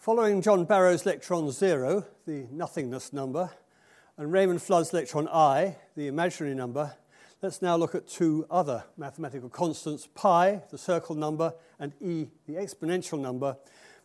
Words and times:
Following 0.00 0.40
John 0.40 0.64
Barrow's 0.64 1.04
lecture 1.04 1.34
on 1.34 1.50
zero, 1.50 2.06
the 2.26 2.46
nothingness 2.50 3.12
number, 3.12 3.50
and 4.16 4.32
Raymond 4.32 4.62
Flood's 4.62 4.94
lecture 4.94 5.18
on 5.18 5.28
i, 5.28 5.76
the 5.94 6.06
imaginary 6.06 6.54
number, 6.54 6.94
let's 7.42 7.60
now 7.60 7.76
look 7.76 7.94
at 7.94 8.08
two 8.08 8.46
other 8.50 8.84
mathematical 8.96 9.50
constants, 9.50 10.08
pi, 10.14 10.62
the 10.70 10.78
circle 10.78 11.14
number, 11.14 11.52
and 11.78 11.92
e, 12.00 12.28
the 12.46 12.54
exponential 12.54 13.20
number, 13.20 13.58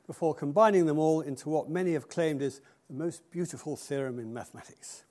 before 0.05 0.35
combining 0.35 0.85
them 0.85 0.99
all 0.99 1.21
into 1.21 1.47
what 1.47 1.69
many 1.69 1.93
have 1.93 2.09
claimed 2.09 2.41
is 2.41 2.59
the 2.89 2.93
most 2.93 3.31
beautiful 3.31 3.77
theorem 3.77 4.19
in 4.19 4.33
mathematics. 4.33 5.05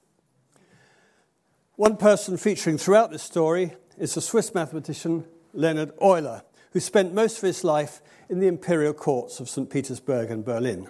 One 1.77 1.97
person 1.97 2.37
featuring 2.37 2.77
throughout 2.77 3.11
this 3.11 3.23
story 3.23 3.73
is 3.97 4.13
the 4.13 4.21
Swiss 4.21 4.53
mathematician 4.53 5.25
Leonhard 5.55 5.93
Euler, 6.03 6.43
who 6.75 6.81
spent 6.81 7.15
most 7.15 7.39
of 7.39 7.45
his 7.45 7.65
life 7.65 8.03
in 8.29 8.41
the 8.41 8.49
imperial 8.49 8.93
courts 8.93 9.41
of 9.41 9.49
St. 9.49 9.71
Petersburg 9.71 10.31
and 10.31 10.45
Berlin. 10.45 10.89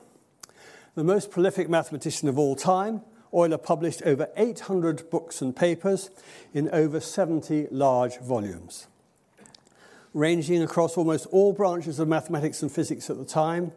The 0.94 1.04
most 1.04 1.30
prolific 1.30 1.68
mathematician 1.68 2.28
of 2.28 2.38
all 2.38 2.56
time, 2.56 3.02
Euler 3.34 3.58
published 3.58 4.02
over 4.02 4.28
800 4.36 5.10
books 5.10 5.42
and 5.42 5.54
papers 5.54 6.08
in 6.54 6.70
over 6.70 7.00
70 7.00 7.68
large 7.70 8.18
volumes. 8.18 8.86
Ranging 10.14 10.62
across 10.62 10.96
almost 10.96 11.26
all 11.26 11.52
branches 11.52 11.98
of 11.98 12.08
mathematics 12.08 12.62
and 12.62 12.72
physics 12.72 13.10
at 13.10 13.18
the 13.18 13.24
time, 13.24 13.72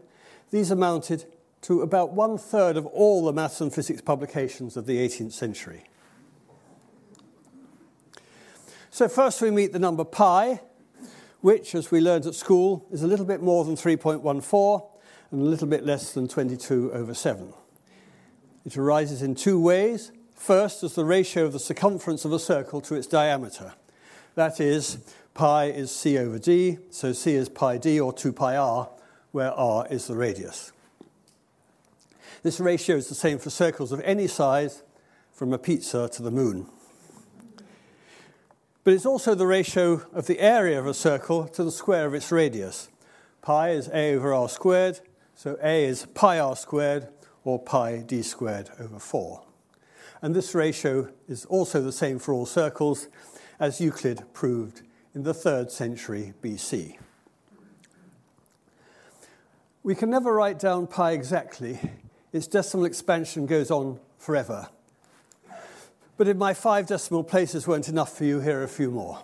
these 0.49 0.71
amounted 0.71 1.25
to 1.63 1.81
about 1.81 2.13
one 2.13 2.37
third 2.37 2.77
of 2.77 2.85
all 2.85 3.25
the 3.25 3.33
maths 3.33 3.59
and 3.59 3.73
physics 3.73 3.99
publications 3.99 4.77
of 4.77 4.85
the 4.85 4.97
18th 4.97 5.33
century. 5.33 5.83
So, 8.91 9.09
first 9.09 9.41
we 9.41 9.51
meet 9.51 9.73
the 9.73 9.79
number 9.79 10.05
pi, 10.05 10.61
which, 11.41 11.75
as 11.75 11.91
we 11.91 11.99
learned 11.99 12.25
at 12.25 12.35
school, 12.35 12.85
is 12.91 13.03
a 13.03 13.07
little 13.07 13.25
bit 13.25 13.41
more 13.41 13.63
than 13.63 13.75
3.14 13.75 14.89
and 15.31 15.41
a 15.41 15.45
little 15.45 15.67
bit 15.67 15.85
less 15.85 16.13
than 16.13 16.27
22 16.27 16.91
over 16.93 17.13
7. 17.13 17.53
It 18.65 18.77
arises 18.77 19.21
in 19.21 19.35
two 19.35 19.59
ways. 19.61 20.11
First, 20.35 20.83
as 20.83 20.95
the 20.95 21.05
ratio 21.05 21.45
of 21.45 21.53
the 21.53 21.59
circumference 21.59 22.25
of 22.25 22.33
a 22.33 22.39
circle 22.39 22.81
to 22.81 22.95
its 22.95 23.07
diameter. 23.07 23.73
That 24.35 24.59
is, 24.59 24.99
pi 25.33 25.65
is 25.65 25.91
c 25.91 26.17
over 26.17 26.39
d, 26.39 26.77
so 26.89 27.13
c 27.13 27.33
is 27.33 27.49
pi 27.49 27.77
d 27.77 27.99
or 27.99 28.13
2 28.13 28.33
pi 28.33 28.55
r, 28.55 28.89
where 29.31 29.51
r 29.51 29.87
is 29.89 30.07
the 30.07 30.15
radius. 30.15 30.71
This 32.43 32.59
ratio 32.59 32.95
is 32.95 33.09
the 33.09 33.15
same 33.15 33.39
for 33.39 33.49
circles 33.49 33.91
of 33.91 34.01
any 34.01 34.27
size, 34.27 34.83
from 35.31 35.53
a 35.53 35.57
pizza 35.57 36.09
to 36.09 36.23
the 36.23 36.31
moon 36.31 36.67
but 38.87 38.93
it's 38.93 39.05
also 39.05 39.35
the 39.35 39.45
ratio 39.45 40.01
of 40.13 40.27
the 40.27 40.39
area 40.39 40.79
of 40.79 40.87
a 40.87 40.93
circle 40.93 41.45
to 41.45 41.61
the 41.61 41.73
square 41.73 42.05
of 42.05 42.13
its 42.13 42.31
radius. 42.31 42.87
Pi 43.41 43.71
is 43.71 43.89
a 43.89 44.13
over 44.13 44.33
r 44.33 44.47
squared, 44.47 45.01
so 45.35 45.57
a 45.61 45.83
is 45.83 46.05
pi 46.13 46.39
r 46.39 46.55
squared 46.55 47.09
or 47.43 47.59
pi 47.59 47.97
d 47.97 48.21
squared 48.21 48.69
over 48.79 48.97
4. 48.97 49.43
And 50.21 50.33
this 50.33 50.55
ratio 50.55 51.11
is 51.27 51.43
also 51.47 51.81
the 51.81 51.91
same 51.91 52.17
for 52.17 52.33
all 52.33 52.45
circles, 52.45 53.09
as 53.59 53.81
Euclid 53.81 54.23
proved 54.31 54.83
in 55.13 55.23
the 55.23 55.33
3rd 55.33 55.69
century 55.69 56.33
BC. 56.41 56.95
We 59.83 59.95
can 59.95 60.09
never 60.09 60.33
write 60.33 60.59
down 60.59 60.87
pi 60.87 61.11
exactly. 61.11 61.77
Its 62.31 62.47
decimal 62.47 62.85
expansion 62.85 63.47
goes 63.47 63.69
on 63.69 63.99
forever. 64.17 64.69
But 66.17 66.27
if 66.27 66.35
my 66.35 66.53
five 66.55 66.87
decimal 66.87 67.23
places 67.23 67.67
weren't 67.67 67.87
enough 67.87 68.17
for 68.17 68.25
you, 68.25 68.39
here 68.39 68.59
are 68.59 68.63
a 68.63 68.67
few 68.67 68.89
more. 68.89 69.21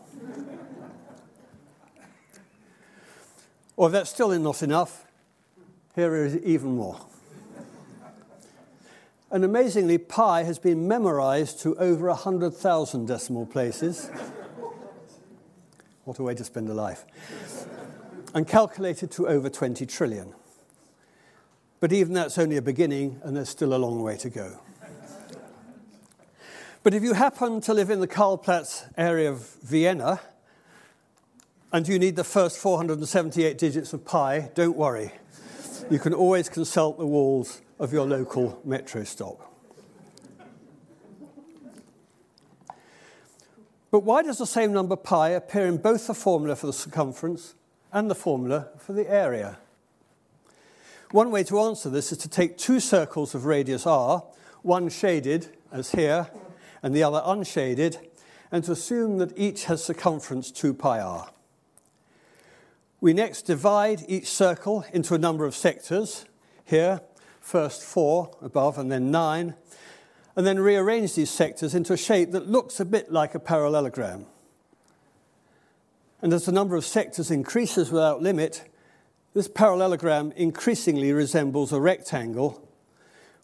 or 3.75 3.87
if 3.87 3.93
that's 3.93 4.11
still 4.11 4.37
not 4.39 4.61
enough, 4.61 5.05
here 5.95 6.15
is 6.15 6.37
even 6.37 6.75
more. 6.75 6.99
And 9.31 9.43
amazingly, 9.43 9.97
pi 9.97 10.43
has 10.43 10.59
been 10.59 10.87
memorized 10.87 11.59
to 11.61 11.75
over 11.77 12.07
100,000 12.09 13.07
decimal 13.07 13.47
places. 13.47 14.11
what 16.03 16.19
a 16.19 16.23
way 16.23 16.35
to 16.35 16.43
spend 16.43 16.69
a 16.69 16.73
life. 16.75 17.05
and 18.35 18.47
calculated 18.47 19.09
to 19.11 19.27
over 19.27 19.49
20 19.49 19.87
trillion. 19.87 20.33
But 21.79 21.91
even 21.91 22.13
that's 22.13 22.37
only 22.37 22.57
a 22.57 22.61
beginning, 22.61 23.19
and 23.23 23.35
there's 23.35 23.49
still 23.49 23.73
a 23.73 23.77
long 23.77 24.03
way 24.03 24.17
to 24.17 24.29
go. 24.29 24.59
But 26.83 26.93
if 26.93 27.01
you 27.01 27.13
happen 27.13 27.61
to 27.61 27.73
live 27.73 27.89
in 27.89 28.01
the 28.01 28.09
Karlsplatz 28.09 28.91
area 28.97 29.31
of 29.31 29.47
Vienna 29.63 30.19
and 31.71 31.87
you 31.87 31.97
need 31.97 32.17
the 32.17 32.25
first 32.25 32.57
478 32.57 33.57
digits 33.57 33.93
of 33.93 34.03
pi, 34.03 34.51
don't 34.53 34.75
worry. 34.75 35.13
You 35.89 35.97
can 35.97 36.13
always 36.13 36.49
consult 36.49 36.97
the 36.97 37.07
walls 37.07 37.61
of 37.79 37.93
your 37.93 38.05
local 38.05 38.59
metro 38.65 39.05
stop. 39.05 39.49
But 43.89 44.01
why 44.01 44.21
does 44.21 44.39
the 44.39 44.45
same 44.45 44.73
number 44.73 44.97
pi 44.97 45.29
appear 45.29 45.67
in 45.67 45.77
both 45.77 46.07
the 46.07 46.13
formula 46.13 46.57
for 46.57 46.67
the 46.67 46.73
circumference 46.73 47.55
and 47.93 48.11
the 48.11 48.15
formula 48.15 48.67
for 48.77 48.91
the 48.91 49.09
area? 49.09 49.57
One 51.11 51.31
way 51.31 51.45
to 51.45 51.61
answer 51.61 51.89
this 51.89 52.11
is 52.11 52.17
to 52.17 52.27
take 52.27 52.57
two 52.57 52.81
circles 52.81 53.33
of 53.33 53.45
radius 53.45 53.87
r, 53.87 54.25
one 54.63 54.89
shaded, 54.89 55.47
as 55.71 55.91
here, 55.91 56.27
and 56.83 56.93
the 56.93 57.01
other 57.01 57.21
unshaded, 57.25 57.97
and 58.51 58.63
to 58.65 58.73
assume 58.73 59.17
that 59.17 59.35
each 59.35 59.65
has 59.65 59.83
circumference 59.83 60.51
2 60.51 60.75
pi 60.75 60.99
r. 60.99 61.29
We 63.01 63.13
next 63.13 63.41
divide 63.43 64.03
each 64.07 64.29
circle 64.29 64.85
into 64.93 65.15
a 65.15 65.17
number 65.17 65.45
of 65.45 65.55
sectors. 65.55 66.25
Here, 66.65 67.01
first 67.41 67.81
four 67.81 68.37
above 68.41 68.77
and 68.77 68.91
then 68.91 69.11
nine, 69.11 69.55
and 70.35 70.45
then 70.47 70.59
rearrange 70.59 71.15
these 71.15 71.29
sectors 71.29 71.75
into 71.75 71.93
a 71.93 71.97
shape 71.97 72.31
that 72.31 72.47
looks 72.47 72.79
a 72.79 72.85
bit 72.85 73.11
like 73.11 73.35
a 73.35 73.39
parallelogram. 73.39 74.25
And 76.21 76.31
as 76.31 76.45
the 76.45 76.53
number 76.53 76.75
of 76.75 76.85
sectors 76.85 77.29
increases 77.29 77.91
without 77.91 78.21
limit, 78.21 78.63
this 79.33 79.47
parallelogram 79.47 80.31
increasingly 80.37 81.11
resembles 81.11 81.73
a 81.73 81.81
rectangle 81.81 82.65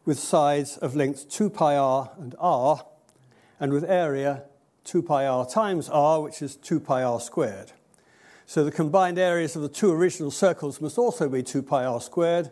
with 0.05 0.17
sides 0.17 0.77
of 0.77 0.95
length 0.95 1.29
2 1.29 1.49
pi 1.49 1.75
r 1.75 2.11
and 2.17 2.35
r, 2.39 2.85
and 3.59 3.71
with 3.73 3.83
area 3.83 4.43
2 4.85 5.03
pi 5.03 5.25
r 5.25 5.45
times 5.45 5.89
r, 5.89 6.21
which 6.21 6.41
is 6.41 6.55
2 6.55 6.79
pi 6.79 7.03
r 7.03 7.19
squared. 7.19 7.71
So 8.45 8.63
the 8.63 8.71
combined 8.71 9.19
areas 9.19 9.55
of 9.55 9.61
the 9.61 9.69
two 9.69 9.91
original 9.91 10.31
circles 10.31 10.81
must 10.81 10.97
also 10.97 11.29
be 11.29 11.43
2 11.43 11.61
pi 11.61 11.85
r 11.85 12.01
squared, 12.01 12.49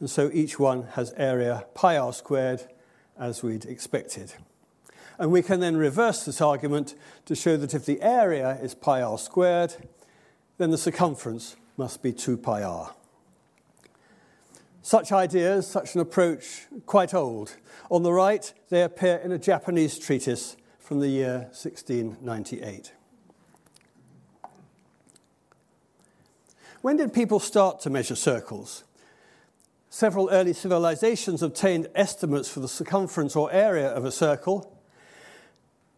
and 0.00 0.10
so 0.10 0.30
each 0.32 0.58
one 0.58 0.82
has 0.92 1.14
area 1.16 1.64
pi 1.74 1.96
r 1.96 2.12
squared 2.12 2.68
as 3.18 3.42
we'd 3.42 3.64
expected. 3.64 4.34
And 5.18 5.32
we 5.32 5.42
can 5.42 5.60
then 5.60 5.76
reverse 5.76 6.24
this 6.24 6.40
argument 6.40 6.94
to 7.24 7.34
show 7.34 7.56
that 7.56 7.74
if 7.74 7.86
the 7.86 8.02
area 8.02 8.58
is 8.62 8.74
pi 8.74 9.00
r 9.00 9.18
squared, 9.18 9.74
then 10.58 10.70
the 10.70 10.78
circumference 10.78 11.56
must 11.76 12.02
be 12.02 12.12
2 12.12 12.36
pi 12.36 12.62
r. 12.62 12.94
Such 14.88 15.12
ideas, 15.12 15.66
such 15.66 15.94
an 15.94 16.00
approach, 16.00 16.62
quite 16.86 17.12
old. 17.12 17.54
On 17.90 18.02
the 18.02 18.10
right, 18.10 18.50
they 18.70 18.82
appear 18.82 19.16
in 19.16 19.32
a 19.32 19.38
Japanese 19.38 19.98
treatise 19.98 20.56
from 20.78 21.00
the 21.00 21.08
year 21.08 21.40
1698. 21.52 22.94
When 26.80 26.96
did 26.96 27.12
people 27.12 27.38
start 27.38 27.80
to 27.80 27.90
measure 27.90 28.16
circles? 28.16 28.84
Several 29.90 30.30
early 30.30 30.54
civilizations 30.54 31.42
obtained 31.42 31.88
estimates 31.94 32.48
for 32.48 32.60
the 32.60 32.66
circumference 32.66 33.36
or 33.36 33.52
area 33.52 33.90
of 33.90 34.06
a 34.06 34.10
circle, 34.10 34.80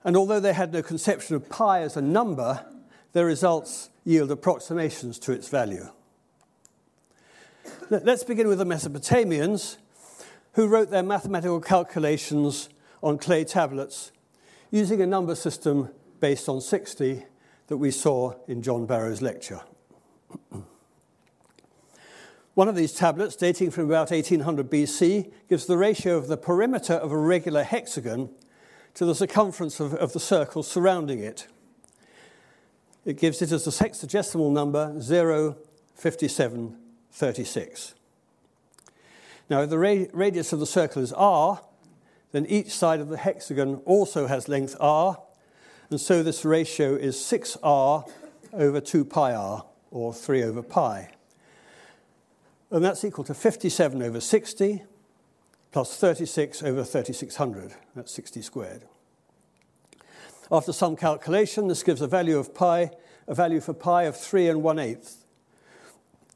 and 0.02 0.16
although 0.16 0.40
they 0.40 0.52
had 0.52 0.72
no 0.72 0.82
conception 0.82 1.36
of 1.36 1.48
pi 1.48 1.82
as 1.82 1.96
a 1.96 2.02
number, 2.02 2.66
their 3.12 3.26
results 3.26 3.90
yield 4.02 4.32
approximations 4.32 5.20
to 5.20 5.30
its 5.30 5.48
value. 5.48 5.90
Let's 7.90 8.22
begin 8.22 8.46
with 8.46 8.58
the 8.58 8.64
Mesopotamians, 8.64 9.76
who 10.54 10.68
wrote 10.68 10.90
their 10.90 11.02
mathematical 11.02 11.60
calculations 11.60 12.68
on 13.02 13.18
clay 13.18 13.44
tablets 13.44 14.12
using 14.70 15.00
a 15.02 15.06
number 15.06 15.34
system 15.34 15.90
based 16.20 16.48
on 16.48 16.60
60 16.60 17.24
that 17.66 17.76
we 17.76 17.90
saw 17.90 18.34
in 18.46 18.62
John 18.62 18.86
Barrow's 18.86 19.22
lecture. 19.22 19.60
One 22.54 22.68
of 22.68 22.76
these 22.76 22.92
tablets, 22.92 23.36
dating 23.36 23.70
from 23.70 23.86
about 23.86 24.10
1800 24.10 24.70
BC, 24.70 25.32
gives 25.48 25.66
the 25.66 25.76
ratio 25.76 26.16
of 26.16 26.28
the 26.28 26.36
perimeter 26.36 26.94
of 26.94 27.10
a 27.10 27.16
regular 27.16 27.62
hexagon 27.62 28.30
to 28.94 29.04
the 29.04 29.14
circumference 29.14 29.80
of, 29.80 29.94
of 29.94 30.12
the 30.12 30.20
circle 30.20 30.62
surrounding 30.62 31.20
it. 31.20 31.46
It 33.04 33.18
gives 33.18 33.40
it 33.40 33.50
as 33.50 33.66
a 33.66 33.70
sexagesimal 33.70 34.52
number 34.52 35.00
057 35.94 36.79
36. 37.12 37.94
Now, 39.48 39.62
if 39.62 39.70
the 39.70 39.78
radius 39.78 40.52
of 40.52 40.60
the 40.60 40.66
circle 40.66 41.02
is 41.02 41.12
r, 41.12 41.60
then 42.32 42.46
each 42.46 42.70
side 42.70 43.00
of 43.00 43.08
the 43.08 43.16
hexagon 43.16 43.82
also 43.84 44.26
has 44.26 44.48
length 44.48 44.76
r, 44.78 45.20
and 45.90 46.00
so 46.00 46.22
this 46.22 46.44
ratio 46.44 46.94
is 46.94 47.16
6r 47.16 48.08
over 48.52 48.80
2 48.80 49.04
pi 49.04 49.34
r, 49.34 49.64
or 49.90 50.14
3 50.14 50.44
over 50.44 50.62
pi. 50.62 51.10
And 52.70 52.84
that's 52.84 53.04
equal 53.04 53.24
to 53.24 53.34
57 53.34 54.00
over 54.02 54.20
60 54.20 54.84
plus 55.72 55.96
36 55.96 56.62
over 56.62 56.84
3600. 56.84 57.74
That's 57.96 58.12
60 58.12 58.42
squared. 58.42 58.84
After 60.52 60.72
some 60.72 60.96
calculation, 60.96 61.68
this 61.68 61.82
gives 61.82 62.00
a 62.00 62.08
value 62.08 62.38
of 62.38 62.54
pi, 62.54 62.90
a 63.26 63.34
value 63.34 63.60
for 63.60 63.72
pi 63.72 64.04
of 64.04 64.16
3 64.16 64.48
and 64.48 64.62
1 64.62 64.78
eighth, 64.78 65.19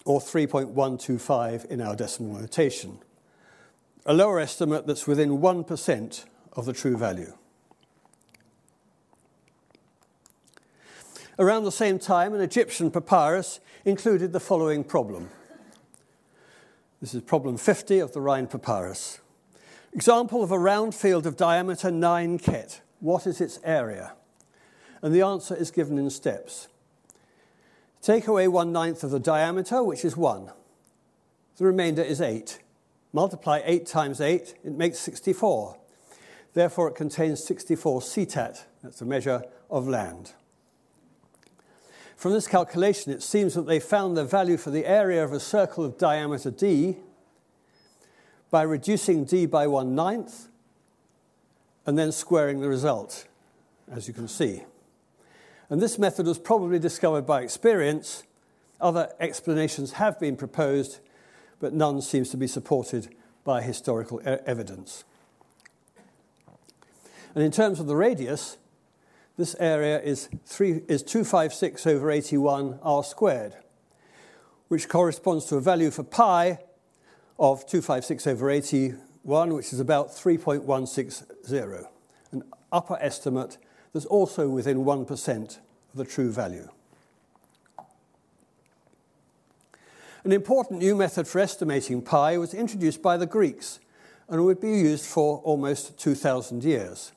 or 0.05 0.21
3.125 0.21 1.65
in 1.67 1.81
our 1.81 1.97
decimal 1.97 2.41
notation. 2.41 2.99
A 4.06 4.12
lower 4.12 4.39
estimate 4.39 4.87
that's 4.87 5.06
within 5.06 5.39
1% 5.39 6.25
of 6.53 6.67
the 6.67 6.73
true 6.73 6.97
value. 6.97 7.33
Around 11.39 11.65
the 11.65 11.73
same 11.73 11.99
time, 11.99 12.35
an 12.35 12.41
Egyptian 12.41 12.91
papyrus 12.91 13.61
included 13.85 14.33
the 14.33 14.41
following 14.41 14.85
problem. 14.85 15.31
This 17.01 17.15
is 17.15 17.23
problem 17.23 17.56
50 17.56 17.99
of 17.99 18.12
the 18.12 18.21
Rhind 18.21 18.51
Papyrus. 18.51 19.21
Example 19.93 20.43
of 20.43 20.51
a 20.51 20.59
round 20.59 20.95
field 20.95 21.27
of 21.27 21.37
diameter 21.37 21.91
9 21.91 22.39
khet. 22.39 22.81
What 23.01 23.27
is 23.27 23.41
its 23.41 23.59
area? 23.65 24.12
And 25.03 25.15
the 25.15 25.23
answer 25.23 25.55
is 25.55 25.71
given 25.71 25.99
in 25.99 26.09
steps. 26.11 26.69
Take 28.05 28.27
away 28.27 28.49
one 28.49 28.71
ninth 28.71 29.03
of 29.03 29.11
the 29.11 29.19
diameter, 29.19 29.83
which 29.83 30.05
is 30.05 30.15
1. 30.15 30.51
The 31.56 31.65
remainder 31.65 32.03
is 32.03 32.21
8. 32.21 32.59
Multiply 33.15 33.62
8 33.65 33.87
times 33.87 34.21
8, 34.21 34.56
it 34.62 34.73
makes 34.73 34.99
64. 34.99 35.79
Therefore, 36.53 36.89
it 36.89 36.97
contains 36.97 37.43
64 37.43 38.03
setat. 38.03 38.65
That's 38.83 39.01
a 39.01 39.06
measure 39.06 39.45
of 39.71 39.89
land. 39.89 40.35
From 42.15 42.33
this 42.33 42.47
calculation, 42.47 43.11
it 43.11 43.23
seems 43.23 43.55
that 43.55 43.65
they 43.65 43.81
found 43.81 44.19
the 44.19 44.25
value 44.25 44.59
for 44.59 44.69
the 44.69 44.85
area 44.85 45.25
of 45.25 45.33
a 45.33 45.41
circle 45.41 45.83
of 45.83 45.97
diameter 45.97 46.51
d 46.51 46.99
by 48.51 48.61
reducing 48.61 49.25
d 49.25 49.47
by 49.47 49.67
one 49.67 49.95
ninth 49.95 50.49
and 51.87 51.99
then 51.99 52.12
squaring 52.12 52.61
the 52.61 52.69
result, 52.69 53.27
as 53.91 54.06
you 54.06 54.12
can 54.12 54.29
see. 54.29 54.65
And 55.71 55.81
this 55.81 55.99
method 55.99 56.27
was 56.27 56.39
probably 56.39 56.79
discovered 56.79 57.27
by 57.27 57.43
experience. 57.43 58.25
Other 58.81 59.13
explanations 59.19 59.93
have 59.93 60.21
been 60.21 60.37
proposed, 60.37 61.01
but 61.61 61.73
none 61.73 62.03
seems 62.03 62.31
to 62.31 62.37
be 62.37 62.47
supported 62.47 63.15
by 63.45 63.63
historical 63.63 64.21
evidence. 64.25 65.05
And 67.35 67.43
in 67.43 67.51
terms 67.51 67.81
of 67.81 67.87
the 67.87 67.97
radius, 67.97 68.59
this 69.37 69.57
area 69.59 70.01
is, 70.01 70.29
three, 70.47 70.83
is 70.87 71.03
256 71.03 71.87
over 71.87 72.11
81 72.11 72.79
r 72.83 73.03
squared, 73.03 73.57
which 74.69 74.89
corresponds 74.89 75.47
to 75.47 75.57
a 75.57 75.61
value 75.61 75.91
for 75.91 76.05
pi 76.05 76.59
of 77.39 77.67
256 77.67 78.27
over 78.29 78.51
81, 78.51 79.55
which 79.55 79.73
is 79.73 79.81
about 79.81 80.11
3.160, 80.11 81.87
an 82.31 82.45
upper 82.71 82.97
estimate 83.01 83.59
that's 83.94 84.05
also 84.06 84.49
within 84.49 84.85
1% 84.85 85.58
of 85.58 85.58
the 85.94 86.05
true 86.05 86.31
value. 86.31 86.69
An 90.25 90.32
important 90.32 90.81
new 90.81 90.96
method 90.96 91.29
for 91.29 91.38
estimating 91.38 92.02
pi 92.02 92.37
was 92.37 92.52
introduced 92.52 93.00
by 93.00 93.17
the 93.17 93.26
Greeks 93.26 93.79
and 94.29 94.44
would 94.44 94.61
be 94.61 94.70
used 94.70 95.05
for 95.05 95.38
almost 95.44 95.99
2,000 95.99 96.64
years. 96.64 97.12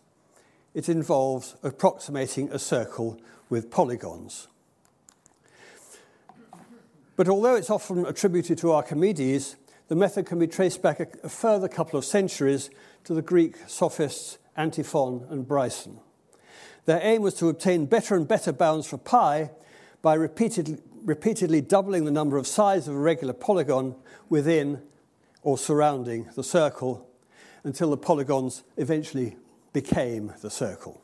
It 0.73 0.87
involves 0.87 1.55
approximating 1.63 2.51
a 2.51 2.59
circle 2.59 3.19
with 3.49 3.71
polygons. 3.71 4.47
But 7.15 7.27
although 7.29 7.55
it's 7.55 7.69
often 7.71 8.05
attributed 8.05 8.59
to 8.59 8.73
Archimedes, 8.73 9.55
the 9.87 9.95
method 9.95 10.25
can 10.25 10.37
be 10.37 10.47
traced 10.47 10.81
back 10.81 10.99
a, 10.99 11.29
further 11.29 11.67
couple 11.67 11.97
of 11.97 12.05
centuries 12.05 12.69
to 13.05 13.13
the 13.13 13.21
Greek 13.21 13.55
sophists 13.67 14.37
Antiphon 14.55 15.25
and 15.29 15.47
Bryson. 15.47 15.99
Their 16.87 17.01
aim 17.03 17.21
was 17.21 17.33
to 17.35 17.49
obtain 17.49 17.85
better 17.85 18.15
and 18.15 18.25
better 18.25 18.53
bounds 18.53 18.87
for 18.87 18.97
pi 18.97 19.51
by 20.01 20.13
repeatedly, 20.13 20.77
repeatedly 21.03 21.59
doubling 21.59 22.05
the 22.05 22.11
number 22.11 22.37
of 22.37 22.47
sides 22.47 22.87
of 22.87 22.95
a 22.95 22.97
regular 22.97 23.33
polygon 23.33 23.93
within 24.29 24.81
or 25.43 25.57
surrounding 25.57 26.29
the 26.35 26.45
circle 26.45 27.05
until 27.65 27.89
the 27.89 27.97
polygons 27.97 28.63
eventually 28.77 29.35
became 29.73 30.33
the 30.41 30.49
circle. 30.49 31.01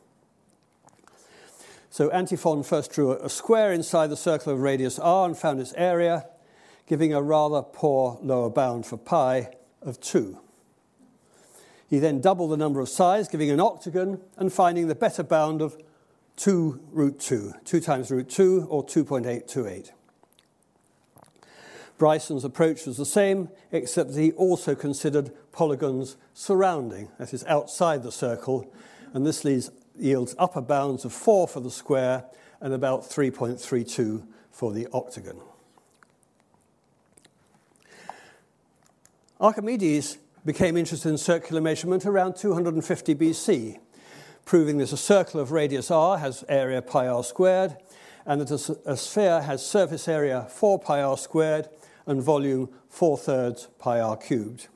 So 1.90 2.10
Antiphon 2.10 2.62
first 2.62 2.90
drew 2.90 3.12
a 3.12 3.28
square 3.28 3.70
inside 3.70 4.06
the 4.06 4.16
circle 4.16 4.54
of 4.54 4.60
radius 4.60 4.98
r 4.98 5.26
and 5.26 5.36
found 5.36 5.60
its 5.60 5.74
area 5.76 6.26
giving 6.86 7.12
a 7.12 7.20
rather 7.20 7.60
poor 7.60 8.18
lower 8.22 8.48
bound 8.48 8.86
for 8.86 8.96
pi 8.96 9.50
of 9.82 10.00
2. 10.00 10.38
He 11.88 11.98
then 11.98 12.20
doubled 12.20 12.50
the 12.50 12.56
number 12.56 12.80
of 12.80 12.88
sides, 12.88 13.28
giving 13.28 13.50
an 13.50 13.60
octagon, 13.60 14.20
and 14.36 14.52
finding 14.52 14.88
the 14.88 14.94
better 14.94 15.22
bound 15.22 15.62
of 15.62 15.76
2 16.36 16.80
root 16.90 17.20
2, 17.20 17.54
2 17.64 17.80
times 17.80 18.10
root 18.10 18.28
2, 18.28 18.66
or 18.68 18.84
2.828. 18.84 19.90
Bryson's 21.96 22.44
approach 22.44 22.86
was 22.86 22.96
the 22.96 23.06
same, 23.06 23.48
except 23.70 24.12
that 24.12 24.20
he 24.20 24.32
also 24.32 24.74
considered 24.74 25.30
polygons 25.52 26.16
surrounding, 26.32 27.08
that 27.18 27.32
is, 27.32 27.44
outside 27.44 28.02
the 28.02 28.10
circle, 28.10 28.70
and 29.12 29.24
this 29.24 29.44
leads, 29.44 29.70
yields 29.96 30.34
upper 30.38 30.60
bounds 30.60 31.04
of 31.04 31.12
4 31.12 31.46
for 31.46 31.60
the 31.60 31.70
square 31.70 32.24
and 32.60 32.72
about 32.72 33.02
3.32 33.02 34.26
for 34.50 34.72
the 34.72 34.88
octagon. 34.92 35.40
Archimedes 39.40 40.18
became 40.44 40.76
interested 40.76 41.08
in 41.08 41.18
circular 41.18 41.60
measurement 41.60 42.04
around 42.04 42.36
250 42.36 43.14
BC, 43.14 43.78
proving 44.44 44.78
that 44.78 44.92
a 44.92 44.96
circle 44.96 45.40
of 45.40 45.52
radius 45.52 45.90
r 45.90 46.18
has 46.18 46.44
area 46.48 46.82
pi 46.82 47.06
r 47.06 47.24
squared, 47.24 47.76
and 48.26 48.40
that 48.40 48.50
a, 48.50 48.92
a 48.92 48.96
sphere 48.96 49.42
has 49.42 49.64
surface 49.64 50.06
area 50.08 50.46
4 50.50 50.78
pi 50.78 51.00
r 51.00 51.16
squared 51.16 51.68
and 52.06 52.22
volume 52.22 52.68
4 52.88 53.16
thirds 53.16 53.68
pi 53.78 54.00
r 54.00 54.16
cubed. 54.16 54.68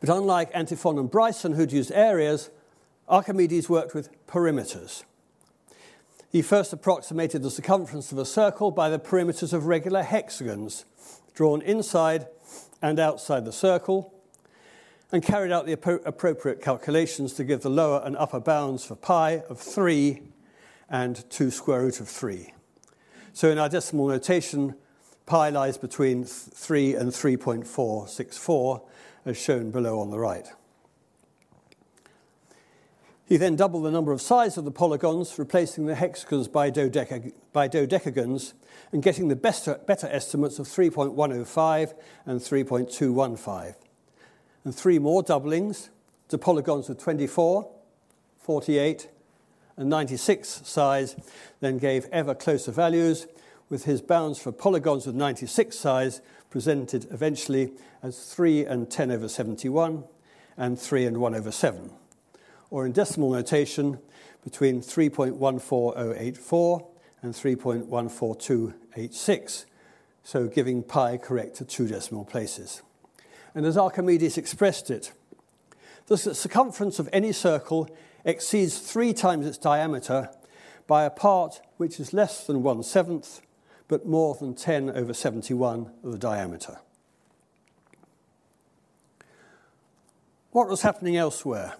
But 0.00 0.08
unlike 0.08 0.50
Antiphon 0.54 0.98
and 0.98 1.10
Bryson, 1.10 1.54
who'd 1.54 1.72
used 1.72 1.92
areas, 1.92 2.50
Archimedes 3.08 3.68
worked 3.68 3.94
with 3.94 4.10
perimeters. 4.26 5.02
He 6.30 6.42
first 6.42 6.72
approximated 6.72 7.42
the 7.42 7.50
circumference 7.50 8.12
of 8.12 8.18
a 8.18 8.26
circle 8.26 8.70
by 8.70 8.90
the 8.90 8.98
perimeters 8.98 9.52
of 9.52 9.66
regular 9.66 10.02
hexagons 10.02 10.84
drawn 11.34 11.62
inside 11.62 12.26
and 12.82 12.98
outside 12.98 13.44
the 13.44 13.52
circle, 13.52 14.14
and 15.10 15.22
carried 15.22 15.52
out 15.52 15.66
the 15.66 15.72
appropriate 15.72 16.60
calculations 16.60 17.32
to 17.34 17.44
give 17.44 17.62
the 17.62 17.70
lower 17.70 18.02
and 18.04 18.16
upper 18.16 18.40
bounds 18.40 18.84
for 18.84 18.94
pi 18.94 19.42
of 19.48 19.58
3 19.58 20.22
and 20.90 21.28
2 21.30 21.50
square 21.50 21.82
root 21.82 22.00
of 22.00 22.08
3. 22.08 22.52
So 23.32 23.50
in 23.50 23.58
our 23.58 23.68
decimal 23.68 24.08
notation, 24.08 24.74
pi 25.26 25.50
lies 25.50 25.78
between 25.78 26.24
3 26.24 26.94
and 26.94 27.10
3.464, 27.10 28.82
as 29.24 29.36
shown 29.36 29.70
below 29.70 30.00
on 30.00 30.10
the 30.10 30.18
right. 30.18 30.46
He 33.26 33.36
then 33.36 33.56
doubled 33.56 33.84
the 33.84 33.90
number 33.90 34.12
of 34.12 34.22
sides 34.22 34.56
of 34.56 34.64
the 34.64 34.70
polygons, 34.70 35.38
replacing 35.38 35.84
the 35.84 35.94
hexagons 35.94 36.48
by, 36.48 36.70
dodeca- 36.70 37.32
by 37.52 37.68
dodecagons, 37.68 38.54
and 38.92 39.02
getting 39.02 39.28
the 39.28 39.36
better, 39.36 39.80
better 39.86 40.06
estimates 40.08 40.58
of 40.58 40.66
3.105 40.66 41.94
and 42.26 42.40
3.215. 42.40 43.74
And 44.64 44.74
three 44.74 44.98
more 44.98 45.22
doublings 45.22 45.90
to 46.28 46.38
polygons 46.38 46.88
with 46.88 46.98
24, 46.98 47.70
48, 48.38 49.08
and 49.76 49.88
96 49.88 50.62
size 50.64 51.16
then 51.60 51.78
gave 51.78 52.06
ever 52.12 52.34
closer 52.34 52.72
values, 52.72 53.26
with 53.68 53.84
his 53.84 54.00
bounds 54.00 54.38
for 54.38 54.52
polygons 54.52 55.06
with 55.06 55.14
96 55.14 55.78
size 55.78 56.20
presented 56.50 57.06
eventually 57.10 57.72
as 58.02 58.32
3 58.32 58.64
and 58.64 58.90
10 58.90 59.10
over 59.10 59.28
71 59.28 60.04
and 60.56 60.78
3 60.78 61.04
and 61.04 61.18
1 61.18 61.34
over 61.34 61.50
7 61.50 61.90
or 62.70 62.86
in 62.86 62.92
decimal 62.92 63.30
notation 63.30 63.98
between 64.44 64.80
3.14084 64.80 66.86
and 67.22 67.34
3.14286, 67.34 69.64
so 70.22 70.46
giving 70.46 70.82
pi 70.82 71.16
correct 71.16 71.56
to 71.56 71.64
two 71.64 71.88
decimal 71.88 72.24
places. 72.24 72.82
And 73.54 73.66
as 73.66 73.76
Archimedes 73.76 74.38
expressed 74.38 74.90
it, 74.90 75.12
the 76.06 76.16
circumference 76.16 76.98
of 76.98 77.08
any 77.12 77.32
circle 77.32 77.88
exceeds 78.24 78.78
three 78.78 79.12
times 79.12 79.46
its 79.46 79.58
diameter 79.58 80.30
by 80.86 81.04
a 81.04 81.10
part 81.10 81.60
which 81.76 82.00
is 82.00 82.12
less 82.12 82.46
than 82.46 82.62
one 82.62 82.82
seventh, 82.82 83.40
but 83.88 84.06
more 84.06 84.34
than 84.34 84.54
10 84.54 84.90
over 84.90 85.12
71 85.12 85.90
of 86.02 86.12
the 86.12 86.18
diameter. 86.18 86.78
What 90.50 90.68
was 90.68 90.82
happening 90.82 91.16
elsewhere? 91.16 91.74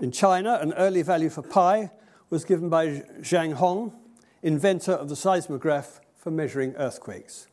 In 0.00 0.12
China, 0.12 0.58
an 0.60 0.72
early 0.74 1.02
value 1.02 1.30
for 1.30 1.42
pi 1.42 1.90
was 2.34 2.44
given 2.44 2.68
by 2.68 2.88
Zhang 3.20 3.56
Heng, 3.60 3.92
inventor 4.42 4.90
of 4.90 5.08
the 5.08 5.14
seismograph 5.14 6.00
for 6.16 6.32
measuring 6.32 6.74
earthquakes. 6.74 7.46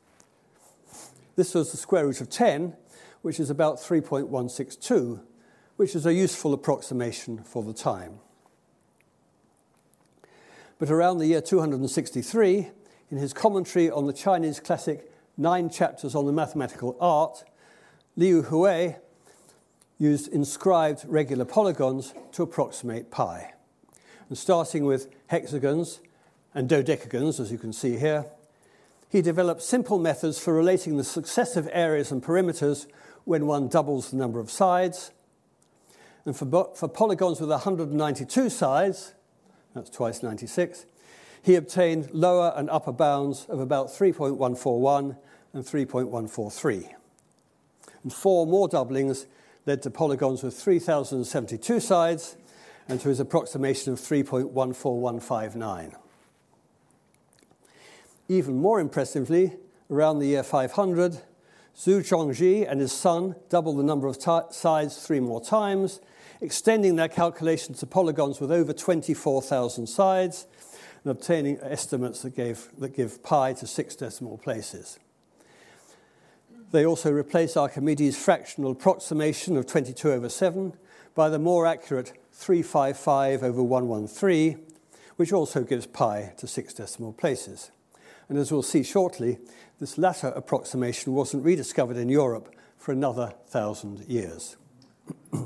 This 1.35 1.53
was 1.53 1.69
the 1.69 1.77
square 1.77 2.07
root 2.07 2.19
of 2.19 2.31
10, 2.31 2.75
which 3.21 3.39
is 3.39 3.51
about 3.51 3.75
3.162, 3.75 5.21
which 5.75 5.93
is 5.93 6.07
a 6.07 6.15
useful 6.15 6.51
approximation 6.51 7.43
for 7.43 7.61
the 7.61 7.75
time. 7.75 8.21
But 10.79 10.89
around 10.89 11.19
the 11.19 11.27
year 11.27 11.41
263, 11.41 12.71
in 13.11 13.17
his 13.17 13.33
commentary 13.33 13.91
on 13.91 14.07
the 14.07 14.13
Chinese 14.13 14.59
classic 14.59 15.11
Nine 15.37 15.69
Chapters 15.69 16.15
on 16.15 16.25
the 16.25 16.33
Mathematical 16.33 16.97
Art, 16.99 17.43
Liu 18.15 18.41
Hui 18.41 18.95
used 19.99 20.27
inscribed 20.29 21.05
regular 21.05 21.45
polygons 21.45 22.15
to 22.31 22.41
approximate 22.41 23.11
pi. 23.11 23.53
And 24.31 24.37
starting 24.37 24.85
with 24.85 25.13
hexagons 25.27 25.99
and 26.53 26.69
dodecagons, 26.69 27.37
as 27.37 27.51
you 27.51 27.57
can 27.57 27.73
see 27.73 27.97
here, 27.97 28.27
he 29.09 29.21
developed 29.21 29.61
simple 29.61 29.99
methods 29.99 30.39
for 30.39 30.53
relating 30.53 30.95
the 30.95 31.03
successive 31.03 31.67
areas 31.73 32.13
and 32.13 32.23
perimeters 32.23 32.87
when 33.25 33.45
one 33.45 33.67
doubles 33.67 34.09
the 34.09 34.15
number 34.15 34.39
of 34.39 34.49
sides. 34.49 35.11
And 36.23 36.33
for, 36.33 36.71
for 36.73 36.87
polygons 36.87 37.41
with 37.41 37.49
192 37.49 38.49
sides, 38.49 39.11
that's 39.75 39.89
twice 39.89 40.23
96, 40.23 40.85
he 41.41 41.55
obtained 41.55 42.09
lower 42.13 42.53
and 42.55 42.69
upper 42.69 42.93
bounds 42.93 43.47
of 43.49 43.59
about 43.59 43.87
3.141 43.87 45.17
and 45.51 45.65
3.143. 45.65 46.89
And 48.03 48.13
four 48.13 48.47
more 48.47 48.69
doublings 48.69 49.25
led 49.65 49.81
to 49.81 49.91
polygons 49.91 50.41
with 50.41 50.57
3,072 50.57 51.81
sides 51.81 52.37
and 52.87 52.99
to 53.01 53.09
his 53.09 53.19
approximation 53.19 53.93
of 53.93 53.99
3.14159. 53.99 55.95
Even 58.27 58.57
more 58.57 58.79
impressively, 58.79 59.53
around 59.89 60.19
the 60.19 60.27
year 60.27 60.43
500, 60.43 61.21
Zu 61.77 62.01
Chongzhi 62.01 62.69
and 62.69 62.79
his 62.79 62.91
son 62.91 63.35
doubled 63.49 63.77
the 63.77 63.83
number 63.83 64.07
of 64.07 64.17
sides 64.51 65.05
three 65.05 65.19
more 65.19 65.41
times, 65.41 65.99
extending 66.41 66.95
their 66.95 67.07
calculations 67.07 67.79
to 67.79 67.85
polygons 67.85 68.39
with 68.39 68.51
over 68.51 68.73
24,000 68.73 69.87
sides 69.87 70.47
and 71.03 71.11
obtaining 71.11 71.59
estimates 71.61 72.21
that, 72.21 72.35
gave, 72.35 72.69
that 72.77 72.95
give 72.95 73.23
pi 73.23 73.53
to 73.53 73.67
six 73.67 73.95
decimal 73.95 74.37
places. 74.37 74.99
They 76.71 76.85
also 76.85 77.11
replace 77.11 77.57
Archimedes' 77.57 78.17
fractional 78.17 78.71
approximation 78.71 79.57
of 79.57 79.65
22 79.65 80.11
over 80.11 80.29
7 80.29 80.73
by 81.15 81.29
the 81.29 81.39
more 81.39 81.65
accurate 81.65 82.13
355 82.41 83.43
over 83.43 83.61
113, 83.61 84.59
which 85.15 85.31
also 85.31 85.63
gives 85.63 85.85
pi 85.85 86.33
to 86.37 86.47
six 86.47 86.73
decimal 86.73 87.13
places. 87.13 87.69
And 88.29 88.37
as 88.39 88.51
we'll 88.51 88.63
see 88.63 88.81
shortly, 88.81 89.37
this 89.79 89.99
latter 89.99 90.29
approximation 90.29 91.13
wasn't 91.13 91.45
rediscovered 91.45 91.97
in 91.97 92.09
Europe 92.09 92.55
for 92.79 92.93
another 92.93 93.35
thousand 93.45 93.99
years. 94.07 94.57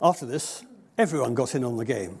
After 0.00 0.24
this, 0.24 0.64
everyone 0.96 1.34
got 1.34 1.54
in 1.54 1.64
on 1.64 1.76
the 1.76 1.84
game. 1.84 2.18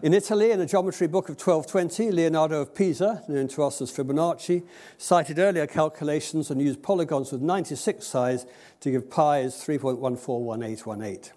In 0.00 0.14
Italy, 0.14 0.52
in 0.52 0.60
a 0.60 0.66
geometry 0.66 1.08
book 1.08 1.28
of 1.28 1.34
1220, 1.34 2.12
Leonardo 2.12 2.60
of 2.60 2.72
Pisa, 2.72 3.24
known 3.26 3.48
to 3.48 3.64
us 3.64 3.82
as 3.82 3.90
Fibonacci, 3.90 4.62
cited 4.96 5.40
earlier 5.40 5.66
calculations 5.66 6.52
and 6.52 6.62
used 6.62 6.84
polygons 6.84 7.32
with 7.32 7.42
96 7.42 8.06
sides 8.06 8.46
to 8.78 8.92
give 8.92 9.10
pi 9.10 9.40
as 9.40 9.56
3.141818. 9.56 11.32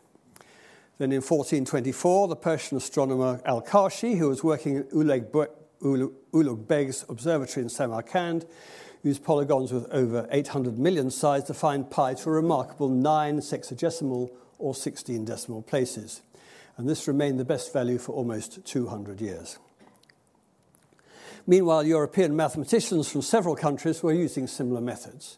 Then 0.99 1.11
in 1.11 1.21
1424, 1.21 2.27
the 2.27 2.35
Persian 2.35 2.77
astronomer 2.77 3.41
Al-Kashi, 3.45 4.13
who 4.17 4.29
was 4.29 4.43
working 4.43 4.77
at 4.77 4.91
Ulugh 4.91 6.67
Beg's 6.67 7.03
observatory 7.09 7.63
in 7.63 7.69
Samarkand, 7.69 8.45
used 9.01 9.23
polygons 9.23 9.73
with 9.73 9.89
over 9.89 10.27
800 10.29 10.77
million 10.77 11.09
sides 11.09 11.45
to 11.45 11.55
find 11.55 11.89
pi 11.89 12.13
to 12.13 12.29
a 12.29 12.33
remarkable 12.33 12.89
9 12.89 13.39
sexagesimal 13.39 14.29
or 14.59 14.75
16 14.75 15.25
decimal 15.25 15.63
places 15.63 16.21
and 16.77 16.87
this 16.89 17.07
remained 17.07 17.39
the 17.39 17.45
best 17.45 17.73
value 17.73 17.97
for 17.97 18.13
almost 18.13 18.65
200 18.65 19.21
years. 19.21 19.59
Meanwhile, 21.47 21.85
European 21.85 22.35
mathematicians 22.35 23.11
from 23.11 23.21
several 23.21 23.55
countries 23.55 24.03
were 24.03 24.13
using 24.13 24.47
similar 24.47 24.81
methods. 24.81 25.37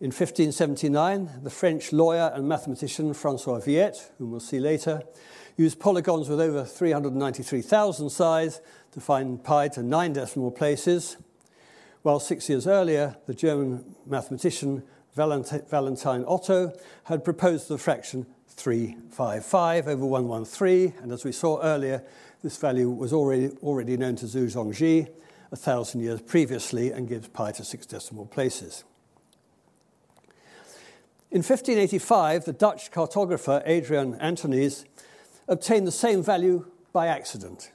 In 0.00 0.08
1579, 0.08 1.40
the 1.42 1.50
French 1.50 1.92
lawyer 1.92 2.30
and 2.34 2.48
mathematician 2.48 3.14
Francois 3.14 3.58
Viette, 3.58 4.12
whom 4.18 4.30
we'll 4.30 4.40
see 4.40 4.60
later, 4.60 5.02
used 5.56 5.80
polygons 5.80 6.28
with 6.28 6.40
over 6.40 6.64
393,000 6.64 8.10
sides 8.10 8.60
to 8.92 9.00
find 9.00 9.42
pi 9.42 9.66
to 9.68 9.82
nine 9.82 10.12
decimal 10.12 10.52
places, 10.52 11.16
while 12.02 12.20
six 12.20 12.48
years 12.48 12.66
earlier, 12.66 13.16
the 13.26 13.34
German 13.34 13.96
mathematician 14.06 14.84
Valentine 15.16 16.24
Otto 16.28 16.72
had 17.04 17.24
proposed 17.24 17.66
the 17.66 17.76
fraction 17.76 18.26
355 18.58 19.86
over 19.86 20.04
113, 20.04 20.94
and 21.00 21.12
as 21.12 21.24
we 21.24 21.30
saw 21.32 21.62
earlier, 21.62 22.02
this 22.42 22.56
value 22.56 22.90
was 22.90 23.12
already, 23.12 23.50
already 23.62 23.96
known 23.96 24.16
to 24.16 24.26
Zu 24.26 24.46
Chongzhi 24.46 25.08
a 25.50 25.56
thousand 25.56 26.00
years 26.00 26.20
previously 26.20 26.90
and 26.90 27.08
gives 27.08 27.28
pi 27.28 27.52
to 27.52 27.64
six 27.64 27.86
decimal 27.86 28.26
places. 28.26 28.84
In 31.30 31.38
1585, 31.38 32.46
the 32.46 32.52
Dutch 32.52 32.90
cartographer 32.90 33.62
Adrian 33.64 34.18
Anthonisz 34.18 34.84
obtained 35.46 35.86
the 35.86 35.92
same 35.92 36.22
value 36.22 36.66
by 36.92 37.06
accident. 37.06 37.70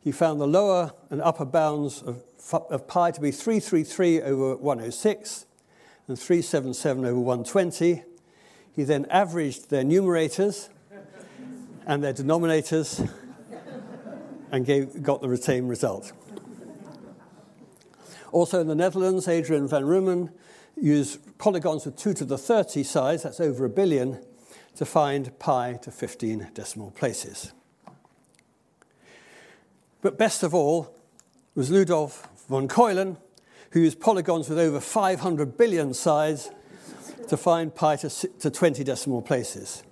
He 0.00 0.12
found 0.12 0.40
the 0.40 0.46
lower 0.46 0.92
and 1.10 1.20
upper 1.22 1.44
bounds 1.44 2.02
of, 2.02 2.22
of 2.70 2.88
pi 2.88 3.10
to 3.10 3.20
be 3.20 3.30
333 3.30 4.22
over 4.22 4.56
106 4.56 5.46
and 6.08 6.18
377 6.18 7.04
over 7.04 7.20
120, 7.20 8.02
he 8.78 8.84
then 8.84 9.06
averaged 9.06 9.70
their 9.70 9.82
numerators 9.82 10.68
and 11.84 12.00
their 12.00 12.12
denominators 12.12 13.10
and 14.52 14.64
gave, 14.64 15.02
got 15.02 15.20
the 15.20 15.36
same 15.36 15.66
result. 15.66 16.12
Also 18.30 18.60
in 18.60 18.68
the 18.68 18.76
Netherlands, 18.76 19.26
Adrian 19.26 19.66
van 19.66 19.84
Roomen 19.84 20.30
used 20.76 21.18
polygons 21.38 21.86
with 21.86 21.96
2 21.96 22.14
to 22.14 22.24
the 22.24 22.38
30 22.38 22.84
size, 22.84 23.24
that's 23.24 23.40
over 23.40 23.64
a 23.64 23.68
billion, 23.68 24.24
to 24.76 24.86
find 24.86 25.36
pi 25.40 25.72
to 25.82 25.90
15 25.90 26.50
decimal 26.54 26.92
places. 26.92 27.52
But 30.02 30.16
best 30.16 30.44
of 30.44 30.54
all 30.54 30.94
was 31.56 31.68
Ludolf 31.68 32.28
von 32.48 32.68
Ceulen, 32.68 33.16
who 33.72 33.80
used 33.80 33.98
polygons 33.98 34.48
with 34.48 34.60
over 34.60 34.78
500 34.78 35.56
billion 35.56 35.92
size 35.94 36.52
to 37.28 37.36
find 37.36 37.74
pi 37.74 37.96
to, 37.96 38.08
to 38.08 38.50
20 38.50 38.84
decimal 38.84 39.22
places. 39.22 39.82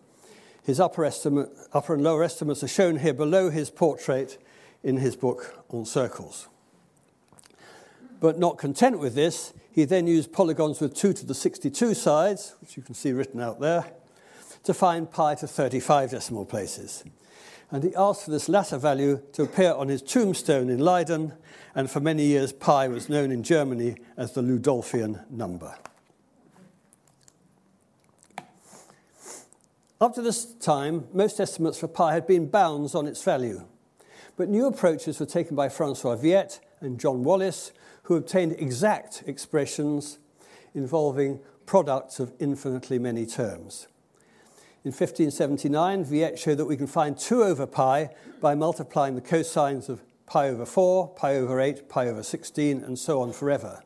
His 0.64 0.80
upper, 0.80 1.04
estimate, 1.04 1.48
upper 1.72 1.94
and 1.94 2.02
lower 2.02 2.24
estimates 2.24 2.64
are 2.64 2.68
shown 2.68 2.98
here 2.98 3.14
below 3.14 3.50
his 3.50 3.70
portrait 3.70 4.38
in 4.82 4.96
his 4.96 5.14
book 5.14 5.62
on 5.68 5.84
circles. 5.84 6.48
But 8.18 8.38
not 8.38 8.58
content 8.58 8.98
with 8.98 9.14
this, 9.14 9.52
he 9.70 9.84
then 9.84 10.06
used 10.06 10.32
polygons 10.32 10.80
with 10.80 10.94
2 10.94 11.12
to 11.12 11.26
the 11.26 11.34
62 11.34 11.94
sides, 11.94 12.54
which 12.60 12.76
you 12.76 12.82
can 12.82 12.94
see 12.94 13.12
written 13.12 13.40
out 13.40 13.60
there, 13.60 13.92
to 14.64 14.74
find 14.74 15.10
pi 15.10 15.34
to 15.36 15.46
35 15.46 16.10
decimal 16.10 16.44
places. 16.44 17.04
And 17.70 17.84
he 17.84 17.94
asked 17.94 18.24
for 18.24 18.30
this 18.30 18.48
latter 18.48 18.78
value 18.78 19.20
to 19.32 19.42
appear 19.42 19.72
on 19.72 19.88
his 19.88 20.02
tombstone 20.02 20.70
in 20.70 20.78
Leiden, 20.78 21.34
and 21.74 21.90
for 21.90 22.00
many 22.00 22.24
years 22.24 22.52
pi 22.52 22.88
was 22.88 23.08
known 23.08 23.30
in 23.30 23.42
Germany 23.42 23.96
as 24.16 24.32
the 24.32 24.42
Ludolfian 24.42 25.28
number. 25.30 25.76
Up 29.98 30.14
to 30.14 30.20
this 30.20 30.44
time, 30.44 31.06
most 31.14 31.40
estimates 31.40 31.78
for 31.78 31.88
pi 31.88 32.12
had 32.12 32.26
been 32.26 32.48
bounds 32.48 32.94
on 32.94 33.06
its 33.06 33.22
value. 33.22 33.64
But 34.36 34.50
new 34.50 34.66
approaches 34.66 35.18
were 35.18 35.24
taken 35.24 35.56
by 35.56 35.70
Francois 35.70 36.16
Viette 36.16 36.60
and 36.80 37.00
John 37.00 37.24
Wallis, 37.24 37.72
who 38.02 38.16
obtained 38.16 38.52
exact 38.58 39.24
expressions 39.26 40.18
involving 40.74 41.40
products 41.64 42.20
of 42.20 42.34
infinitely 42.38 42.98
many 42.98 43.24
terms. 43.24 43.88
In 44.84 44.92
1579, 44.92 46.04
Viette 46.04 46.38
showed 46.38 46.58
that 46.58 46.66
we 46.66 46.76
can 46.76 46.86
find 46.86 47.16
2 47.18 47.42
over 47.42 47.66
pi 47.66 48.10
by 48.38 48.54
multiplying 48.54 49.14
the 49.14 49.22
cosines 49.22 49.88
of 49.88 50.02
pi 50.26 50.50
over 50.50 50.66
4, 50.66 51.08
pi 51.14 51.36
over 51.36 51.58
8, 51.58 51.88
pi 51.88 52.06
over 52.06 52.22
16, 52.22 52.84
and 52.84 52.98
so 52.98 53.22
on 53.22 53.32
forever. 53.32 53.82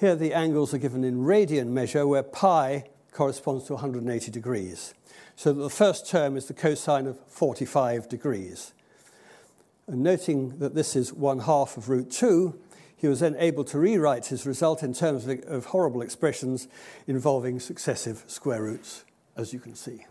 Here 0.00 0.16
the 0.16 0.34
angles 0.34 0.74
are 0.74 0.78
given 0.78 1.04
in 1.04 1.20
radian 1.20 1.68
measure, 1.68 2.08
where 2.08 2.24
pi 2.24 2.86
corresponds 3.14 3.64
to 3.64 3.74
180 3.74 4.30
degrees. 4.30 4.92
So 5.36 5.52
that 5.52 5.62
the 5.62 5.70
first 5.70 6.08
term 6.08 6.36
is 6.36 6.46
the 6.46 6.54
cosine 6.54 7.06
of 7.06 7.18
45 7.28 8.08
degrees. 8.08 8.74
And 9.86 10.02
noting 10.02 10.58
that 10.58 10.74
this 10.74 10.94
is 10.96 11.12
one 11.12 11.40
half 11.40 11.76
of 11.76 11.88
root 11.88 12.10
2, 12.10 12.58
he 12.96 13.08
was 13.08 13.20
then 13.20 13.36
able 13.38 13.64
to 13.64 13.78
rewrite 13.78 14.26
his 14.26 14.46
result 14.46 14.82
in 14.82 14.94
terms 14.94 15.26
of, 15.26 15.42
of 15.46 15.66
horrible 15.66 16.02
expressions 16.02 16.68
involving 17.06 17.60
successive 17.60 18.24
square 18.26 18.62
roots, 18.62 19.04
as 19.36 19.52
you 19.52 19.58
can 19.58 19.74
see. 19.74 20.06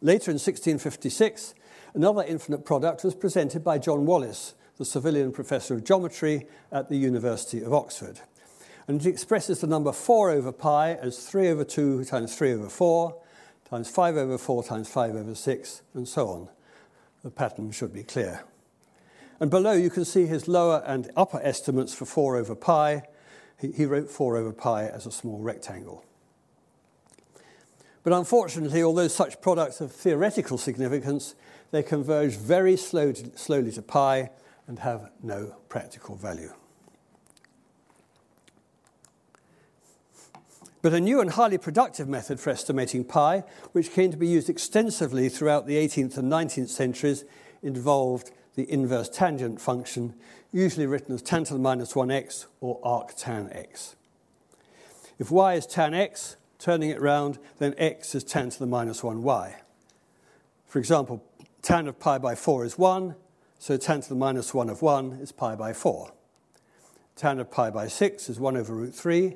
Later 0.00 0.30
in 0.30 0.36
1656, 0.36 1.54
another 1.92 2.22
infinite 2.22 2.64
product 2.64 3.02
was 3.02 3.16
presented 3.16 3.64
by 3.64 3.78
John 3.78 4.06
Wallis, 4.06 4.54
the 4.76 4.84
Savilian 4.84 5.32
Professor 5.32 5.74
of 5.74 5.82
Geometry 5.82 6.46
at 6.70 6.88
the 6.88 6.96
University 6.96 7.62
of 7.62 7.74
Oxford. 7.74 8.20
And 8.88 9.04
it 9.04 9.06
expresses 9.06 9.60
the 9.60 9.66
number 9.66 9.92
4 9.92 10.30
over 10.30 10.50
pi 10.50 10.94
as 10.94 11.18
3 11.28 11.50
over 11.50 11.62
2 11.62 12.06
times 12.06 12.34
3 12.34 12.54
over 12.54 12.70
4, 12.70 13.20
times 13.68 13.90
5 13.90 14.16
over 14.16 14.38
4 14.38 14.64
times 14.64 14.88
5 14.88 15.14
over 15.14 15.34
6, 15.34 15.82
and 15.92 16.08
so 16.08 16.28
on. 16.28 16.48
The 17.22 17.30
pattern 17.30 17.70
should 17.70 17.92
be 17.92 18.02
clear. 18.02 18.44
And 19.40 19.50
below 19.50 19.72
you 19.72 19.90
can 19.90 20.06
see 20.06 20.24
his 20.24 20.48
lower 20.48 20.82
and 20.86 21.10
upper 21.16 21.38
estimates 21.42 21.94
for 21.94 22.06
4 22.06 22.38
over 22.38 22.54
pi. 22.54 23.02
He, 23.60 23.72
he 23.72 23.84
wrote 23.84 24.10
4 24.10 24.38
over 24.38 24.52
pi 24.52 24.86
as 24.86 25.04
a 25.04 25.12
small 25.12 25.38
rectangle. 25.40 26.02
But 28.04 28.14
unfortunately, 28.14 28.82
although 28.82 29.08
such 29.08 29.42
products 29.42 29.80
have 29.80 29.92
theoretical 29.92 30.56
significance, 30.56 31.34
they 31.72 31.82
converge 31.82 32.36
very 32.36 32.78
slowly 32.78 33.72
to 33.72 33.82
pi 33.82 34.30
and 34.66 34.78
have 34.78 35.10
no 35.22 35.56
practical 35.68 36.16
value. 36.16 36.54
But 40.80 40.94
a 40.94 41.00
new 41.00 41.20
and 41.20 41.30
highly 41.30 41.58
productive 41.58 42.08
method 42.08 42.38
for 42.38 42.50
estimating 42.50 43.04
pi, 43.04 43.42
which 43.72 43.92
came 43.92 44.10
to 44.12 44.16
be 44.16 44.28
used 44.28 44.48
extensively 44.48 45.28
throughout 45.28 45.66
the 45.66 45.76
18th 45.76 46.16
and 46.16 46.30
19th 46.30 46.68
centuries, 46.68 47.24
involved 47.62 48.30
the 48.54 48.70
inverse 48.70 49.08
tangent 49.08 49.60
function, 49.60 50.14
usually 50.52 50.86
written 50.86 51.14
as 51.14 51.22
tan 51.22 51.44
to 51.44 51.52
the 51.52 51.58
minus 51.58 51.94
1x 51.94 52.46
or 52.60 52.78
arc 52.82 53.14
tan 53.16 53.48
x. 53.52 53.96
If 55.18 55.32
y 55.32 55.54
is 55.54 55.66
tan 55.66 55.94
x, 55.94 56.36
turning 56.58 56.90
it 56.90 57.00
round, 57.00 57.38
then 57.58 57.74
x 57.76 58.14
is 58.14 58.22
tan 58.22 58.50
to 58.50 58.58
the 58.58 58.66
minus 58.66 59.00
1y. 59.00 59.54
For 60.66 60.78
example, 60.78 61.24
tan 61.60 61.88
of 61.88 61.98
pi 61.98 62.18
by 62.18 62.36
4 62.36 62.64
is 62.64 62.78
1, 62.78 63.16
so 63.58 63.76
tan 63.76 64.00
to 64.00 64.08
the 64.08 64.14
minus 64.14 64.54
1 64.54 64.68
of 64.68 64.80
1 64.80 65.12
is 65.14 65.32
pi 65.32 65.56
by 65.56 65.72
4. 65.72 66.12
Tan 67.16 67.40
of 67.40 67.50
pi 67.50 67.70
by 67.70 67.88
6 67.88 68.28
is 68.28 68.38
1 68.38 68.56
over 68.56 68.74
root 68.74 68.94
3, 68.94 69.34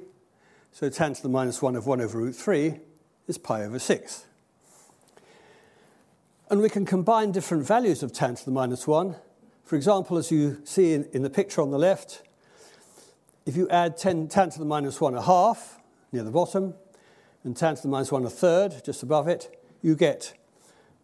so 0.73 0.89
tan 0.89 1.13
to 1.13 1.23
the 1.23 1.29
minus 1.29 1.61
1 1.61 1.77
of 1.77 1.87
1 1.87 2.01
over 2.01 2.19
root 2.19 2.35
3 2.35 2.81
is 3.29 3.37
pi 3.37 3.63
over 3.63 3.79
6. 3.79 4.25
And 6.51 6.61
we 6.61 6.71
can 6.71 6.87
combine 6.87 7.31
different 7.31 7.67
values 7.67 8.03
of 8.03 8.13
tan 8.13 8.35
to 8.35 8.45
the 8.45 8.51
minus 8.51 8.87
1. 8.87 9.15
For 9.65 9.77
example, 9.77 10.17
as 10.17 10.31
you 10.31 10.61
see 10.65 10.95
in, 10.95 11.07
in 11.13 11.23
the 11.23 11.31
picture 11.31 11.61
on 11.61 11.71
the 11.71 11.79
left, 11.79 12.23
if 13.45 13.57
you 13.57 13.69
add 13.69 13.97
10, 13.97 14.29
tan 14.29 14.51
to 14.51 14.59
the 14.59 14.65
minus 14.65 15.01
1 15.01 15.15
a 15.15 15.23
half 15.23 15.79
near 16.11 16.23
the 16.23 16.31
bottom, 16.31 16.75
and 17.45 17.57
tan 17.57 17.75
to 17.75 17.83
the 17.83 17.89
minus 17.89 18.11
1 18.11 18.25
a 18.25 18.31
third 18.31 18.83
just 18.85 19.03
above 19.03 19.29
it, 19.29 19.63
you 19.83 19.95
get 19.95 20.33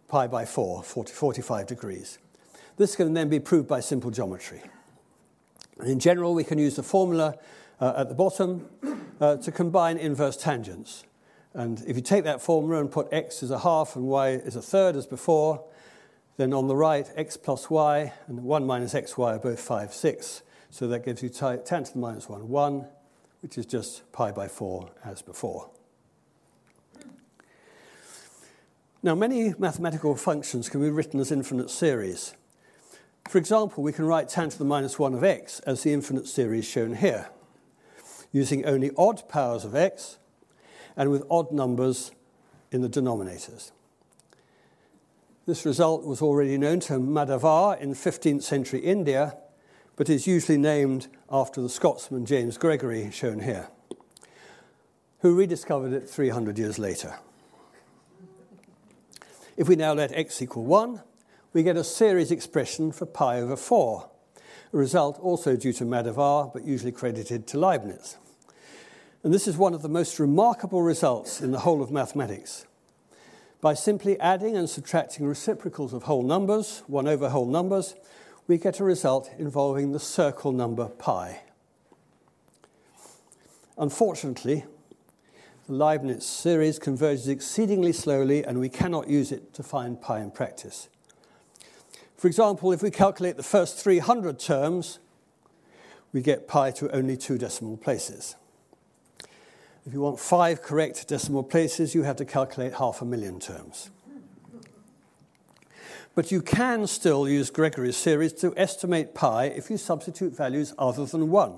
pi 0.09 0.27
by 0.27 0.45
4, 0.47 0.83
40, 0.83 1.13
45 1.13 1.67
degrees. 1.67 2.19
This 2.79 2.97
can 2.97 3.13
then 3.13 3.29
be 3.29 3.41
proved 3.41 3.69
by 3.69 3.81
simple 3.81 4.11
geometry. 4.11 4.63
And 5.79 5.91
in 5.91 5.99
general, 5.99 6.35
we 6.35 6.45
can 6.45 6.59
use 6.59 6.77
the 6.77 6.83
formula 6.83 7.37
uh, 7.81 7.95
at 7.97 8.09
the 8.09 8.15
bottom 8.15 8.69
uh, 9.21 9.37
to 9.37 9.53
combine 9.53 9.97
inverse 9.97 10.37
tangents. 10.37 11.05
And 11.55 11.83
if 11.87 11.97
you 11.97 12.03
take 12.03 12.25
that 12.25 12.41
formula 12.41 12.81
and 12.81 12.91
put 12.91 13.09
x 13.13 13.43
as 13.43 13.51
a 13.51 13.59
half 13.59 13.97
and 13.97 14.07
y 14.07 14.31
as 14.31 14.57
a 14.57 14.63
third 14.63 14.97
as 14.97 15.07
before, 15.07 15.65
then 16.37 16.53
on 16.53 16.69
the 16.69 16.77
right, 16.77 17.11
x 17.17 17.37
plus 17.37 17.69
y 17.69 18.13
and 18.29 18.45
1 18.45 18.67
minus 18.67 18.95
xy 18.95 19.19
are 19.19 19.39
both 19.39 19.61
5, 19.61 19.93
6. 19.93 20.43
So 20.71 20.87
that 20.89 21.05
gives 21.05 21.23
you 21.23 21.29
tan 21.29 21.85
to 21.85 21.93
the 21.93 21.99
minus 21.99 22.29
1, 22.29 22.49
1, 22.49 22.87
which 23.43 23.59
is 23.59 23.67
just 23.67 24.11
pi 24.13 24.31
by 24.31 24.49
4 24.49 24.89
as 25.05 25.23
before. 25.23 25.71
Now, 29.03 29.15
many 29.15 29.55
mathematical 29.59 30.17
functions 30.17 30.69
can 30.69 30.81
be 30.81 30.91
written 30.91 31.21
as 31.21 31.31
infinite 31.31 31.71
series. 31.71 32.35
For 33.29 33.39
example, 33.39 33.83
we 33.83 33.93
can 33.93 34.07
write 34.07 34.29
tan 34.29 34.51
to 34.51 34.59
the 34.59 34.65
minus 34.65 34.99
1 34.99 35.15
of 35.15 35.25
x 35.25 35.61
as 35.61 35.83
the 35.83 35.93
infinite 35.93 36.27
series 36.27 36.65
shown 36.65 36.95
here, 36.95 37.29
using 38.33 38.65
only 38.65 38.91
odd 38.97 39.29
powers 39.29 39.65
of 39.65 39.75
x 39.75 40.19
and 40.97 41.11
with 41.11 41.25
odd 41.31 41.53
numbers 41.53 42.11
in 42.71 42.83
the 42.83 42.89
denominators. 42.89 43.71
This 45.47 45.65
result 45.65 46.05
was 46.05 46.21
already 46.21 46.59
known 46.59 46.81
to 46.81 46.95
Madhava 46.95 47.81
in 47.81 47.95
15th 47.95 48.43
century 48.43 48.81
India, 48.81 49.37
but 49.97 50.11
is 50.11 50.27
usually 50.27 50.59
named 50.59 51.09
after 51.31 51.63
the 51.63 51.71
Scotsman 51.71 52.27
James 52.27 52.59
Gregory, 52.59 53.11
shown 53.11 53.41
here, 53.41 53.69
who 55.21 55.35
rediscovered 55.35 55.93
it 55.93 56.09
300 56.09 56.59
years 56.59 56.79
later. 56.79 57.19
If 59.57 59.69
we 59.69 59.75
now 59.75 59.95
let 59.95 60.13
x 60.13 60.43
equal 60.43 60.65
1, 60.65 61.03
we 61.53 61.63
get 61.63 61.77
a 61.77 61.83
series 61.83 62.31
expression 62.31 62.93
for 62.93 63.07
pi 63.07 63.41
over 63.41 63.57
4, 63.57 64.09
a 64.73 64.77
result 64.77 65.19
also 65.21 65.57
due 65.57 65.73
to 65.75 65.85
Madhava, 65.85 66.53
but 66.53 66.65
usually 66.65 66.93
credited 66.93 67.47
to 67.49 67.59
Leibniz. 67.59 68.17
And 69.25 69.35
this 69.35 69.49
is 69.49 69.57
one 69.57 69.75
of 69.75 69.83
the 69.83 69.89
most 69.89 70.19
remarkable 70.19 70.83
results 70.83 71.41
in 71.41 71.51
the 71.51 71.61
whole 71.61 71.83
of 71.83 71.91
mathematics. 71.91 72.67
By 73.61 73.75
simply 73.75 74.19
adding 74.21 74.57
and 74.57 74.71
subtracting 74.71 75.27
reciprocals 75.27 75.93
of 75.93 76.05
whole 76.05 76.23
numbers, 76.23 76.85
1 76.87 77.09
over 77.09 77.29
whole 77.29 77.47
numbers, 77.47 77.97
we 78.47 78.57
get 78.57 78.79
a 78.79 78.85
result 78.85 79.31
involving 79.39 79.93
the 79.93 79.99
circle 80.01 80.53
number 80.53 80.87
pi. 80.87 81.43
Unfortunately, 83.77 84.65
the 85.67 85.75
Leibniz 85.75 86.25
series 86.25 86.79
converges 86.79 87.29
exceedingly 87.29 87.93
slowly, 87.93 88.45
and 88.45 88.59
we 88.59 88.69
cannot 88.69 89.09
use 89.09 89.33
it 89.33 89.53
to 89.55 89.63
find 89.63 90.01
pi 90.01 90.21
in 90.21 90.31
practice. 90.31 90.89
For 92.19 92.27
example, 92.27 92.73
if 92.73 92.83
we 92.83 92.91
calculate 92.91 93.37
the 93.37 93.45
first 93.45 93.79
300 93.79 94.41
terms, 94.41 94.99
we 96.13 96.21
get 96.21 96.49
pi 96.49 96.73
to 96.73 96.91
only 96.91 97.17
two 97.17 97.39
decimal 97.39 97.77
places. 97.77 98.35
If 99.87 99.93
you 99.93 100.01
want 100.01 100.19
five 100.19 100.61
correct 100.61 101.07
decimal 101.07 101.45
places, 101.45 101.95
you 101.95 102.03
have 102.03 102.17
to 102.17 102.25
calculate 102.25 102.75
half 102.75 103.01
a 103.01 103.05
million 103.05 103.39
terms. 103.39 103.91
But 106.17 106.33
you 106.33 106.43
can 106.43 106.89
still 106.89 107.29
use 107.29 107.51
Gregory's 107.51 107.97
series 107.97 108.33
to 108.35 108.53
estimate 108.57 109.15
pi 109.15 109.45
if 109.45 109.71
you 109.71 109.79
substitute 109.79 110.37
values 110.37 110.75
other 110.77 111.07
than 111.07 111.31
1. 111.31 111.55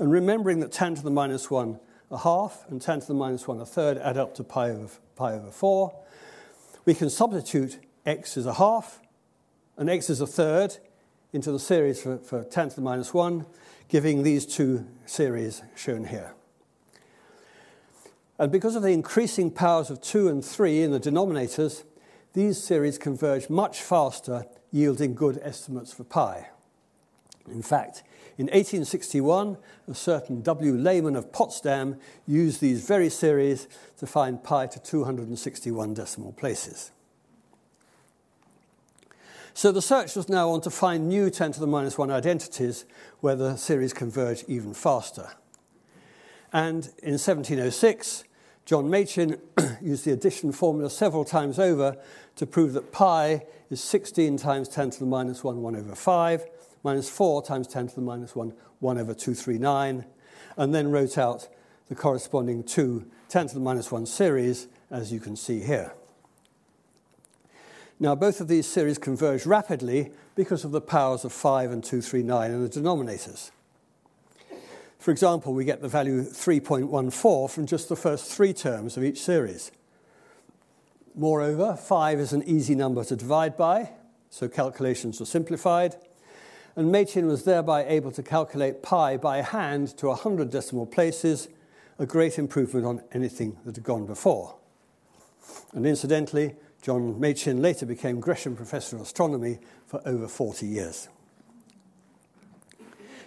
And 0.00 0.10
remembering 0.10 0.58
that 0.60 0.72
tan 0.72 0.96
to 0.96 1.02
the 1.02 1.12
minus 1.12 1.48
1 1.48 1.78
a 2.10 2.18
half 2.18 2.64
and 2.68 2.82
tan 2.82 3.00
to 3.00 3.06
the 3.06 3.14
minus 3.14 3.46
1 3.46 3.60
a 3.60 3.66
third 3.66 3.98
add 3.98 4.18
up 4.18 4.34
to 4.34 4.42
pi 4.42 4.70
over, 4.70 4.88
pi 5.14 5.34
over 5.34 5.52
4. 5.52 5.96
We 6.84 6.94
can 6.94 7.08
substitute 7.08 7.78
x 8.04 8.36
as 8.36 8.46
a 8.46 8.54
half 8.54 8.98
and 9.76 9.88
x 9.88 10.10
is 10.10 10.20
a 10.20 10.26
third 10.26 10.76
into 11.32 11.50
the 11.50 11.58
series 11.58 12.02
for, 12.02 12.18
for 12.18 12.44
tan 12.44 12.68
to 12.68 12.76
the 12.76 12.82
minus 12.82 13.14
1, 13.14 13.46
giving 13.88 14.22
these 14.22 14.46
two 14.46 14.86
series 15.06 15.62
shown 15.74 16.04
here. 16.04 16.34
And 18.38 18.50
because 18.50 18.76
of 18.76 18.82
the 18.82 18.90
increasing 18.90 19.50
powers 19.50 19.90
of 19.90 20.00
2 20.00 20.28
and 20.28 20.44
3 20.44 20.82
in 20.82 20.90
the 20.90 21.00
denominators, 21.00 21.84
these 22.32 22.62
series 22.62 22.98
converge 22.98 23.48
much 23.48 23.80
faster, 23.80 24.46
yielding 24.70 25.14
good 25.14 25.38
estimates 25.42 25.92
for 25.92 26.04
pi. 26.04 26.48
In 27.50 27.62
fact, 27.62 28.02
in 28.38 28.46
1861, 28.46 29.58
a 29.88 29.94
certain 29.94 30.40
W. 30.42 30.72
Lehmann 30.74 31.16
of 31.16 31.32
Potsdam 31.32 31.96
used 32.26 32.60
these 32.60 32.86
very 32.86 33.10
series 33.10 33.68
to 33.98 34.06
find 34.06 34.42
pi 34.42 34.66
to 34.66 34.80
261 34.80 35.94
decimal 35.94 36.32
places. 36.32 36.90
So 39.54 39.70
the 39.70 39.82
search 39.82 40.16
was 40.16 40.28
now 40.28 40.50
on 40.50 40.62
to 40.62 40.70
find 40.70 41.08
new 41.08 41.28
tan 41.28 41.52
to 41.52 41.60
the 41.60 41.66
minus 41.66 41.98
1 41.98 42.10
identities 42.10 42.86
where 43.20 43.36
the 43.36 43.56
series 43.56 43.92
converge 43.92 44.44
even 44.48 44.72
faster. 44.72 45.30
And 46.52 46.86
in 47.02 47.12
1706, 47.12 48.24
John 48.64 48.88
Machin 48.88 49.38
used 49.82 50.04
the 50.04 50.12
addition 50.12 50.52
formula 50.52 50.88
several 50.88 51.24
times 51.24 51.58
over 51.58 51.96
to 52.36 52.46
prove 52.46 52.72
that 52.72 52.92
pi 52.92 53.44
is 53.70 53.82
16 53.82 54.38
times 54.38 54.68
tan 54.68 54.90
to 54.90 54.98
the 54.98 55.06
minus 55.06 55.44
1, 55.44 55.60
1 55.60 55.76
over 55.76 55.94
5, 55.94 56.46
minus 56.82 57.10
4 57.10 57.42
times 57.42 57.68
tan 57.68 57.88
to 57.88 57.94
the 57.94 58.00
minus 58.00 58.34
1, 58.34 58.54
1 58.80 58.98
over 58.98 59.14
239, 59.14 60.06
and 60.56 60.74
then 60.74 60.90
wrote 60.90 61.18
out 61.18 61.48
the 61.88 61.94
corresponding 61.94 62.62
two 62.62 63.06
tan 63.28 63.48
to 63.48 63.54
the 63.54 63.60
minus 63.60 63.92
1 63.92 64.06
series, 64.06 64.68
as 64.90 65.12
you 65.12 65.20
can 65.20 65.36
see 65.36 65.60
here. 65.60 65.92
Now, 68.02 68.16
both 68.16 68.40
of 68.40 68.48
these 68.48 68.66
series 68.66 68.98
converge 68.98 69.46
rapidly 69.46 70.10
because 70.34 70.64
of 70.64 70.72
the 70.72 70.80
powers 70.80 71.24
of 71.24 71.32
5 71.32 71.70
and 71.70 71.84
239 71.84 72.50
in 72.50 72.60
the 72.60 72.68
denominators. 72.68 73.52
For 74.98 75.12
example, 75.12 75.54
we 75.54 75.64
get 75.64 75.82
the 75.82 75.86
value 75.86 76.22
3.14 76.22 77.48
from 77.48 77.64
just 77.64 77.88
the 77.88 77.94
first 77.94 78.24
three 78.32 78.52
terms 78.52 78.96
of 78.96 79.04
each 79.04 79.20
series. 79.20 79.70
Moreover, 81.14 81.76
5 81.76 82.18
is 82.18 82.32
an 82.32 82.42
easy 82.42 82.74
number 82.74 83.04
to 83.04 83.14
divide 83.14 83.56
by, 83.56 83.90
so 84.30 84.48
calculations 84.48 85.20
are 85.20 85.24
simplified 85.24 85.94
and 86.74 86.90
Machin 86.90 87.28
was 87.28 87.44
thereby 87.44 87.84
able 87.84 88.10
to 88.10 88.22
calculate 88.24 88.82
pi 88.82 89.16
by 89.16 89.42
hand 89.42 89.96
to 89.98 90.08
100 90.08 90.50
decimal 90.50 90.86
places, 90.86 91.46
a 92.00 92.06
great 92.06 92.36
improvement 92.36 92.84
on 92.84 93.00
anything 93.12 93.58
that 93.64 93.76
had 93.76 93.84
gone 93.84 94.06
before. 94.06 94.56
And 95.72 95.86
incidentally, 95.86 96.56
John 96.82 97.20
Machin 97.20 97.62
later 97.62 97.86
became 97.86 98.18
Gresham 98.18 98.56
Professor 98.56 98.96
of 98.96 99.02
Astronomy 99.02 99.60
for 99.86 100.02
over 100.04 100.26
40 100.26 100.66
years. 100.66 101.08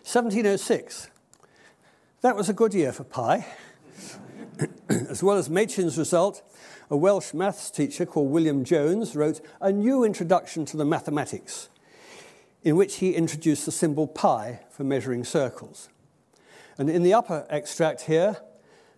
1706. 0.04 1.10
That 2.20 2.36
was 2.36 2.50
a 2.50 2.54
good 2.54 2.74
year 2.74 2.92
for 2.92 3.06
pi. 3.06 3.48
as 4.90 5.24
well 5.24 5.38
as 5.38 5.50
Machin's 5.50 5.98
result, 5.98 6.42
a 6.90 6.98
Welsh 6.98 7.34
maths 7.34 7.72
teacher 7.72 8.06
called 8.06 8.30
William 8.30 8.66
Jones 8.66 9.16
wrote 9.16 9.40
a 9.62 9.72
new 9.72 10.04
introduction 10.04 10.66
to 10.66 10.78
the 10.78 10.86
mathematics, 10.86 11.70
in 12.62 12.76
which 12.76 12.98
he 12.98 13.14
introduced 13.14 13.66
the 13.66 13.72
symbol 13.72 14.06
pi 14.06 14.60
for 14.70 14.84
measuring 14.84 15.24
circles. 15.24 15.88
And 16.78 16.90
in 16.90 17.04
the 17.04 17.14
upper 17.14 17.48
extract 17.50 18.02
here, 18.02 18.36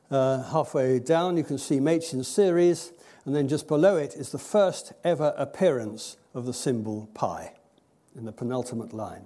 uh, 0.10 0.42
halfway 0.44 1.00
down, 1.00 1.38
you 1.38 1.44
can 1.44 1.60
see 1.60 1.80
Machin's 1.80 2.28
series, 2.28 2.92
and 3.28 3.36
then 3.36 3.50
just 3.50 3.68
below 3.68 3.98
it 3.98 4.16
is 4.16 4.32
the 4.32 4.40
first 4.40 4.94
ever 5.04 5.34
appearance 5.38 6.16
of 6.34 6.46
the 6.46 6.54
symbol 6.54 7.10
pi 7.14 7.52
in 8.16 8.24
the 8.24 8.32
penultimate 8.32 8.94
line. 8.94 9.26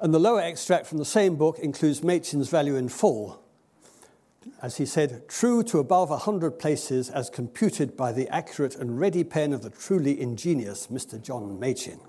And 0.00 0.12
the 0.12 0.18
lower 0.18 0.40
extract 0.40 0.88
from 0.88 0.98
the 0.98 1.04
same 1.04 1.36
book 1.36 1.60
includes 1.60 2.02
Machin's 2.02 2.48
value 2.48 2.74
in 2.74 2.88
full, 2.88 3.40
as 4.62 4.78
he 4.78 4.84
said, 4.84 5.28
true 5.28 5.62
to 5.62 5.78
above 5.78 6.10
a 6.10 6.18
hundred 6.18 6.58
places 6.58 7.08
as 7.08 7.30
computed 7.30 7.96
by 7.96 8.10
the 8.10 8.28
accurate 8.34 8.74
and 8.74 8.98
ready 8.98 9.22
pen 9.22 9.52
of 9.52 9.62
the 9.62 9.70
truly 9.70 10.20
ingenious 10.20 10.88
Mr. 10.88 11.22
John 11.22 11.60
Machin. 11.60 12.00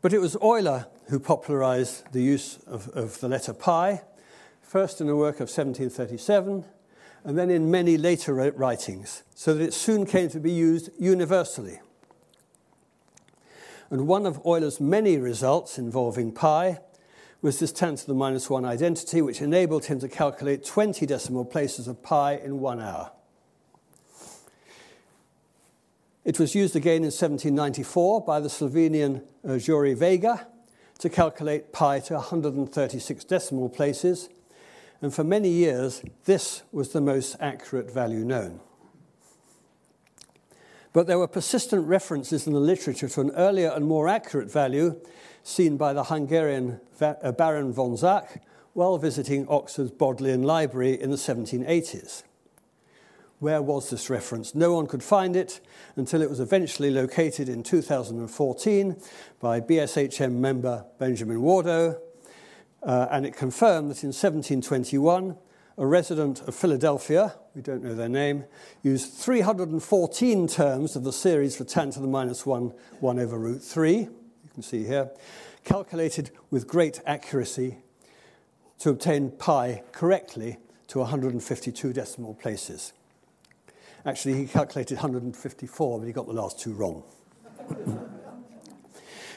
but 0.00 0.12
it 0.12 0.20
was 0.20 0.36
Euler 0.40 0.86
who 1.08 1.18
popularized 1.18 2.04
the 2.12 2.22
use 2.22 2.60
of, 2.68 2.88
of 2.90 3.18
the 3.18 3.28
letter 3.28 3.52
pi, 3.52 4.02
first 4.70 5.00
in 5.00 5.08
a 5.08 5.16
work 5.16 5.40
of 5.40 5.50
1737, 5.50 6.64
and 7.24 7.36
then 7.36 7.50
in 7.50 7.72
many 7.72 7.98
later 7.98 8.32
writings, 8.32 9.24
so 9.34 9.52
that 9.52 9.64
it 9.64 9.74
soon 9.74 10.06
came 10.06 10.28
to 10.28 10.38
be 10.38 10.52
used 10.52 10.90
universally. 10.96 11.80
And 13.90 14.06
one 14.06 14.26
of 14.26 14.40
Euler's 14.46 14.78
many 14.78 15.16
results 15.16 15.76
involving 15.76 16.30
pi 16.30 16.78
was 17.42 17.58
this 17.58 17.72
tan 17.72 17.96
to 17.96 18.06
the 18.06 18.14
minus 18.14 18.48
1 18.48 18.64
identity, 18.64 19.20
which 19.20 19.42
enabled 19.42 19.86
him 19.86 19.98
to 19.98 20.08
calculate 20.08 20.64
20 20.64 21.04
decimal 21.04 21.44
places 21.44 21.88
of 21.88 22.00
pi 22.00 22.36
in 22.36 22.60
one 22.60 22.78
hour. 22.78 23.10
It 26.24 26.38
was 26.38 26.54
used 26.54 26.76
again 26.76 26.98
in 26.98 27.10
1794 27.10 28.20
by 28.20 28.38
the 28.38 28.48
Slovenian 28.48 29.24
uh, 29.44 29.58
Juri 29.58 29.94
Vega 29.94 30.46
to 31.00 31.10
calculate 31.10 31.72
pi 31.72 31.98
to 31.98 32.14
136 32.14 33.24
decimal 33.24 33.68
places, 33.68 34.28
and 35.02 35.14
for 35.14 35.24
many 35.24 35.48
years, 35.48 36.02
this 36.24 36.62
was 36.72 36.90
the 36.90 37.00
most 37.00 37.36
accurate 37.40 37.90
value 37.90 38.24
known. 38.24 38.60
But 40.92 41.06
there 41.06 41.18
were 41.18 41.28
persistent 41.28 41.86
references 41.86 42.46
in 42.46 42.52
the 42.52 42.60
literature 42.60 43.08
to 43.08 43.20
an 43.20 43.30
earlier 43.32 43.70
and 43.70 43.86
more 43.86 44.08
accurate 44.08 44.50
value 44.50 45.00
seen 45.42 45.76
by 45.76 45.92
the 45.92 46.04
Hungarian 46.04 46.80
uh, 47.00 47.32
Baron 47.32 47.72
von 47.72 47.96
Zach 47.96 48.42
while 48.72 48.98
visiting 48.98 49.48
Oxford's 49.48 49.90
Bodleian 49.92 50.42
Library 50.42 51.00
in 51.00 51.10
the 51.10 51.16
1780s. 51.16 52.24
Where 53.38 53.62
was 53.62 53.88
this 53.88 54.10
reference? 54.10 54.54
No 54.54 54.74
one 54.74 54.86
could 54.86 55.02
find 55.02 55.34
it 55.34 55.60
until 55.96 56.20
it 56.20 56.28
was 56.28 56.40
eventually 56.40 56.90
located 56.90 57.48
in 57.48 57.62
2014 57.62 58.96
by 59.40 59.60
BSHM 59.60 60.32
member 60.32 60.84
Benjamin 60.98 61.38
Wardhaugh, 61.38 61.98
Uh, 62.82 63.06
and 63.10 63.26
it 63.26 63.36
confirmed 63.36 63.90
that 63.90 64.02
in 64.02 64.08
1721, 64.08 65.36
a 65.76 65.86
resident 65.86 66.42
of 66.42 66.54
Philadelphia, 66.54 67.34
we 67.54 67.62
don't 67.62 67.82
know 67.82 67.94
their 67.94 68.08
name, 68.08 68.44
used 68.82 69.12
314 69.14 70.46
terms 70.46 70.96
of 70.96 71.04
the 71.04 71.12
series 71.12 71.56
for 71.56 71.64
10 71.64 71.92
to 71.92 72.00
the 72.00 72.06
minus 72.06 72.44
1, 72.44 72.72
1 73.00 73.18
over 73.18 73.38
root 73.38 73.62
3, 73.62 73.98
you 73.98 74.10
can 74.54 74.62
see 74.62 74.84
here, 74.84 75.10
calculated 75.64 76.30
with 76.50 76.66
great 76.66 77.00
accuracy 77.06 77.78
to 78.78 78.90
obtain 78.90 79.30
pi 79.30 79.82
correctly 79.92 80.58
to 80.88 80.98
152 80.98 81.92
decimal 81.92 82.34
places. 82.34 82.92
Actually, 84.06 84.34
he 84.34 84.46
calculated 84.46 84.96
154, 84.96 85.98
but 85.98 86.06
he 86.06 86.12
got 86.12 86.26
the 86.26 86.32
last 86.32 86.58
two 86.58 86.72
wrong. 86.72 87.02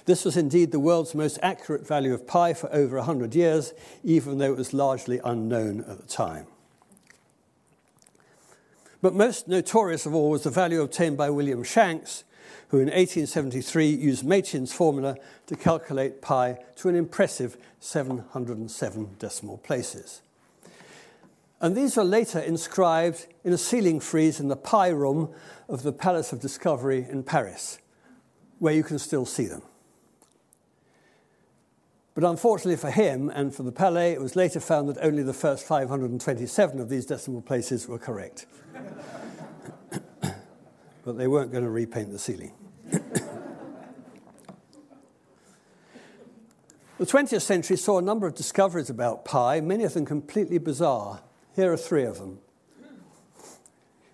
this 0.05 0.25
was 0.25 0.35
indeed 0.35 0.71
the 0.71 0.79
world's 0.79 1.15
most 1.15 1.39
accurate 1.41 1.87
value 1.87 2.13
of 2.13 2.27
pi 2.27 2.53
for 2.53 2.73
over 2.73 2.97
100 2.97 3.35
years, 3.35 3.73
even 4.03 4.37
though 4.37 4.51
it 4.51 4.57
was 4.57 4.73
largely 4.73 5.19
unknown 5.23 5.85
at 5.87 5.97
the 5.97 6.07
time. 6.07 6.47
But 9.01 9.13
most 9.13 9.47
notorious 9.47 10.05
of 10.05 10.13
all 10.13 10.29
was 10.29 10.43
the 10.43 10.49
value 10.49 10.81
obtained 10.81 11.17
by 11.17 11.29
William 11.29 11.63
Shanks, 11.63 12.23
who 12.69 12.77
in 12.77 12.85
1873 12.85 13.89
used 13.89 14.25
Machin's 14.25 14.73
formula 14.73 15.15
to 15.47 15.55
calculate 15.55 16.21
pi 16.21 16.57
to 16.77 16.89
an 16.89 16.95
impressive 16.95 17.57
707 17.79 19.15
decimal 19.19 19.57
places. 19.57 20.21
And 21.61 21.77
these 21.77 21.97
are 21.97 22.03
later 22.03 22.39
inscribed 22.39 23.27
in 23.43 23.53
a 23.53 23.57
ceiling 23.57 23.99
frieze 23.99 24.39
in 24.39 24.49
the 24.49 24.55
pi 24.55 24.89
room 24.89 25.33
of 25.69 25.83
the 25.83 25.93
Palace 25.93 26.33
of 26.33 26.41
Discovery 26.41 27.05
in 27.09 27.23
Paris, 27.23 27.79
where 28.59 28.73
you 28.73 28.83
can 28.83 28.99
still 28.99 29.25
see 29.25 29.45
them. 29.45 29.61
But 32.13 32.23
unfortunately 32.23 32.75
for 32.75 32.91
him 32.91 33.29
and 33.29 33.53
for 33.55 33.63
the 33.63 33.71
Palais, 33.71 34.13
it 34.13 34.21
was 34.21 34.35
later 34.35 34.59
found 34.59 34.87
that 34.89 34.97
only 35.01 35.23
the 35.23 35.33
first 35.33 35.65
527 35.65 36.79
of 36.79 36.89
these 36.89 37.07
decimal 37.07 37.41
places 37.41 37.87
were 37.87 37.97
correct. 37.97 38.45
but 40.21 41.17
they 41.17 41.27
weren't 41.27 41.51
going 41.51 41.63
to 41.63 41.71
repaint 41.71 42.11
the 42.11 42.19
ceiling. 42.19 42.53
the 42.91 42.95
20th 46.99 47.41
century 47.41 47.77
saw 47.77 47.97
a 47.97 48.01
number 48.03 48.27
of 48.27 48.35
discoveries 48.35 48.91
about 48.91 49.25
pi, 49.25 49.59
many 49.59 49.83
of 49.83 49.95
them 49.95 50.05
completely 50.05 50.59
bizarre. 50.59 51.21
Here 51.55 51.71
are 51.71 51.77
three 51.77 52.03
of 52.03 52.19
them. 52.19 52.39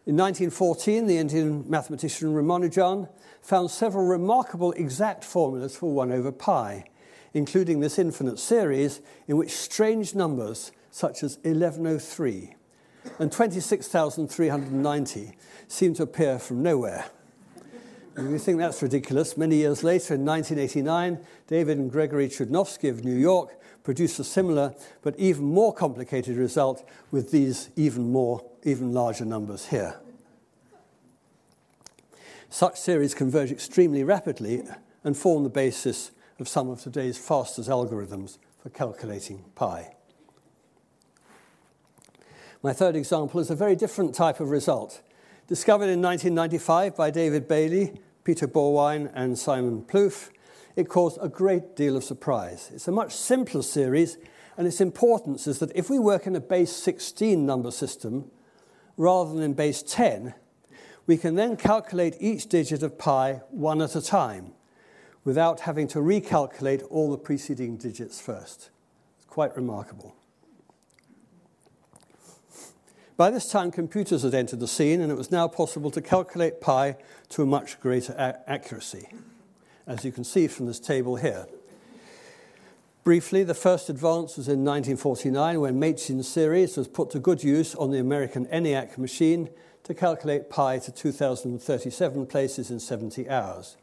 In 0.05 0.15
1914, 0.15 1.05
the 1.05 1.17
Indian 1.17 1.69
mathematician 1.69 2.33
Ramanujan 2.33 3.09
found 3.41 3.69
several 3.69 4.05
remarkable 4.05 4.71
exact 4.71 5.25
formulas 5.25 5.75
for 5.75 5.91
1 5.91 6.11
over 6.11 6.31
pi, 6.31 6.85
including 7.33 7.79
this 7.79 7.99
infinite 7.99 8.39
series 8.39 9.01
in 9.27 9.37
which 9.37 9.51
strange 9.51 10.15
numbers 10.15 10.71
such 10.91 11.23
as 11.23 11.37
1103 11.43 12.55
and 13.19 13.31
26,390 13.31 15.37
seem 15.67 15.93
to 15.93 16.03
appear 16.03 16.39
from 16.39 16.61
nowhere. 16.61 17.05
We 18.17 18.37
think 18.37 18.57
that's 18.57 18.81
ridiculous. 18.81 19.37
Many 19.37 19.57
years 19.57 19.83
later, 19.83 20.15
in 20.15 20.25
1989, 20.25 21.19
David 21.47 21.77
and 21.77 21.89
Gregory 21.89 22.27
Chudnovsky 22.27 22.89
of 22.89 23.05
New 23.05 23.15
York 23.15 23.57
produced 23.83 24.19
a 24.19 24.25
similar 24.25 24.75
but 25.01 25.17
even 25.17 25.45
more 25.45 25.73
complicated 25.73 26.35
result 26.35 26.85
with 27.11 27.31
these 27.31 27.69
even 27.77 28.11
more, 28.11 28.43
even 28.63 28.93
larger 28.93 29.23
numbers 29.23 29.67
here. 29.67 29.95
Such 32.49 32.77
series 32.77 33.13
converge 33.13 33.51
extremely 33.51 34.03
rapidly 34.03 34.63
and 35.03 35.15
form 35.15 35.43
the 35.43 35.49
basis 35.49 36.11
of 36.39 36.47
some 36.47 36.69
of 36.69 36.81
today's 36.81 37.17
fastest 37.17 37.69
algorithms 37.69 38.37
for 38.61 38.69
calculating 38.69 39.43
pi. 39.55 39.93
My 42.63 42.73
third 42.73 42.95
example 42.95 43.39
is 43.39 43.49
a 43.49 43.55
very 43.55 43.75
different 43.75 44.13
type 44.15 44.39
of 44.39 44.49
result. 44.49 45.01
Discovered 45.47 45.89
in 45.89 46.01
1995 46.01 46.95
by 46.95 47.09
David 47.11 47.47
Bailey 47.47 47.99
Peter 48.23 48.47
Borwein 48.47 49.11
and 49.13 49.39
Simon 49.39 49.81
Plouffe, 49.81 50.29
it 50.75 50.87
caused 50.87 51.17
a 51.21 51.29
great 51.29 51.75
deal 51.75 51.97
of 51.97 52.03
surprise. 52.03 52.69
It's 52.73 52.87
a 52.87 52.91
much 52.91 53.15
simpler 53.15 53.61
series, 53.61 54.17
and 54.57 54.67
its 54.67 54.81
importance 54.81 55.47
is 55.47 55.59
that 55.59 55.71
if 55.73 55.89
we 55.89 55.99
work 55.99 56.27
in 56.27 56.35
a 56.35 56.41
base 56.41 56.71
16 56.71 57.45
number 57.45 57.71
system 57.71 58.29
rather 58.97 59.33
than 59.33 59.41
in 59.41 59.53
base 59.53 59.81
10, 59.81 60.33
we 61.07 61.17
can 61.17 61.35
then 61.35 61.57
calculate 61.57 62.15
each 62.19 62.47
digit 62.47 62.83
of 62.83 62.97
pi 62.97 63.41
one 63.49 63.81
at 63.81 63.95
a 63.95 64.01
time 64.01 64.53
without 65.23 65.61
having 65.61 65.87
to 65.89 65.99
recalculate 65.99 66.85
all 66.89 67.11
the 67.11 67.17
preceding 67.17 67.77
digits 67.77 68.19
first. 68.19 68.69
It's 69.17 69.25
quite 69.25 69.55
remarkable. 69.55 70.15
By 73.17 73.31
this 73.31 73.51
time, 73.51 73.69
computers 73.71 74.23
had 74.23 74.33
entered 74.33 74.61
the 74.61 74.67
scene, 74.67 75.01
and 75.01 75.11
it 75.11 75.17
was 75.17 75.29
now 75.29 75.49
possible 75.49 75.91
to 75.91 76.01
calculate 76.01 76.61
pi 76.61 76.95
to 77.29 77.43
a 77.43 77.45
much 77.45 77.79
greater 77.81 78.41
accuracy, 78.47 79.09
as 79.85 80.05
you 80.05 80.13
can 80.13 80.23
see 80.23 80.47
from 80.47 80.67
this 80.67 80.79
table 80.79 81.17
here. 81.17 81.45
Briefly, 83.03 83.43
the 83.43 83.53
first 83.53 83.89
advance 83.89 84.37
was 84.37 84.47
in 84.47 84.63
1949 84.63 85.59
when 85.59 85.79
Machin's 85.79 86.29
series 86.29 86.77
was 86.77 86.87
put 86.87 87.09
to 87.09 87.19
good 87.19 87.43
use 87.43 87.75
on 87.75 87.91
the 87.91 87.99
American 87.99 88.45
ENIAC 88.45 88.97
machine 88.97 89.49
to 89.83 89.93
calculate 89.93 90.49
pi 90.49 90.79
to 90.79 90.91
2,037 90.91 92.25
places 92.25 92.71
in 92.71 92.79
70 92.79 93.29
hours. 93.29 93.75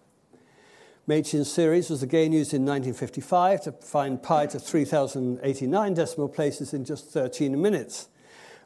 Machin's 1.08 1.50
series 1.50 1.88
was 1.88 2.02
again 2.02 2.32
used 2.32 2.52
in 2.52 2.62
1955 2.62 3.60
to 3.62 3.72
find 3.72 4.20
pi 4.20 4.46
to 4.46 4.58
3,089 4.58 5.94
decimal 5.94 6.28
places 6.28 6.74
in 6.74 6.84
just 6.84 7.10
13 7.10 7.60
minutes 7.60 8.08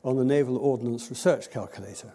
on 0.03 0.17
the 0.17 0.25
Naval 0.25 0.57
Ordnance 0.57 1.11
Research 1.11 1.51
Calculator. 1.51 2.15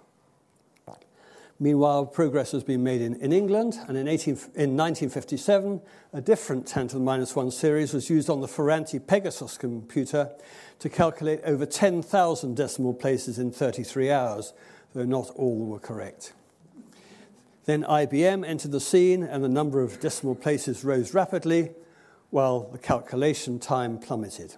Meanwhile, 1.60 2.08
progress 2.08 2.52
has 2.52 2.64
been 2.64 2.84
made 2.84 3.02
in, 3.02 3.16
in 3.22 3.32
England, 3.32 3.78
and 3.88 3.96
in, 3.96 4.08
18, 4.10 4.34
in 4.56 4.76
1957, 4.76 5.80
a 6.12 6.20
different 6.20 6.68
tan 6.68 6.90
to 6.90 6.96
the 6.96 7.02
minus 7.02 7.34
1 7.34 7.52
series 7.52 7.94
was 7.94 8.10
used 8.10 8.30
on 8.30 8.42
the 8.42 8.48
Ferranti 8.48 9.00
Pegasus 9.06 9.58
computer 9.58 10.32
to 10.80 10.90
calculate 10.90 11.40
over 11.46 11.66
10,000 11.66 12.58
decimal 12.58 12.94
places 12.94 13.40
in 13.40 13.52
33 13.52 14.12
hours, 14.12 14.54
though 14.94 15.06
not 15.06 15.30
all 15.36 15.66
were 15.66 15.80
correct. 15.80 16.34
Then 17.66 17.84
IBM 17.84 18.48
entered 18.48 18.72
the 18.72 18.80
scene, 18.80 19.24
and 19.24 19.44
the 19.44 19.50
number 19.50 19.82
of 19.82 20.00
decimal 20.00 20.36
places 20.36 20.84
rose 20.84 21.14
rapidly, 21.14 21.72
while 22.30 22.70
the 22.72 22.78
calculation 22.78 23.60
time 23.60 23.98
plummeted. 23.98 24.56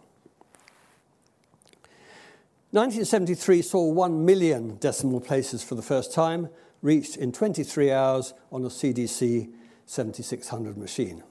1973 2.71 3.61
saw 3.61 3.89
1 3.89 4.25
million 4.25 4.75
decimal 4.77 5.21
places 5.21 5.63
for 5.63 5.75
the 5.75 5.81
first 5.81 6.13
time, 6.13 6.49
reached 6.81 7.15
in 7.15 7.31
23 7.31 7.91
hours 7.91 8.33
on 8.51 8.63
a 8.63 8.67
CDC 8.67 9.49
7600 9.85 10.77
machine. 10.77 11.23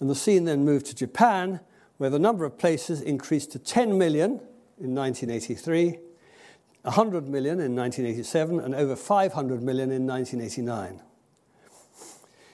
And 0.00 0.10
the 0.10 0.16
scene 0.16 0.44
then 0.44 0.64
moved 0.64 0.86
to 0.86 0.96
Japan, 0.96 1.60
where 1.98 2.10
the 2.10 2.18
number 2.18 2.44
of 2.44 2.58
places 2.58 3.00
increased 3.00 3.52
to 3.52 3.60
10 3.60 3.96
million 3.96 4.40
in 4.80 4.96
1983, 4.96 5.98
100 6.82 7.28
million 7.28 7.60
in 7.60 7.76
1987, 7.76 8.60
and 8.60 8.74
over 8.74 8.96
500 8.96 9.62
million 9.62 9.90
in 9.90 10.06
1989. 10.06 11.00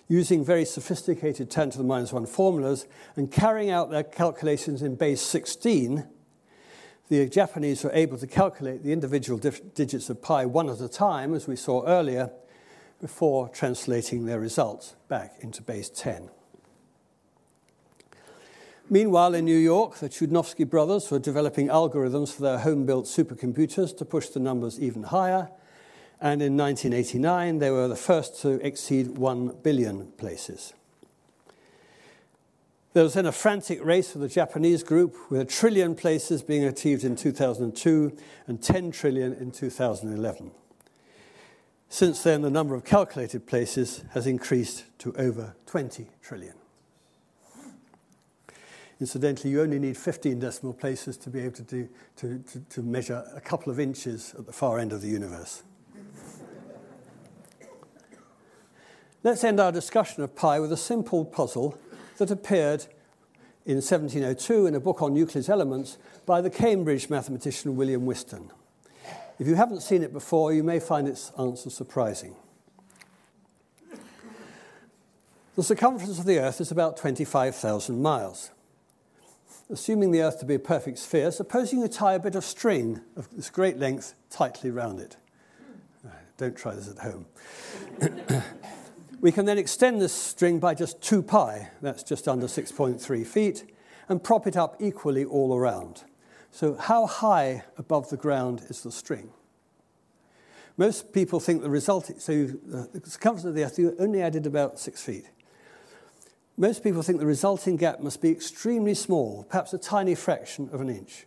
Using 0.06 0.44
very 0.44 0.64
sophisticated 0.64 1.50
tan 1.50 1.70
to 1.70 1.78
the 1.78 1.84
minus 1.84 2.12
1 2.12 2.26
formulas 2.26 2.86
and 3.16 3.30
carrying 3.30 3.70
out 3.70 3.90
their 3.90 4.02
calculations 4.02 4.82
in 4.82 4.96
base 4.96 5.20
16, 5.20 6.06
the 7.08 7.28
Japanese 7.28 7.84
were 7.84 7.92
able 7.92 8.18
to 8.18 8.26
calculate 8.26 8.82
the 8.82 8.92
individual 8.92 9.38
digits 9.38 10.10
of 10.10 10.20
pi 10.20 10.44
one 10.44 10.68
at 10.68 10.80
a 10.80 10.88
time, 10.88 11.34
as 11.34 11.46
we 11.46 11.56
saw 11.56 11.86
earlier, 11.86 12.30
before 13.00 13.48
translating 13.48 14.26
their 14.26 14.40
results 14.40 14.94
back 15.08 15.36
into 15.40 15.62
base 15.62 15.88
10. 15.88 16.30
Meanwhile, 18.90 19.34
in 19.34 19.44
New 19.44 19.58
York, 19.58 19.96
the 19.96 20.08
Chudnovsky 20.08 20.68
brothers 20.68 21.10
were 21.10 21.18
developing 21.18 21.68
algorithms 21.68 22.32
for 22.32 22.40
their 22.40 22.58
home 22.58 22.86
built 22.86 23.04
supercomputers 23.04 23.94
to 23.98 24.04
push 24.06 24.28
the 24.28 24.40
numbers 24.40 24.80
even 24.80 25.02
higher. 25.02 25.50
And 26.22 26.40
in 26.40 26.56
1989, 26.56 27.58
they 27.58 27.70
were 27.70 27.86
the 27.86 27.96
first 27.96 28.40
to 28.42 28.52
exceed 28.66 29.18
1 29.18 29.58
billion 29.62 30.06
places. 30.12 30.72
There 32.94 33.02
was 33.02 33.12
then 33.12 33.26
a 33.26 33.32
frantic 33.32 33.84
race 33.84 34.10
for 34.10 34.18
the 34.18 34.28
Japanese 34.28 34.82
group, 34.82 35.14
with 35.30 35.42
a 35.42 35.44
trillion 35.44 35.94
places 35.94 36.42
being 36.42 36.64
achieved 36.64 37.04
in 37.04 37.14
2002 37.14 38.16
and 38.46 38.62
10 38.62 38.90
trillion 38.90 39.34
in 39.34 39.50
2011. 39.50 40.50
Since 41.90 42.22
then, 42.22 42.40
the 42.40 42.50
number 42.50 42.74
of 42.74 42.86
calculated 42.86 43.46
places 43.46 44.02
has 44.12 44.26
increased 44.26 44.84
to 45.00 45.14
over 45.16 45.54
20 45.66 46.08
trillion. 46.22 46.54
Incidentally, 49.00 49.50
you 49.50 49.62
only 49.62 49.78
need 49.78 49.96
15 49.96 50.40
decimal 50.40 50.72
places 50.72 51.16
to 51.18 51.30
be 51.30 51.40
able 51.40 51.54
to, 51.54 51.62
do, 51.62 51.88
to, 52.16 52.38
to, 52.40 52.60
to 52.60 52.82
measure 52.82 53.24
a 53.34 53.40
couple 53.40 53.70
of 53.70 53.78
inches 53.78 54.34
at 54.36 54.46
the 54.46 54.52
far 54.52 54.78
end 54.78 54.92
of 54.92 55.02
the 55.02 55.08
universe. 55.08 55.62
Let's 59.22 59.44
end 59.44 59.60
our 59.60 59.70
discussion 59.70 60.22
of 60.22 60.34
pi 60.34 60.58
with 60.58 60.72
a 60.72 60.76
simple 60.76 61.24
puzzle 61.24 61.78
that 62.18 62.30
appeared 62.30 62.86
in 63.66 63.76
1702 63.76 64.66
in 64.66 64.74
a 64.74 64.80
book 64.80 65.02
on 65.02 65.14
Euclid's 65.14 65.48
elements 65.48 65.98
by 66.26 66.40
the 66.40 66.50
Cambridge 66.50 67.08
mathematician 67.08 67.76
William 67.76 68.04
Whiston. 68.06 68.50
If 69.38 69.46
you 69.46 69.54
haven't 69.54 69.82
seen 69.82 70.02
it 70.02 70.12
before, 70.12 70.52
you 70.52 70.64
may 70.64 70.80
find 70.80 71.06
its 71.06 71.30
answer 71.38 71.70
surprising. 71.70 72.34
The 75.54 75.62
circumference 75.62 76.18
of 76.18 76.24
the 76.24 76.38
Earth 76.38 76.60
is 76.60 76.72
about 76.72 76.96
25,000 76.96 78.00
miles 78.00 78.50
assuming 79.70 80.10
the 80.10 80.22
Earth 80.22 80.38
to 80.40 80.46
be 80.46 80.54
a 80.54 80.58
perfect 80.58 80.98
sphere, 80.98 81.30
supposing 81.30 81.80
you 81.80 81.88
tie 81.88 82.14
a 82.14 82.18
bit 82.18 82.34
of 82.34 82.44
string 82.44 83.00
of 83.16 83.28
this 83.34 83.50
great 83.50 83.78
length 83.78 84.14
tightly 84.30 84.70
round 84.70 85.00
it. 85.00 85.16
Don't 86.38 86.56
try 86.56 86.74
this 86.74 86.88
at 86.88 86.98
home. 86.98 87.26
we 89.20 89.32
can 89.32 89.44
then 89.44 89.58
extend 89.58 90.00
this 90.00 90.12
string 90.12 90.60
by 90.60 90.72
just 90.72 91.02
2 91.02 91.22
pi, 91.22 91.70
that's 91.82 92.04
just 92.04 92.28
under 92.28 92.46
6.3 92.46 93.26
feet, 93.26 93.64
and 94.08 94.22
prop 94.22 94.46
it 94.46 94.56
up 94.56 94.76
equally 94.78 95.24
all 95.24 95.54
around. 95.54 96.04
So, 96.52 96.74
how 96.74 97.06
high 97.06 97.64
above 97.76 98.08
the 98.08 98.16
ground 98.16 98.62
is 98.68 98.82
the 98.82 98.92
string? 98.92 99.30
Most 100.76 101.12
people 101.12 101.40
think 101.40 101.62
the 101.62 101.68
result, 101.68 102.10
so 102.18 102.48
uh, 102.72 102.84
the 102.94 103.10
circumference 103.10 103.44
of 103.44 103.54
the 103.56 103.64
Earth, 103.64 103.78
you 103.78 103.96
only 103.98 104.22
added 104.22 104.46
about 104.46 104.78
6 104.78 105.02
feet. 105.02 105.28
Most 106.60 106.82
people 106.82 107.02
think 107.02 107.20
the 107.20 107.26
resulting 107.26 107.76
gap 107.76 108.00
must 108.00 108.20
be 108.20 108.32
extremely 108.32 108.92
small, 108.92 109.44
perhaps 109.48 109.72
a 109.72 109.78
tiny 109.78 110.16
fraction 110.16 110.68
of 110.72 110.80
an 110.80 110.90
inch. 110.90 111.24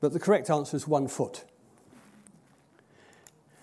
But 0.00 0.12
the 0.12 0.18
correct 0.18 0.50
answer 0.50 0.76
is 0.76 0.88
one 0.88 1.06
foot. 1.06 1.44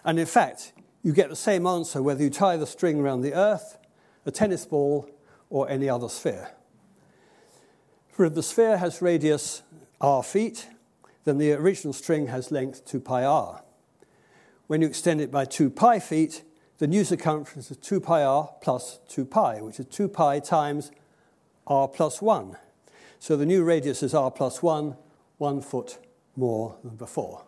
And 0.06 0.20
in 0.20 0.26
fact, 0.26 0.72
you 1.04 1.12
get 1.12 1.28
the 1.28 1.36
same 1.36 1.68
answer 1.68 2.02
whether 2.02 2.24
you 2.24 2.30
tie 2.30 2.56
the 2.56 2.66
string 2.66 3.02
around 3.02 3.22
the 3.22 3.34
Earth, 3.34 3.78
a 4.26 4.32
tennis 4.32 4.66
ball, 4.66 5.10
or 5.50 5.70
any 5.70 5.90
other 5.90 6.08
sphere. 6.08 6.52
For 8.10 8.24
if 8.24 8.36
the 8.36 8.44
sphere 8.44 8.78
has 8.78 9.02
radius 9.02 9.64
r 10.00 10.24
feet, 10.24 10.70
then 11.26 11.40
the 11.40 11.52
original 11.52 11.92
string 11.92 12.28
has 12.28 12.52
length 12.52 12.86
2 12.86 13.02
pi 13.02 13.26
r. 13.26 13.64
When 14.68 14.82
you 14.82 14.88
extend 14.88 15.20
it 15.20 15.30
by 15.30 15.44
2 15.44 15.70
pi 15.70 16.00
feet, 16.00 16.44
the 16.78 16.88
new 16.88 17.04
circumference 17.04 17.72
is 17.72 17.78
2 17.78 18.00
pi 18.00 18.24
r 18.24 18.50
plus 18.62 19.00
2 19.08 19.26
pi, 19.26 19.62
which 19.62 19.80
is 19.80 19.86
2 19.88 20.08
pi 20.08 20.40
times 20.40 20.92
r 21.66 21.88
plus 21.88 22.22
1. 22.22 22.56
So 23.20 23.36
the 23.36 23.46
new 23.46 23.64
radius 23.64 24.04
is 24.04 24.14
r 24.14 24.30
plus 24.30 24.62
1, 24.62 24.96
one 25.38 25.62
foot 25.62 25.98
more 26.36 26.78
than 26.84 26.96
before. 26.96 27.44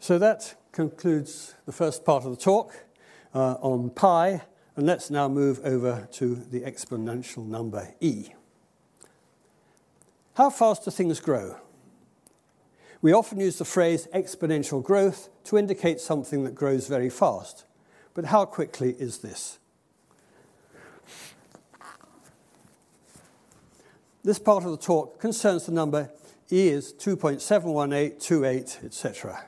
So 0.00 0.18
that 0.18 0.54
concludes 0.72 1.54
the 1.64 1.72
first 1.72 2.04
part 2.04 2.24
of 2.24 2.30
the 2.30 2.36
talk 2.36 2.84
uh, 3.34 3.54
on 3.60 3.90
pi, 3.90 4.42
and 4.76 4.86
let's 4.86 5.10
now 5.10 5.28
move 5.28 5.60
over 5.64 6.08
to 6.12 6.34
the 6.34 6.60
exponential 6.60 7.46
number 7.46 7.94
e. 8.00 8.28
How 10.34 10.50
fast 10.50 10.84
do 10.84 10.90
things 10.90 11.18
grow? 11.18 11.56
We 13.02 13.12
often 13.12 13.40
use 13.40 13.58
the 13.58 13.64
phrase 13.64 14.08
exponential 14.14 14.82
growth 14.82 15.28
to 15.44 15.58
indicate 15.58 16.00
something 16.00 16.44
that 16.44 16.54
grows 16.54 16.88
very 16.88 17.10
fast. 17.10 17.64
But 18.14 18.26
how 18.26 18.46
quickly 18.46 18.96
is 18.98 19.18
this? 19.18 19.58
This 24.24 24.38
part 24.38 24.64
of 24.64 24.70
the 24.70 24.78
talk 24.78 25.20
concerns 25.20 25.66
the 25.66 25.72
number 25.72 26.10
e 26.50 26.68
is 26.68 26.92
2.71828, 26.94 28.84
etc. 28.84 29.44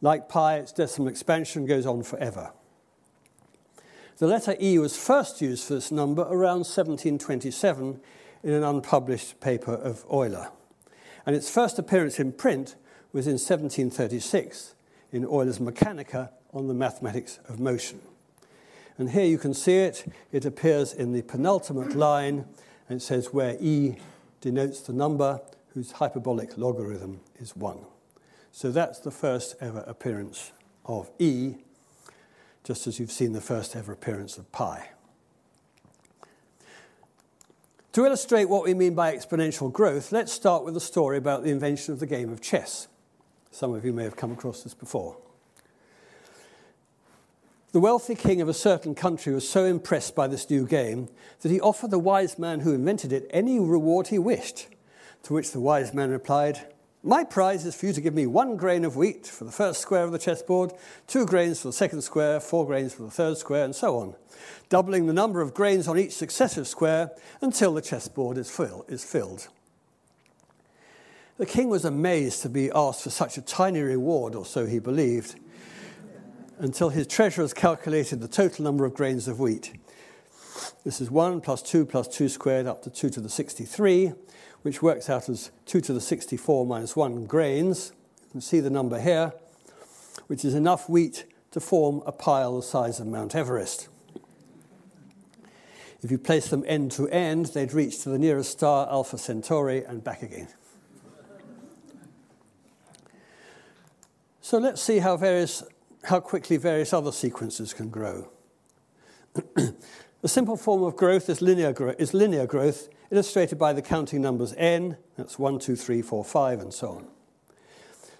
Like 0.00 0.28
pi, 0.28 0.56
its 0.56 0.72
decimal 0.72 1.08
expansion 1.08 1.66
goes 1.66 1.84
on 1.84 2.02
forever. 2.02 2.52
The 4.18 4.26
letter 4.26 4.56
e 4.60 4.78
was 4.78 4.96
first 4.96 5.40
used 5.42 5.64
for 5.64 5.74
this 5.74 5.90
number 5.90 6.22
around 6.22 6.60
1727 6.60 8.00
in 8.44 8.52
an 8.52 8.62
unpublished 8.62 9.40
paper 9.40 9.74
of 9.74 10.04
Euler 10.10 10.50
and 11.26 11.36
its 11.36 11.50
first 11.50 11.78
appearance 11.78 12.18
in 12.18 12.32
print 12.32 12.76
was 13.12 13.26
in 13.26 13.34
1736 13.34 14.74
in 15.12 15.24
Euler's 15.24 15.58
Mechanica 15.58 16.30
on 16.52 16.68
the 16.68 16.74
mathematics 16.74 17.38
of 17.48 17.60
motion. 17.60 18.00
And 18.98 19.10
here 19.10 19.24
you 19.24 19.38
can 19.38 19.54
see 19.54 19.76
it. 19.76 20.06
It 20.32 20.44
appears 20.44 20.92
in 20.92 21.12
the 21.12 21.22
penultimate 21.22 21.94
line, 21.94 22.44
and 22.88 23.00
it 23.00 23.02
says 23.02 23.32
where 23.32 23.56
e 23.60 23.96
denotes 24.40 24.80
the 24.80 24.92
number 24.92 25.40
whose 25.74 25.92
hyperbolic 25.92 26.58
logarithm 26.58 27.20
is 27.38 27.56
1. 27.56 27.78
So 28.50 28.70
that's 28.70 28.98
the 28.98 29.10
first 29.10 29.56
ever 29.60 29.82
appearance 29.86 30.52
of 30.84 31.10
e, 31.18 31.54
just 32.64 32.86
as 32.86 33.00
you've 33.00 33.10
seen 33.10 33.32
the 33.32 33.40
first 33.40 33.74
ever 33.74 33.92
appearance 33.92 34.36
of 34.36 34.50
pi. 34.52 34.90
To 37.92 38.06
illustrate 38.06 38.46
what 38.46 38.64
we 38.64 38.72
mean 38.72 38.94
by 38.94 39.14
exponential 39.14 39.70
growth, 39.70 40.12
let's 40.12 40.32
start 40.32 40.64
with 40.64 40.74
a 40.78 40.80
story 40.80 41.18
about 41.18 41.44
the 41.44 41.50
invention 41.50 41.92
of 41.92 42.00
the 42.00 42.06
game 42.06 42.32
of 42.32 42.40
chess. 42.40 42.88
Some 43.50 43.74
of 43.74 43.84
you 43.84 43.92
may 43.92 44.04
have 44.04 44.16
come 44.16 44.32
across 44.32 44.62
this 44.62 44.72
before. 44.72 45.18
The 47.72 47.80
wealthy 47.80 48.14
king 48.14 48.40
of 48.40 48.48
a 48.48 48.54
certain 48.54 48.94
country 48.94 49.34
was 49.34 49.46
so 49.46 49.66
impressed 49.66 50.14
by 50.14 50.26
this 50.26 50.48
new 50.48 50.66
game 50.66 51.10
that 51.42 51.50
he 51.50 51.60
offered 51.60 51.90
the 51.90 51.98
wise 51.98 52.38
man 52.38 52.60
who 52.60 52.72
invented 52.72 53.12
it 53.12 53.26
any 53.28 53.60
reward 53.60 54.06
he 54.06 54.18
wished. 54.18 54.68
To 55.24 55.34
which 55.34 55.50
the 55.50 55.60
wise 55.60 55.92
man 55.92 56.08
replied, 56.08 56.71
My 57.04 57.24
prize 57.24 57.66
is 57.66 57.74
for 57.74 57.86
you 57.86 57.92
to 57.94 58.00
give 58.00 58.14
me 58.14 58.26
one 58.26 58.56
grain 58.56 58.84
of 58.84 58.96
wheat 58.96 59.26
for 59.26 59.44
the 59.44 59.50
first 59.50 59.80
square 59.80 60.04
of 60.04 60.12
the 60.12 60.18
chessboard, 60.18 60.72
two 61.08 61.26
grains 61.26 61.60
for 61.60 61.68
the 61.68 61.72
second 61.72 62.02
square, 62.02 62.38
four 62.38 62.64
grains 62.64 62.94
for 62.94 63.02
the 63.02 63.10
third 63.10 63.36
square, 63.38 63.64
and 63.64 63.74
so 63.74 63.98
on 63.98 64.14
doubling 64.68 65.06
the 65.06 65.12
number 65.12 65.42
of 65.42 65.52
grains 65.52 65.86
on 65.86 65.98
each 65.98 66.12
successive 66.12 66.66
square 66.66 67.10
until 67.40 67.74
the 67.74 67.82
chessboard 67.82 68.38
is, 68.38 68.50
fill, 68.50 68.84
is 68.88 69.04
filled. 69.04 69.48
The 71.36 71.44
king 71.46 71.68
was 71.68 71.84
amazed 71.84 72.42
to 72.42 72.48
be 72.48 72.70
asked 72.74 73.02
for 73.02 73.10
such 73.10 73.36
a 73.36 73.42
tiny 73.42 73.80
reward, 73.80 74.34
or 74.34 74.46
so 74.46 74.66
he 74.66 74.78
believed, 74.78 75.38
until 76.58 76.90
his 76.90 77.06
treasurers 77.06 77.52
calculated 77.52 78.20
the 78.20 78.28
total 78.28 78.64
number 78.64 78.84
of 78.84 78.94
grains 78.94 79.28
of 79.28 79.40
wheat. 79.40 79.72
This 80.84 81.00
is 81.00 81.10
1 81.10 81.40
plus 81.40 81.62
2 81.62 81.84
plus 81.84 82.08
2 82.08 82.28
squared 82.28 82.66
up 82.66 82.82
to 82.82 82.90
2 82.90 83.10
to 83.10 83.20
the 83.20 83.28
63, 83.28 84.12
which 84.62 84.82
works 84.82 85.10
out 85.10 85.28
as 85.28 85.50
2 85.66 85.80
to 85.82 85.92
the 85.92 86.00
64 86.00 86.66
minus 86.66 86.96
1 86.96 87.26
grains. 87.26 87.92
You 88.24 88.30
can 88.32 88.40
see 88.40 88.60
the 88.60 88.70
number 88.70 89.00
here, 89.00 89.32
which 90.28 90.44
is 90.44 90.54
enough 90.54 90.88
wheat 90.88 91.24
to 91.50 91.60
form 91.60 92.02
a 92.06 92.12
pile 92.12 92.56
the 92.56 92.62
size 92.62 92.98
of 92.98 93.06
Mount 93.06 93.34
Everest. 93.34 93.88
If 96.02 96.10
you 96.10 96.18
place 96.18 96.48
them 96.48 96.64
end 96.66 96.90
to 96.92 97.08
end, 97.08 97.46
they'd 97.46 97.72
reach 97.72 98.02
to 98.02 98.08
the 98.08 98.18
nearest 98.18 98.50
star, 98.50 98.88
Alpha 98.88 99.18
Centauri, 99.18 99.84
and 99.84 100.02
back 100.02 100.22
again. 100.22 100.48
So 104.40 104.58
let's 104.58 104.82
see 104.82 104.98
how, 104.98 105.16
various, 105.16 105.62
how 106.04 106.18
quickly 106.18 106.56
various 106.56 106.92
other 106.92 107.12
sequences 107.12 107.72
can 107.72 107.88
grow. 107.88 108.30
the 109.54 110.28
simple 110.28 110.56
form 110.56 110.82
of 110.82 110.96
growth 110.96 111.28
is 111.28 111.40
linear, 111.40 111.72
gro- 111.72 111.94
is 111.98 112.12
linear 112.12 112.46
growth, 112.46 112.88
illustrated 113.12 113.58
by 113.58 113.74
the 113.74 113.82
counting 113.82 114.22
numbers 114.22 114.54
n, 114.56 114.96
that's 115.18 115.38
1, 115.38 115.58
2, 115.58 115.76
3, 115.76 116.00
4, 116.00 116.24
5, 116.24 116.60
and 116.60 116.72
so 116.72 116.88
on. 116.88 117.06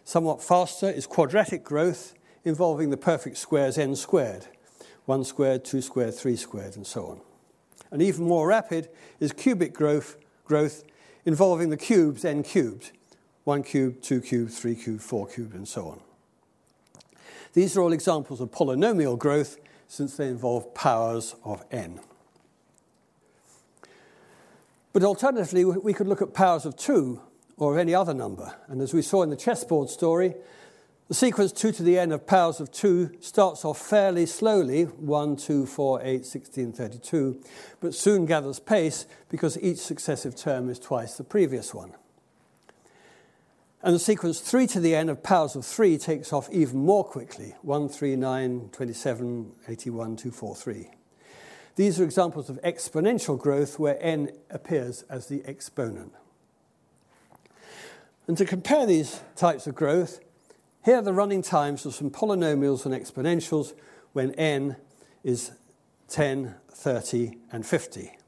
Somewhat 0.05 0.43
faster 0.43 0.91
is 0.91 1.07
quadratic 1.07 1.65
growth, 1.65 2.13
involving 2.45 2.91
the 2.91 2.99
perfect 2.99 3.39
squares 3.39 3.79
n 3.79 3.97
squared, 3.97 4.49
1 5.07 5.25
squared, 5.25 5.65
2 5.65 5.81
squared, 5.81 6.15
3 6.15 6.37
squared, 6.37 6.77
and 6.77 6.87
so 6.87 7.07
on. 7.07 7.21
And 7.91 8.03
even 8.03 8.29
more 8.29 8.47
rapid 8.47 8.91
is 9.19 9.33
cubic 9.33 9.73
growth, 9.73 10.19
growth 10.45 10.85
involving 11.25 11.71
the 11.71 11.79
cubes 11.79 12.23
n 12.23 12.43
cubed, 12.43 12.93
1 13.45 13.63
cubed, 13.63 14.05
2 14.05 14.21
cubed, 14.21 14.53
3 14.53 14.75
cubed, 14.75 15.03
4 15.03 15.27
cubed, 15.27 15.55
and 15.55 15.67
so 15.67 15.89
on. 15.89 16.01
These 17.55 17.79
are 17.79 17.81
all 17.81 17.93
examples 17.93 18.43
of 18.43 18.51
polynomial 18.51 19.19
growth 19.19 19.57
since 19.89 20.19
they 20.19 20.29
involve 20.29 20.75
powers 20.75 21.35
of 21.45 21.65
n. 21.71 22.01
But 24.93 25.05
alternatively, 25.05 25.65
we 25.65 25.95
could 25.95 26.07
look 26.07 26.23
at 26.23 26.35
powers 26.35 26.67
of 26.67 26.77
2 26.77 27.21
or 27.57 27.79
any 27.79 27.95
other 27.95 28.13
number. 28.13 28.55
And 28.69 28.81
as 28.81 28.93
we 28.93 29.03
saw 29.03 29.23
in 29.23 29.31
the 29.31 29.37
chessboard 29.37 29.89
story, 29.89 30.35
the 31.09 31.15
sequence 31.15 31.53
2 31.53 31.73
to 31.73 31.83
the 31.83 31.99
n 31.99 32.13
of 32.13 32.27
powers 32.27 32.61
of 32.61 32.71
2 32.73 33.19
starts 33.21 33.65
off 33.65 33.79
fairly 33.79 34.27
slowly 34.27 34.85
1, 34.85 35.37
2, 35.37 35.67
4, 35.67 36.01
8, 36.03 36.27
16, 36.27 36.73
32, 36.73 37.43
but 37.81 37.95
soon 37.95 38.25
gathers 38.25 38.59
pace 38.59 39.07
because 39.29 39.59
each 39.61 39.79
successive 39.79 40.37
term 40.37 40.71
is 40.71 40.79
twice 40.79 41.17
the 41.17 41.25
previous 41.25 41.75
one. 41.75 41.93
And 43.83 43.95
the 43.95 43.99
sequence 43.99 44.41
3 44.41 44.67
to 44.69 44.81
the 44.81 44.95
n 44.95 45.09
of 45.09 45.23
powers 45.23 45.57
of 45.57 45.67
3 45.67 45.99
takes 45.99 46.33
off 46.33 46.49
even 46.51 46.79
more 46.79 47.05
quickly 47.05 47.55
1, 47.63 47.89
3, 47.89 48.17
9, 48.17 48.71
27, 48.73 49.53
81, 49.69 50.17
243. 50.17 50.91
These 51.75 52.01
are 52.01 52.05
examples 52.05 52.51
of 52.51 52.61
exponential 52.63 53.39
growth 53.39 53.79
where 53.79 53.97
n 54.01 54.31
appears 54.51 55.05
as 55.09 55.27
the 55.29 55.43
exponent. 55.47 56.13
And 58.27 58.37
to 58.37 58.45
compare 58.45 58.87
these 58.87 59.21
types 59.37 59.67
of 59.67 59.75
growth, 59.75 60.21
here 60.85 60.97
are 60.97 61.03
the 61.03 61.13
running 61.13 61.43
times 61.43 61.87
of 61.87 61.95
some 61.95 62.11
polynomials 62.11 62.85
and 62.85 62.95
exponentials 62.95 63.73
when 64.13 64.33
n 64.33 64.77
is 65.25 65.53
10, 66.09 66.55
30, 66.71 67.39
and 67.53 67.65
50 67.65 68.19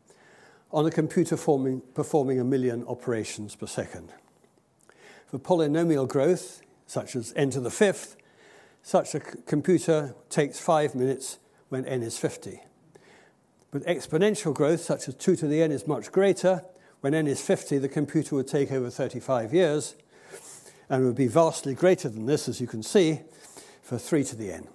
on 0.72 0.86
a 0.86 0.90
computer 0.90 1.36
forming, 1.36 1.82
performing 1.94 2.40
a 2.40 2.44
million 2.44 2.84
operations 2.88 3.54
per 3.54 3.66
second. 3.66 4.12
For 5.26 5.38
polynomial 5.38 6.08
growth, 6.08 6.62
such 6.86 7.14
as 7.14 7.32
n 7.36 7.50
to 7.50 7.60
the 7.60 7.70
fifth, 7.70 8.16
such 8.82 9.14
a 9.14 9.20
computer 9.20 10.14
takes 10.30 10.58
five 10.58 10.94
minutes 10.94 11.38
when 11.68 11.84
n 11.86 12.02
is 12.02 12.18
50. 12.18 12.60
But 13.74 13.82
exponential 13.86 14.54
growth, 14.54 14.82
such 14.82 15.08
as 15.08 15.16
2 15.16 15.34
to 15.34 15.48
the 15.48 15.60
n, 15.60 15.72
is 15.72 15.88
much 15.88 16.12
greater. 16.12 16.62
When 17.00 17.12
n 17.12 17.26
is 17.26 17.40
50, 17.40 17.78
the 17.78 17.88
computer 17.88 18.36
would 18.36 18.46
take 18.46 18.70
over 18.70 18.88
35 18.88 19.52
years 19.52 19.96
and 20.88 21.04
would 21.04 21.16
be 21.16 21.26
vastly 21.26 21.74
greater 21.74 22.08
than 22.08 22.26
this, 22.26 22.48
as 22.48 22.60
you 22.60 22.68
can 22.68 22.84
see, 22.84 23.22
for 23.82 23.98
3 23.98 24.22
to 24.22 24.36
the 24.36 24.52
n. 24.52 24.68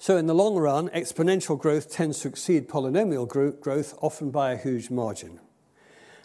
So, 0.00 0.16
in 0.16 0.26
the 0.26 0.34
long 0.34 0.56
run, 0.56 0.88
exponential 0.88 1.56
growth 1.56 1.88
tends 1.88 2.18
to 2.22 2.28
exceed 2.28 2.68
polynomial 2.68 3.28
growth, 3.60 3.96
often 4.02 4.32
by 4.32 4.50
a 4.50 4.56
huge 4.56 4.90
margin. 4.90 5.38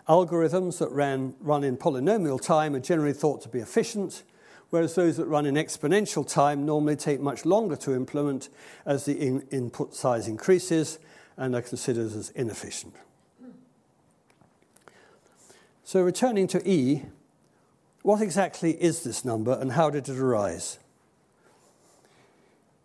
Algorithms 0.10 0.80
that 0.80 0.90
ran, 0.90 1.36
run 1.40 1.64
in 1.64 1.78
polynomial 1.78 2.42
time 2.42 2.74
are 2.74 2.80
generally 2.80 3.14
thought 3.14 3.44
to 3.44 3.50
be 3.50 3.60
efficient, 3.60 4.24
whereas 4.70 4.96
those 4.96 5.18
that 5.18 5.26
run 5.26 5.46
in 5.46 5.56
exponential 5.56 6.28
time 6.28 6.66
normally 6.66 6.96
take 6.96 7.20
much 7.20 7.46
longer 7.46 7.76
to 7.76 7.94
implement 7.94 8.50
as 8.86 9.06
the 9.06 9.14
in 9.14 9.42
input 9.52 9.96
size 9.96 10.28
increases 10.28 11.00
and 11.38 11.56
are 11.56 11.62
considered 11.62 12.12
as 12.14 12.30
inefficient. 12.32 12.96
So, 15.84 16.02
returning 16.02 16.48
to 16.48 16.70
E, 16.70 17.04
what 18.02 18.22
exactly 18.22 18.72
is 18.72 19.04
this 19.04 19.24
number 19.24 19.58
and 19.60 19.72
how 19.72 19.90
did 19.90 20.10
it 20.10 20.18
arise? 20.18 20.80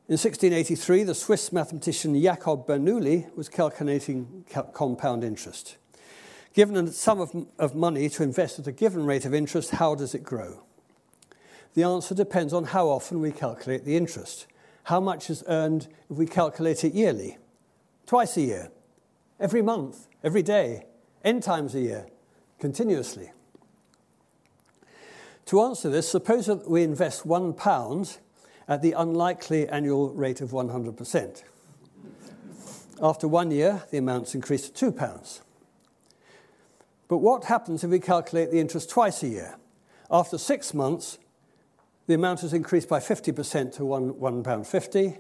In 0.09 0.15
1683, 0.15 1.05
the 1.05 1.15
Swiss 1.15 1.53
mathematician 1.53 2.21
Jacob 2.21 2.67
Bernoulli 2.67 3.35
was 3.37 3.49
calculating 3.49 4.45
compound 4.73 5.25
interest. 5.25 5.77
Given 6.55 6.77
a 6.77 6.93
sum 6.93 7.21
of, 7.21 7.47
of 7.59 7.75
money 7.75 8.09
to 8.11 8.23
invest 8.23 8.59
at 8.59 8.67
a 8.67 8.73
given 8.73 9.07
rate 9.07 9.25
of 9.25 9.33
interest, 9.33 9.71
how 9.71 9.95
does 9.95 10.15
it 10.15 10.23
grow? 10.23 10.63
The 11.75 11.85
answer 11.85 12.15
depends 12.15 12.53
on 12.53 12.65
how 12.65 12.89
often 12.89 13.21
we 13.21 13.33
calculate 13.33 13.85
the 13.85 13.97
interest. 13.97 14.47
How 14.85 15.01
much 15.01 15.31
is 15.31 15.43
earned 15.49 15.89
if 16.11 16.17
we 16.17 16.27
calculate 16.27 16.85
it 16.85 16.93
yearly? 16.93 17.39
Twice 18.07 18.37
a 18.37 18.43
year, 18.43 18.71
every 19.41 19.63
month, 19.63 20.09
every 20.23 20.43
day, 20.43 20.87
n 21.25 21.41
times 21.41 21.75
a 21.75 21.81
year, 21.81 22.07
continuously. 22.59 23.31
To 25.47 25.61
answer 25.63 25.89
this, 25.89 26.09
suppose 26.09 26.47
that 26.47 26.69
we 26.69 26.83
invest 26.83 27.27
one 27.27 27.53
pound 27.53 28.19
at 28.69 28.83
the 28.83 28.93
unlikely 28.93 29.69
annual 29.69 30.11
rate 30.11 30.41
of 30.41 30.51
100%. 30.51 31.43
After 33.03 33.27
one 33.27 33.51
year, 33.51 33.83
the 33.91 33.99
amount's 33.99 34.35
increased 34.35 34.67
to 34.67 34.73
two 34.73 34.93
pounds. 34.93 35.43
But 37.09 37.19
what 37.19 37.45
happens 37.45 37.83
if 37.83 37.91
we 37.91 37.99
calculate 37.99 38.51
the 38.51 38.61
interest 38.61 38.91
twice 38.91 39.23
a 39.23 39.29
year? 39.29 39.57
After 40.11 40.39
six 40.39 40.73
months, 40.73 41.19
the 42.13 42.17
amount 42.17 42.43
has 42.43 42.53
increased 42.53 42.91
by 42.91 43.01
50% 43.01 43.75
to 43.77 43.83
£1.50. 43.85 45.19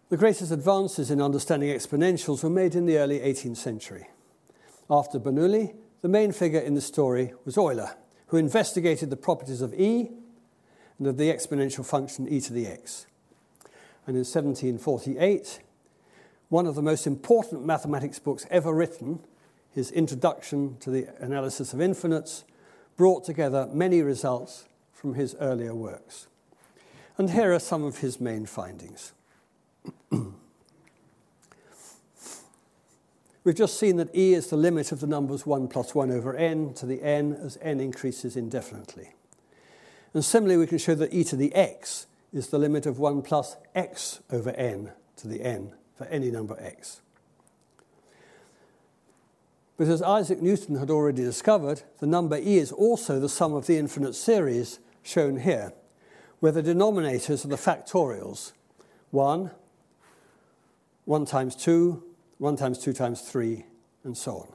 The 0.10 0.18
greatest 0.18 0.52
advances 0.52 1.12
in 1.12 1.22
understanding 1.22 1.70
exponentials 1.70 2.44
were 2.44 2.50
made 2.50 2.76
in 2.76 2.86
the 2.86 2.98
early 2.98 3.20
18th 3.20 3.58
century. 3.58 4.08
After 4.90 5.20
Bernoulli, 5.20 5.76
the 6.02 6.08
main 6.08 6.32
figure 6.32 6.60
in 6.60 6.74
the 6.74 6.82
story 6.82 7.34
was 7.44 7.58
Euler, 7.58 7.96
who 8.28 8.38
investigated 8.38 9.10
the 9.10 9.18
properties 9.18 9.62
of 9.62 9.74
E 9.74 10.10
and 10.98 11.08
of 11.08 11.18
the 11.18 11.30
exponential 11.30 11.86
function 11.86 12.28
e 12.28 12.40
to 12.42 12.54
the 12.54 12.68
x. 12.68 13.06
And 14.06 14.16
in 14.16 14.24
1748, 14.24 15.60
one 16.50 16.66
of 16.66 16.76
the 16.76 16.82
most 16.82 17.06
important 17.06 17.66
mathematics 17.66 18.20
books 18.20 18.46
ever 18.50 18.74
written, 18.74 19.20
his 19.72 19.92
Introduction 19.92 20.78
to 20.80 20.90
the 20.90 21.08
Analysis 21.20 21.74
of 21.74 21.82
Infinites, 21.82 22.46
brought 22.96 23.26
together 23.26 23.68
many 23.72 24.02
results 24.02 24.66
from 24.94 25.16
his 25.16 25.36
earlier 25.40 25.76
works. 25.76 26.28
And 27.18 27.32
here 27.32 27.54
are 27.54 27.60
some 27.60 27.84
of 27.84 27.98
his 27.98 28.22
main 28.22 28.46
findings. 28.46 29.12
We've 33.48 33.56
just 33.56 33.80
seen 33.80 33.96
that 33.96 34.14
e 34.14 34.34
is 34.34 34.48
the 34.48 34.58
limit 34.58 34.92
of 34.92 35.00
the 35.00 35.08
numbers 35.08 35.46
1 35.46 35.70
plus 35.70 35.96
1 35.96 36.12
over 36.12 36.36
n 36.36 36.74
to 36.74 36.86
the 36.86 37.02
n 37.02 37.32
as 37.32 37.58
n 37.62 37.80
increases 37.80 38.36
indefinitely. 38.36 39.14
And 40.14 40.26
similarly, 40.26 40.58
we 40.58 40.68
can 40.68 40.78
show 40.78 40.96
that 40.96 41.14
e 41.14 41.24
to 41.24 41.38
the 41.38 41.56
x 41.56 42.08
is 42.34 42.48
the 42.48 42.58
limit 42.58 42.86
of 42.86 43.00
1 43.00 43.22
plus 43.22 43.56
x 43.74 44.20
over 44.34 44.50
n 44.50 44.92
to 45.16 45.30
the 45.30 45.42
n 45.42 45.72
for 45.96 46.04
any 46.08 46.30
number 46.30 46.62
x. 46.62 47.00
But 49.78 49.88
as 49.88 50.02
Isaac 50.02 50.42
Newton 50.42 50.76
had 50.76 50.90
already 50.90 51.24
discovered, 51.24 51.84
the 52.02 52.06
number 52.06 52.36
e 52.36 52.58
is 52.58 52.74
also 52.74 53.18
the 53.18 53.30
sum 53.30 53.54
of 53.54 53.66
the 53.66 53.78
infinite 53.78 54.16
series 54.16 54.80
shown 55.04 55.40
here, 55.40 55.72
where 56.42 56.52
the 56.52 56.62
denominators 56.62 57.46
are 57.46 57.48
the 57.48 57.56
factorials 57.56 58.52
1, 59.12 59.52
1 61.06 61.26
times 61.26 61.56
2, 61.56 62.04
1 62.40 62.56
times 62.56 62.78
2 62.80 62.94
times 62.94 63.22
3, 63.22 63.66
and 64.04 64.18
so 64.18 64.38
on. 64.38 64.48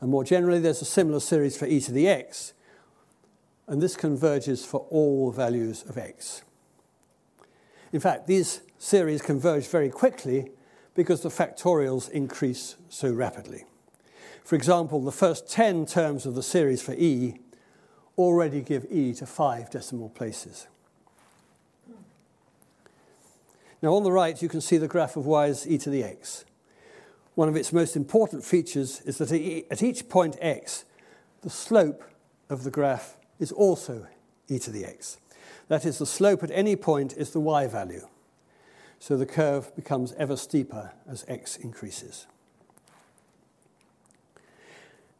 And 0.00 0.10
more 0.10 0.24
generally, 0.24 0.60
there's 0.60 0.82
a 0.82 0.86
similar 0.86 1.20
series 1.20 1.56
for 1.56 1.66
e 1.66 1.80
to 1.80 1.92
the 1.92 2.08
x, 2.08 2.52
and 3.66 3.80
this 3.80 3.96
converges 3.96 4.64
for 4.64 4.86
all 4.90 5.30
values 5.30 5.82
of 5.88 5.96
x. 5.96 6.42
In 7.92 8.00
fact, 8.00 8.26
these 8.26 8.60
series 8.78 9.22
converge 9.22 9.66
very 9.68 9.88
quickly 9.88 10.50
because 10.94 11.22
the 11.22 11.28
factorials 11.28 12.10
increase 12.10 12.76
so 12.88 13.10
rapidly. 13.12 13.64
For 14.44 14.56
example, 14.56 15.00
the 15.00 15.12
first 15.12 15.50
10 15.50 15.86
terms 15.86 16.26
of 16.26 16.34
the 16.34 16.42
series 16.42 16.82
for 16.82 16.92
e 16.94 17.38
already 18.18 18.60
give 18.60 18.86
e 18.90 19.14
to 19.14 19.26
five 19.26 19.70
decimal 19.70 20.10
places. 20.10 20.66
Now, 23.84 23.96
on 23.96 24.02
the 24.02 24.10
right, 24.10 24.40
you 24.40 24.48
can 24.48 24.62
see 24.62 24.78
the 24.78 24.88
graph 24.88 25.14
of 25.14 25.26
y's 25.26 25.66
e 25.66 25.76
to 25.76 25.90
the 25.90 26.02
x. 26.02 26.46
One 27.34 27.50
of 27.50 27.54
its 27.54 27.70
most 27.70 27.96
important 27.96 28.42
features 28.42 29.02
is 29.02 29.18
that 29.18 29.30
at 29.30 29.82
each 29.82 30.08
point 30.08 30.38
x, 30.40 30.86
the 31.42 31.50
slope 31.50 32.02
of 32.48 32.64
the 32.64 32.70
graph 32.70 33.18
is 33.38 33.52
also 33.52 34.06
e 34.48 34.58
to 34.60 34.70
the 34.70 34.86
x. 34.86 35.18
That 35.68 35.84
is, 35.84 35.98
the 35.98 36.06
slope 36.06 36.42
at 36.42 36.50
any 36.50 36.76
point 36.76 37.12
is 37.12 37.32
the 37.32 37.40
y 37.40 37.66
value. 37.66 38.08
So 39.00 39.18
the 39.18 39.26
curve 39.26 39.76
becomes 39.76 40.14
ever 40.14 40.38
steeper 40.38 40.92
as 41.06 41.26
x 41.28 41.58
increases. 41.58 42.26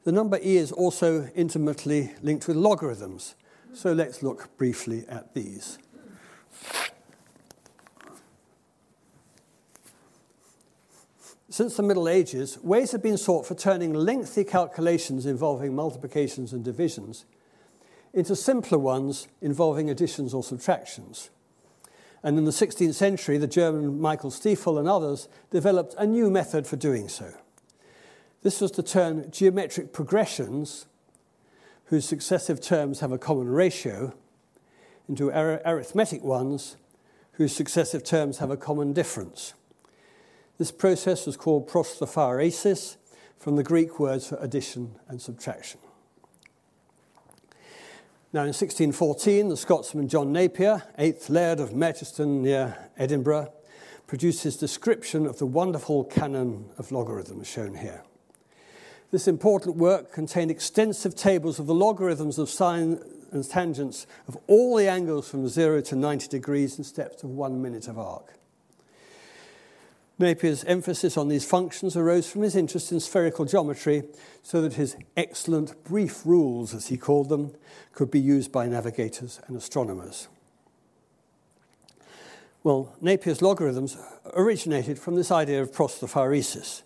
The 0.05 0.13
number 0.13 0.39
e 0.39 0.57
is 0.57 0.73
also 0.73 1.29
intimately 1.35 2.15
linked 2.23 2.49
with 2.49 2.57
logarithms. 2.57 3.35
So 3.75 3.93
let's 3.93 4.23
look 4.23 4.57
briefly 4.57 5.05
at 5.07 5.35
these. 5.35 5.79
Since 11.55 11.77
the 11.77 11.85
Middle 11.85 12.09
Ages, 12.09 12.59
ways 12.65 12.91
have 12.91 13.01
been 13.01 13.17
sought 13.17 13.47
for 13.47 13.55
turning 13.55 13.95
lengthy 13.95 14.43
calculations 14.43 15.25
involving 15.25 15.73
multiplications 15.73 16.53
and 16.53 16.65
divisions 16.65 17.27
into 18.13 18.35
simpler 18.35 18.77
ones 18.77 19.29
involving 19.41 19.89
additions 19.89 20.35
or 20.35 20.43
subtractions. 20.43 21.31
And 22.25 22.37
in 22.37 22.45
the 22.45 22.51
16th 22.51 22.95
century, 22.95 23.39
the 23.39 23.47
German 23.47 24.01
Michael 24.01 24.33
Stiefel 24.33 24.81
and 24.81 24.89
others 24.89 25.29
developed 25.53 25.95
a 25.97 26.09
new 26.09 26.29
method 26.29 26.67
for 26.67 26.75
doing 26.75 27.09
so. 27.09 27.33
This 28.43 28.61
was 28.61 28.73
to 28.73 28.83
turn 28.83 29.31
geometric 29.31 29.93
progressions, 29.93 30.87
whose 31.85 32.05
successive 32.05 32.61
terms 32.61 32.99
have 32.99 33.13
a 33.13 33.17
common 33.17 33.49
ratio, 33.49 34.13
into 35.09 35.29
arithmetic 35.29 36.25
ones, 36.25 36.75
whose 37.35 37.55
successive 37.55 38.03
terms 38.03 38.39
have 38.39 38.51
a 38.51 38.57
common 38.57 38.93
difference. 38.93 39.55
This 40.59 40.71
process 40.71 41.27
was 41.27 41.37
called 41.37 41.69
prosthaphaeresis, 41.69 42.97
from 43.45 43.57
the 43.57 43.63
Greek 43.63 44.01
words 44.01 44.29
for 44.29 44.39
addition 44.41 44.95
and 45.07 45.21
subtraction. 45.21 45.79
Now, 48.33 48.41
in 48.41 48.55
1614, 48.55 49.51
the 49.51 49.57
Scotsman 49.57 50.09
John 50.09 50.33
Napier, 50.33 50.83
8th 50.99 51.29
Laird 51.29 51.61
of 51.61 51.71
Merchiston 51.71 52.41
near 52.41 52.89
Edinburgh, 52.97 53.53
produced 54.07 54.45
his 54.45 54.57
description 54.57 55.27
of 55.27 55.39
the 55.39 55.47
wonderful 55.47 56.05
canon 56.05 56.71
of 56.79 56.91
logarithms 56.91 57.47
shown 57.47 57.75
here. 57.75 58.03
This 59.11 59.29
important 59.29 59.77
work 59.77 60.11
contained 60.11 60.51
extensive 60.51 61.15
tables 61.15 61.59
of 61.59 61.67
the 61.67 61.75
logarithms 61.75 62.39
of 62.39 62.49
sine 62.49 62.99
and 63.31 63.49
tangents 63.49 64.07
of 64.27 64.39
all 64.47 64.75
the 64.75 64.89
angles 64.89 65.29
from 65.29 65.47
0 65.47 65.83
to 65.83 65.97
90 65.97 66.29
degrees 66.29 66.79
in 66.79 66.85
steps 66.85 67.23
of 67.23 67.31
one 67.31 67.61
minute 67.61 67.89
of 67.89 67.99
arc. 67.99 68.39
Napier's 70.19 70.63
emphasis 70.65 71.17
on 71.17 71.29
these 71.29 71.45
functions 71.45 71.97
arose 71.97 72.31
from 72.31 72.43
his 72.43 72.55
interest 72.55 72.93
in 72.93 73.01
spherical 73.01 73.45
geometry, 73.45 74.05
so 74.43 74.63
that 74.63 74.75
his 74.75 74.97
excellent 75.17 75.83
brief 75.85 76.25
rules, 76.25 76.73
as 76.73 76.87
he 76.87 76.97
called 76.97 77.29
them, 77.29 77.55
could 77.93 78.11
be 78.11 78.21
used 78.21 78.53
by 78.53 78.67
navigators 78.69 79.41
and 79.49 79.57
astronomers. 79.57 80.29
Well, 82.63 82.95
Napier's 83.01 83.43
logarithms 83.43 83.97
originated 84.35 84.99
from 84.99 85.17
this 85.17 85.31
idea 85.31 85.61
of 85.61 85.73
prosthaphaeresis. 85.73 86.83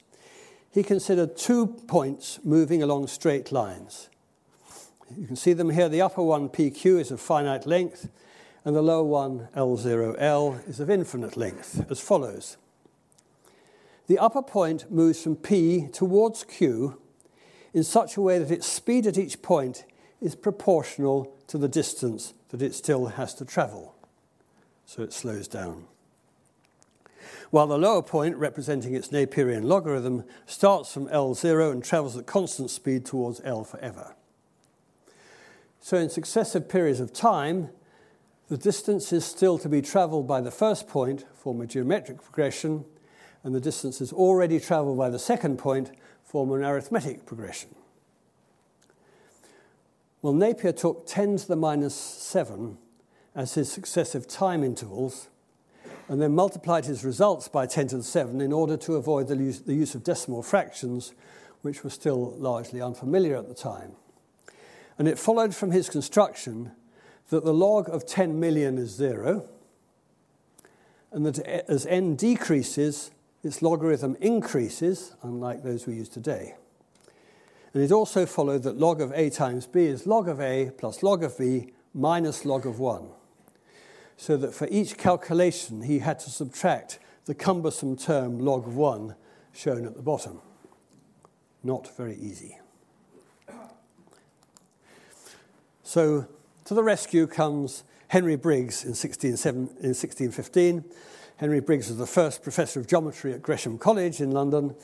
He 0.72 0.82
considered 0.82 1.36
two 1.36 1.66
points 1.66 2.40
moving 2.42 2.82
along 2.82 3.08
straight 3.08 3.52
lines. 3.52 4.08
You 5.16 5.26
can 5.26 5.36
see 5.36 5.52
them 5.52 5.70
here. 5.70 5.88
The 5.88 6.02
upper 6.02 6.22
one, 6.22 6.48
PQ, 6.48 6.98
is 6.98 7.10
of 7.10 7.20
finite 7.20 7.66
length, 7.66 8.08
and 8.64 8.74
the 8.74 8.82
lower 8.82 9.04
one, 9.04 9.48
L0L, 9.54 10.68
is 10.68 10.80
of 10.80 10.90
infinite 10.90 11.36
length, 11.36 11.90
as 11.90 12.00
follows. 12.00 12.56
The 14.08 14.18
upper 14.18 14.42
point 14.42 14.90
moves 14.90 15.22
from 15.22 15.36
P 15.36 15.88
towards 15.92 16.42
Q 16.42 17.00
in 17.74 17.84
such 17.84 18.16
a 18.16 18.22
way 18.22 18.38
that 18.38 18.50
its 18.50 18.66
speed 18.66 19.06
at 19.06 19.18
each 19.18 19.42
point 19.42 19.84
is 20.20 20.34
proportional 20.34 21.36
to 21.46 21.58
the 21.58 21.68
distance 21.68 22.34
that 22.48 22.62
it 22.62 22.74
still 22.74 23.06
has 23.06 23.34
to 23.34 23.44
travel. 23.44 23.94
So 24.86 25.02
it 25.02 25.12
slows 25.12 25.46
down. 25.46 25.84
While 27.50 27.66
the 27.66 27.78
lower 27.78 28.02
point, 28.02 28.36
representing 28.36 28.94
its 28.94 29.12
Napierian 29.12 29.64
logarithm, 29.64 30.24
starts 30.46 30.92
from 30.92 31.08
L0 31.08 31.72
and 31.72 31.84
travels 31.84 32.16
at 32.16 32.26
constant 32.26 32.70
speed 32.70 33.04
towards 33.04 33.40
L 33.44 33.64
forever. 33.64 34.14
So 35.80 35.98
in 35.98 36.08
successive 36.08 36.68
periods 36.68 37.00
of 37.00 37.12
time, 37.12 37.70
the 38.48 38.56
distances 38.56 39.26
still 39.26 39.58
to 39.58 39.68
be 39.68 39.82
traveled 39.82 40.26
by 40.26 40.40
the 40.40 40.50
first 40.50 40.88
point 40.88 41.26
form 41.34 41.60
a 41.60 41.66
geometric 41.66 42.22
progression, 42.22 42.86
and 43.42 43.54
the 43.54 43.60
distances 43.60 44.12
already 44.12 44.60
traveled 44.60 44.98
by 44.98 45.10
the 45.10 45.18
second 45.18 45.58
point 45.58 45.90
form 46.24 46.52
an 46.52 46.64
arithmetic 46.64 47.24
progression. 47.24 47.70
Well, 50.20 50.32
Napier 50.32 50.72
took 50.72 51.06
10 51.06 51.38
to 51.38 51.48
the 51.48 51.56
minus 51.56 51.94
7 51.94 52.76
as 53.34 53.54
his 53.54 53.70
successive 53.70 54.26
time 54.26 54.64
intervals 54.64 55.28
and 56.08 56.20
then 56.20 56.34
multiplied 56.34 56.86
his 56.86 57.04
results 57.04 57.48
by 57.48 57.66
10 57.66 57.88
to 57.88 57.96
the 57.98 58.02
7 58.02 58.40
in 58.40 58.52
order 58.52 58.76
to 58.78 58.96
avoid 58.96 59.28
the 59.28 59.36
use, 59.36 59.60
the 59.60 59.74
use 59.74 59.94
of 59.94 60.02
decimal 60.02 60.42
fractions, 60.42 61.12
which 61.62 61.84
were 61.84 61.90
still 61.90 62.34
largely 62.38 62.80
unfamiliar 62.80 63.36
at 63.36 63.48
the 63.48 63.54
time. 63.54 63.92
And 64.98 65.06
it 65.06 65.18
followed 65.18 65.54
from 65.54 65.70
his 65.70 65.88
construction 65.88 66.72
that 67.28 67.44
the 67.44 67.54
log 67.54 67.88
of 67.88 68.06
10 68.06 68.40
million 68.40 68.78
is 68.78 68.90
zero, 68.90 69.48
and 71.12 71.24
that 71.26 71.38
as 71.68 71.86
n 71.86 72.16
decreases, 72.16 73.10
its 73.42 73.62
logarithm 73.62 74.16
increases, 74.20 75.14
unlike 75.22 75.62
those 75.62 75.86
we 75.86 75.94
use 75.94 76.08
today. 76.08 76.54
And 77.74 77.82
it 77.82 77.92
also 77.92 78.26
followed 78.26 78.62
that 78.64 78.78
log 78.78 79.00
of 79.00 79.12
a 79.12 79.30
times 79.30 79.66
b 79.66 79.84
is 79.84 80.06
log 80.06 80.28
of 80.28 80.40
a 80.40 80.70
plus 80.76 81.02
log 81.02 81.22
of 81.22 81.38
b 81.38 81.72
minus 81.94 82.44
log 82.44 82.66
of 82.66 82.78
1. 82.78 83.08
So 84.16 84.36
that 84.36 84.54
for 84.54 84.66
each 84.70 84.96
calculation, 84.96 85.82
he 85.82 86.00
had 86.00 86.18
to 86.20 86.30
subtract 86.30 86.98
the 87.26 87.34
cumbersome 87.34 87.96
term 87.96 88.38
log 88.38 88.66
of 88.66 88.76
1 88.76 89.14
shown 89.52 89.86
at 89.86 89.94
the 89.94 90.02
bottom. 90.02 90.40
Not 91.62 91.96
very 91.96 92.16
easy. 92.16 92.58
So 95.82 96.26
to 96.64 96.74
the 96.74 96.82
rescue 96.82 97.26
comes 97.26 97.84
Henry 98.08 98.36
Briggs 98.36 98.84
in, 98.84 98.94
16, 98.94 99.30
in 99.30 99.36
1615 99.36 100.84
Henry 101.38 101.60
Briggs 101.60 101.86
was 101.86 101.98
the 101.98 102.06
first 102.06 102.42
professor 102.42 102.80
of 102.80 102.88
geometry 102.88 103.32
at 103.32 103.42
Gresham 103.42 103.78
College 103.78 104.20
in 104.20 104.32
London, 104.32 104.74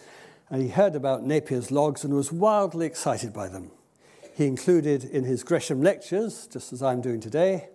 And 0.48 0.62
he 0.62 0.68
heard 0.68 0.94
about 0.94 1.26
Napier's 1.26 1.72
logs 1.72 2.04
and 2.04 2.14
was 2.14 2.30
wildly 2.30 2.86
excited 2.86 3.32
by 3.32 3.48
them. 3.48 3.72
He 4.36 4.46
included 4.46 5.02
in 5.02 5.24
his 5.24 5.42
Gresham 5.42 5.82
lectures, 5.82 6.46
just 6.46 6.72
as 6.72 6.80
I'm 6.80 7.00
doing 7.00 7.18
today, 7.18 7.70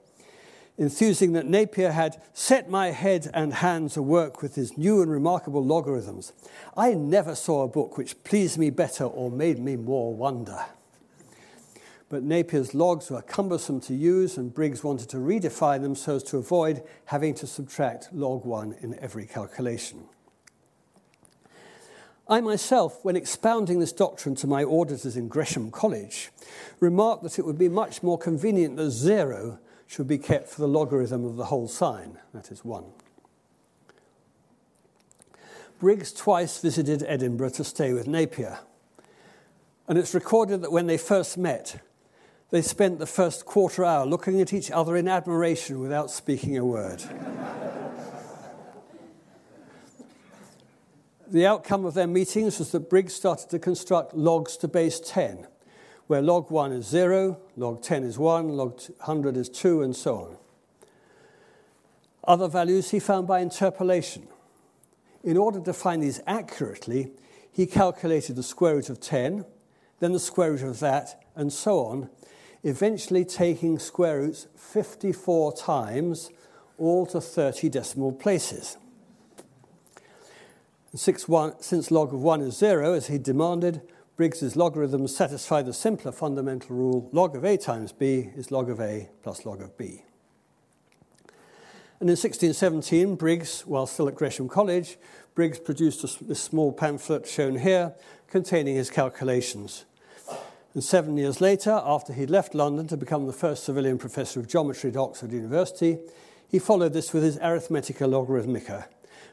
enthusing 0.77 1.33
that 1.33 1.45
Napier 1.45 1.91
had 1.91 2.21
set 2.31 2.69
my 2.69 2.91
head 2.91 3.29
and 3.33 3.55
hands 3.55 3.95
to 3.95 4.01
work 4.01 4.41
with 4.41 4.55
his 4.55 4.77
new 4.77 5.01
and 5.01 5.11
remarkable 5.11 5.63
logarithms. 5.63 6.31
I 6.77 6.93
never 6.93 7.35
saw 7.35 7.63
a 7.63 7.67
book 7.67 7.97
which 7.97 8.23
pleased 8.23 8.57
me 8.57 8.69
better 8.69 9.03
or 9.03 9.29
made 9.29 9.59
me 9.59 9.75
more 9.75 10.13
wonder. 10.13 10.63
But 12.09 12.23
Napier's 12.23 12.73
logs 12.73 13.11
were 13.11 13.21
cumbersome 13.21 13.79
to 13.81 13.93
use, 13.93 14.35
and 14.35 14.51
Briggs 14.51 14.83
wanted 14.83 15.09
to 15.09 15.17
redefine 15.17 15.83
them 15.83 15.93
so 15.93 16.15
as 16.15 16.23
to 16.23 16.37
avoid 16.37 16.81
having 17.05 17.35
to 17.35 17.45
subtract 17.45 18.11
log 18.11 18.45
1 18.45 18.77
in 18.81 18.97
every 18.99 19.27
calculation. 19.27 20.05
I 22.27 22.41
myself, 22.41 23.03
when 23.03 23.15
expounding 23.15 23.79
this 23.79 23.91
doctrine 23.91 24.35
to 24.35 24.47
my 24.47 24.63
auditors 24.63 25.17
in 25.17 25.27
Gresham 25.27 25.71
College, 25.71 26.31
remarked 26.79 27.23
that 27.23 27.39
it 27.39 27.45
would 27.45 27.57
be 27.57 27.69
much 27.69 28.03
more 28.03 28.17
convenient 28.17 28.75
that 28.77 28.89
zero 28.91 29.59
should 29.87 30.07
be 30.07 30.19
kept 30.19 30.49
for 30.49 30.61
the 30.61 30.67
logarithm 30.67 31.25
of 31.25 31.35
the 31.35 31.45
whole 31.45 31.67
sine, 31.67 32.17
that 32.33 32.51
is 32.51 32.65
1. 32.65 32.83
Briggs 35.79 36.11
twice 36.11 36.59
visited 36.59 37.03
Edinburgh 37.07 37.51
to 37.51 37.63
stay 37.63 37.93
with 37.93 38.07
Napier, 38.07 38.59
and 39.87 39.97
it's 39.97 40.13
recorded 40.13 40.61
that 40.61 40.71
when 40.71 40.87
they 40.87 40.97
first 40.97 41.37
met, 41.37 41.81
they 42.51 42.61
spent 42.61 42.99
the 42.99 43.05
first 43.05 43.45
quarter 43.45 43.85
hour 43.85 44.05
looking 44.05 44.41
at 44.41 44.53
each 44.53 44.71
other 44.71 44.95
in 44.95 45.07
admiration 45.07 45.79
without 45.79 46.09
speaking 46.09 46.57
a 46.57 46.65
word. 46.65 47.03
the 51.27 51.45
outcome 51.45 51.85
of 51.85 51.93
their 51.93 52.07
meetings 52.07 52.59
was 52.59 52.71
that 52.71 52.89
Briggs 52.89 53.13
started 53.13 53.49
to 53.49 53.59
construct 53.59 54.15
logs 54.15 54.57
to 54.57 54.67
base 54.67 54.99
10 54.99 55.47
where 56.09 56.23
log 56.23 56.49
1 56.49 56.71
is 56.71 56.87
0, 56.87 57.39
log 57.55 57.83
10 57.83 58.03
is 58.03 58.17
1, 58.17 58.49
log 58.49 58.81
100 58.81 59.37
is 59.37 59.47
2, 59.47 59.83
and 59.83 59.95
so 59.95 60.15
on. 60.15 60.37
Other 62.23 62.47
values 62.47 62.89
he 62.89 62.99
found 62.99 63.27
by 63.27 63.41
interpolation. 63.41 64.27
In 65.23 65.37
order 65.37 65.59
to 65.59 65.71
find 65.71 66.01
these 66.01 66.19
accurately, 66.25 67.11
he 67.51 67.67
calculated 67.67 68.35
the 68.35 68.41
square 68.41 68.73
root 68.73 68.89
of 68.89 68.99
10, 68.99 69.45
then 69.99 70.11
the 70.11 70.19
square 70.19 70.53
root 70.53 70.63
of 70.63 70.79
that, 70.79 71.23
and 71.35 71.53
so 71.53 71.85
on, 71.85 72.09
eventually 72.63 73.25
taking 73.25 73.79
square 73.79 74.19
roots 74.19 74.47
54 74.55 75.53
times, 75.55 76.31
all 76.77 77.05
to 77.07 77.21
30 77.21 77.69
decimal 77.69 78.11
places. 78.11 78.77
One, 81.27 81.53
since 81.61 81.91
log 81.91 82.13
of 82.13 82.21
1 82.21 82.41
is 82.41 82.57
0, 82.57 82.93
as 82.93 83.07
he 83.07 83.17
demanded, 83.17 83.81
Briggs's 84.17 84.55
logarithms 84.55 85.15
satisfy 85.15 85.61
the 85.61 85.71
simpler 85.71 86.11
fundamental 86.11 86.75
rule 86.75 87.09
log 87.13 87.37
of 87.37 87.45
a 87.45 87.55
times 87.55 87.93
b 87.93 88.31
is 88.35 88.51
log 88.51 88.69
of 88.69 88.81
a 88.81 89.09
plus 89.23 89.45
log 89.45 89.61
of 89.61 89.77
b. 89.77 90.03
And 92.01 92.09
in 92.09 92.17
1617, 92.17 93.15
Briggs, 93.15 93.61
while 93.65 93.85
still 93.85 94.07
at 94.07 94.15
Gresham 94.15 94.49
College, 94.49 94.97
Briggs 95.35 95.59
produced 95.59 96.03
a, 96.03 96.23
this 96.23 96.41
small 96.41 96.73
pamphlet 96.73 97.27
shown 97.27 97.57
here 97.57 97.93
containing 98.27 98.75
his 98.75 98.89
calculations. 98.89 99.85
And 100.73 100.83
seven 100.83 101.17
years 101.17 101.41
later, 101.41 101.81
after 101.83 102.13
he'd 102.13 102.29
left 102.29 102.53
London 102.53 102.87
to 102.87 102.97
become 102.97 103.25
the 103.25 103.33
first 103.33 103.67
Savilian 103.67 103.97
professor 103.97 104.39
of 104.39 104.47
geometry 104.47 104.91
at 104.91 104.97
Oxford 104.97 105.31
University, 105.31 105.97
he 106.47 106.59
followed 106.59 106.93
this 106.93 107.11
with 107.11 107.23
his 107.23 107.37
Arithmetica 107.39 108.07
Logarithmica, 108.07 108.85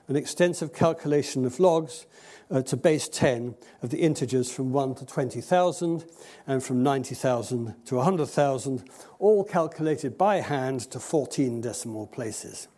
an 0.08 0.16
extensive 0.16 0.72
calculation 0.72 1.44
of 1.44 1.60
logs 1.60 2.06
uh, 2.50 2.62
to 2.62 2.76
base 2.76 3.08
10 3.08 3.54
of 3.82 3.90
the 3.90 3.98
integers 3.98 4.50
from 4.50 4.72
1 4.72 4.94
to 4.94 5.04
20,000 5.04 6.04
and 6.46 6.62
from 6.62 6.82
90,000 6.82 7.74
to 7.84 7.96
100,000, 7.96 8.84
all 9.18 9.44
calculated 9.44 10.16
by 10.16 10.36
hand 10.36 10.80
to 10.90 10.98
14 10.98 11.60
decimal 11.60 12.06
places. 12.06 12.68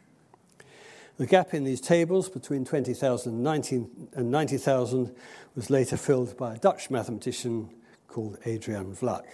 The 1.17 1.27
gap 1.27 1.55
in 1.55 1.65
these 1.65 1.81
tables 1.81 2.29
between 2.29 2.65
20,000 2.65 3.47
and 3.47 4.31
90,000 4.31 5.17
was 5.55 5.71
later 5.71 5.97
filled 5.97 6.37
by 6.37 6.55
a 6.55 6.59
Dutch 6.59 6.91
mathematician 6.91 7.71
called 8.09 8.39
Adrian 8.45 8.95
Vlacq. 8.95 9.25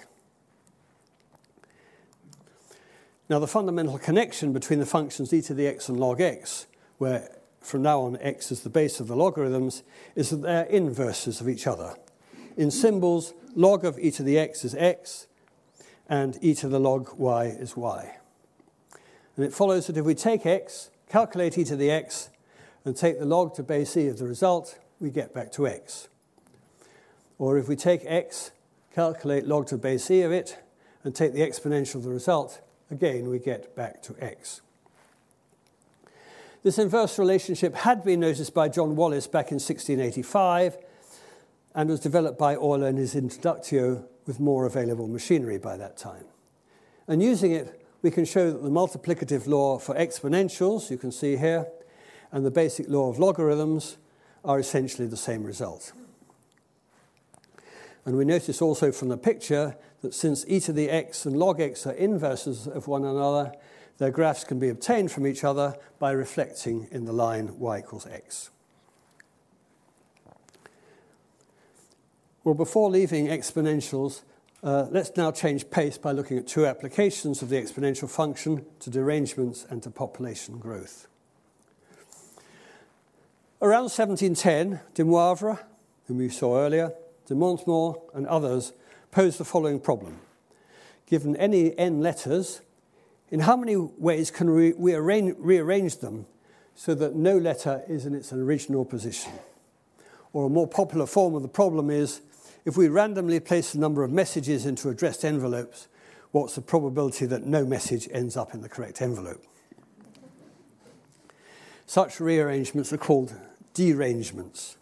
Now, 3.28 3.38
the 3.38 3.46
fundamental 3.46 3.98
connection 3.98 4.52
between 4.52 4.80
the 4.80 4.86
functions 4.86 5.32
e 5.32 5.40
to 5.42 5.54
the 5.54 5.66
x 5.66 5.88
and 5.88 5.98
log 5.98 6.20
x, 6.20 6.66
where 6.98 7.30
from 7.62 7.80
now 7.80 8.02
on 8.02 8.18
x 8.20 8.52
is 8.52 8.60
the 8.60 8.68
base 8.68 9.00
of 9.00 9.08
the 9.08 9.16
logarithms, 9.16 9.82
is 10.14 10.28
that 10.28 10.42
they're 10.42 10.66
inverses 10.66 11.40
of 11.40 11.48
each 11.48 11.66
other. 11.66 11.96
In 12.56 12.70
symbols, 12.70 13.32
log 13.54 13.84
of 13.84 13.98
e 13.98 14.10
to 14.10 14.22
the 14.22 14.38
x 14.38 14.64
is 14.64 14.74
x, 14.74 15.26
and 16.06 16.38
e 16.42 16.54
to 16.56 16.68
the 16.68 16.78
log 16.78 17.14
y 17.16 17.46
is 17.46 17.76
y. 17.76 18.18
And 19.36 19.44
it 19.46 19.54
follows 19.54 19.86
that 19.86 19.96
if 19.96 20.04
we 20.04 20.14
take 20.14 20.44
x, 20.44 20.90
calculate 21.08 21.56
e 21.56 21.64
to 21.64 21.76
the 21.76 21.90
x, 21.90 22.28
and 22.84 22.94
take 22.94 23.18
the 23.18 23.24
log 23.24 23.54
to 23.54 23.62
base 23.62 23.96
e 23.96 24.06
of 24.08 24.18
the 24.18 24.26
result, 24.26 24.78
we 25.00 25.08
get 25.08 25.32
back 25.32 25.50
to 25.52 25.66
x. 25.66 26.08
Or 27.38 27.56
if 27.56 27.68
we 27.68 27.76
take 27.76 28.02
x, 28.04 28.50
calculate 28.94 29.46
log 29.46 29.66
to 29.66 29.76
base 29.76 30.10
e 30.10 30.22
of 30.22 30.32
it, 30.32 30.62
and 31.02 31.14
take 31.14 31.32
the 31.32 31.40
exponential 31.40 31.96
of 31.96 32.04
the 32.04 32.10
result, 32.10 32.60
again 32.90 33.28
we 33.28 33.38
get 33.38 33.74
back 33.74 34.02
to 34.02 34.14
x. 34.20 34.60
This 36.62 36.78
inverse 36.78 37.18
relationship 37.18 37.74
had 37.74 38.02
been 38.02 38.20
noticed 38.20 38.54
by 38.54 38.68
John 38.70 38.96
Wallis 38.96 39.26
back 39.26 39.50
in 39.50 39.56
1685 39.56 40.78
and 41.74 41.90
was 41.90 42.00
developed 42.00 42.38
by 42.38 42.54
Euler 42.54 42.88
in 42.88 42.96
his 42.96 43.14
Introductio 43.14 44.04
with 44.26 44.40
more 44.40 44.64
available 44.64 45.06
machinery 45.06 45.58
by 45.58 45.76
that 45.76 45.98
time. 45.98 46.24
And 47.06 47.22
using 47.22 47.52
it, 47.52 47.84
we 48.00 48.10
can 48.10 48.24
show 48.24 48.50
that 48.50 48.62
the 48.62 48.70
multiplicative 48.70 49.46
law 49.46 49.78
for 49.78 49.94
exponentials, 49.94 50.90
you 50.90 50.96
can 50.96 51.12
see 51.12 51.36
here, 51.36 51.66
and 52.32 52.46
the 52.46 52.50
basic 52.50 52.88
law 52.88 53.10
of 53.10 53.18
logarithms 53.18 53.98
are 54.42 54.58
essentially 54.58 55.06
the 55.06 55.16
same 55.16 55.44
result. 55.44 55.92
And 58.04 58.16
we 58.16 58.24
notice 58.24 58.60
also 58.60 58.92
from 58.92 59.08
the 59.08 59.16
picture 59.16 59.76
that 60.02 60.14
since 60.14 60.44
e 60.46 60.60
to 60.60 60.72
the 60.72 60.90
x 60.90 61.24
and 61.24 61.36
log 61.36 61.60
x 61.60 61.86
are 61.86 61.92
inverses 61.92 62.66
of 62.66 62.86
one 62.86 63.04
another, 63.04 63.52
their 63.98 64.10
graphs 64.10 64.44
can 64.44 64.58
be 64.58 64.68
obtained 64.68 65.10
from 65.10 65.26
each 65.26 65.44
other 65.44 65.76
by 65.98 66.10
reflecting 66.10 66.88
in 66.90 67.04
the 67.04 67.12
line 67.12 67.58
y 67.58 67.78
equals 67.78 68.06
x. 68.06 68.50
Well, 72.42 72.54
before 72.54 72.90
leaving 72.90 73.28
exponentials, 73.28 74.20
uh, 74.62 74.86
let's 74.90 75.16
now 75.16 75.30
change 75.30 75.70
pace 75.70 75.96
by 75.96 76.12
looking 76.12 76.36
at 76.36 76.46
two 76.46 76.66
applications 76.66 77.40
of 77.40 77.48
the 77.48 77.56
exponential 77.56 78.10
function 78.10 78.66
to 78.80 78.90
derangements 78.90 79.64
and 79.70 79.82
to 79.82 79.90
population 79.90 80.58
growth. 80.58 81.06
Around 83.62 83.84
1710, 83.84 84.80
de 84.92 85.04
Moivre, 85.04 85.58
whom 86.06 86.18
we 86.18 86.28
saw 86.28 86.58
earlier, 86.58 86.92
de 87.26 87.34
Montmort, 87.34 88.00
and 88.14 88.26
others 88.26 88.72
posed 89.10 89.38
the 89.38 89.44
following 89.44 89.80
problem. 89.80 90.18
Given 91.06 91.36
any 91.36 91.76
n 91.78 92.00
letters, 92.00 92.60
in 93.30 93.40
how 93.40 93.56
many 93.56 93.76
ways 93.76 94.30
can 94.30 94.54
we 94.54 94.72
rearrange 94.72 95.98
them 95.98 96.26
so 96.74 96.94
that 96.94 97.14
no 97.14 97.36
letter 97.36 97.82
is 97.88 98.06
in 98.06 98.14
its 98.14 98.32
original 98.32 98.84
position? 98.84 99.32
Or 100.32 100.46
a 100.46 100.50
more 100.50 100.66
popular 100.66 101.06
form 101.06 101.34
of 101.34 101.42
the 101.42 101.48
problem 101.48 101.90
is 101.90 102.20
if 102.64 102.76
we 102.76 102.88
randomly 102.88 103.40
place 103.40 103.74
a 103.74 103.78
number 103.78 104.02
of 104.02 104.10
messages 104.10 104.66
into 104.66 104.88
addressed 104.88 105.24
envelopes, 105.24 105.88
what's 106.32 106.54
the 106.54 106.60
probability 106.60 107.26
that 107.26 107.46
no 107.46 107.64
message 107.64 108.08
ends 108.12 108.36
up 108.36 108.54
in 108.54 108.60
the 108.60 108.68
correct 108.68 109.00
envelope? 109.02 109.44
Such 111.86 112.18
rearrangements 112.18 112.92
are 112.92 112.98
called 112.98 113.34
derangements. 113.74 114.76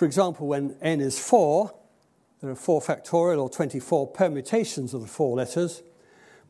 For 0.00 0.06
example, 0.06 0.46
when 0.46 0.76
n 0.80 1.02
is 1.02 1.18
4, 1.18 1.74
there 2.40 2.50
are 2.50 2.54
4 2.54 2.80
factorial 2.80 3.42
or 3.42 3.50
24 3.50 4.06
permutations 4.06 4.94
of 4.94 5.02
the 5.02 5.06
four 5.06 5.36
letters, 5.36 5.82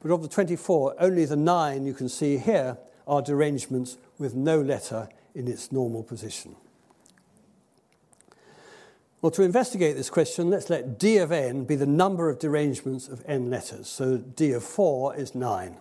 but 0.01 0.13
of 0.13 0.23
the 0.23 0.29
24, 0.29 0.95
only 1.01 1.25
the 1.25 1.35
nine 1.35 1.85
you 1.85 1.93
can 1.93 2.09
see 2.09 2.39
here 2.39 2.79
are 3.09 3.21
derangements 3.21 3.99
with 4.21 4.37
no 4.37 4.61
letter 4.61 5.09
in 5.35 5.49
its 5.49 5.73
normal 5.73 6.05
position. 6.05 6.55
Well, 9.21 9.33
to 9.33 9.43
investigate 9.43 9.97
this 9.97 10.11
question, 10.11 10.49
let's 10.49 10.71
let 10.71 10.97
d 10.97 11.17
of 11.17 11.33
n 11.33 11.65
be 11.65 11.75
the 11.75 11.87
number 11.87 12.31
of 12.31 12.39
derangements 12.39 13.09
of 13.09 13.21
n 13.27 13.51
letters. 13.51 13.89
So 13.89 14.19
d 14.19 14.53
of 14.53 14.63
4 14.63 15.17
is 15.17 15.35
9. 15.35 15.77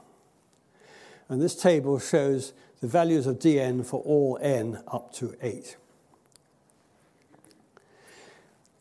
And 1.29 1.39
this 1.39 1.55
table 1.55 1.99
shows 1.99 2.51
the 2.81 2.87
values 2.87 3.27
of 3.27 3.37
dn 3.37 3.85
for 3.85 4.01
all 4.01 4.39
n 4.41 4.81
up 4.87 5.13
to 5.17 5.35
8. 5.39 5.75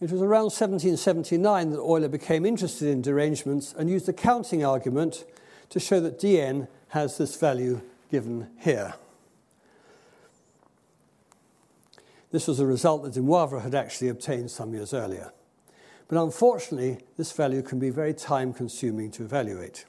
It 0.00 0.12
was 0.12 0.22
around 0.22 0.44
1779 0.44 1.70
that 1.70 1.80
Euler 1.80 2.08
became 2.08 2.46
interested 2.46 2.88
in 2.88 3.02
derangements 3.02 3.74
and 3.76 3.90
used 3.90 4.06
the 4.06 4.12
counting 4.12 4.64
argument 4.64 5.24
to 5.70 5.80
show 5.80 5.98
that 6.00 6.20
dn 6.20 6.68
has 6.88 7.18
this 7.18 7.34
value 7.36 7.80
given 8.08 8.48
here. 8.60 8.94
This 12.30 12.46
was 12.46 12.60
a 12.60 12.66
result 12.66 13.02
that 13.02 13.14
De 13.14 13.20
Moivre 13.20 13.62
had 13.62 13.74
actually 13.74 14.08
obtained 14.08 14.50
some 14.50 14.72
years 14.72 14.94
earlier. 14.94 15.32
But 16.06 16.22
unfortunately, 16.22 16.98
this 17.16 17.32
value 17.32 17.62
can 17.62 17.78
be 17.78 17.90
very 17.90 18.14
time 18.14 18.52
consuming 18.52 19.10
to 19.12 19.24
evaluate 19.24 19.84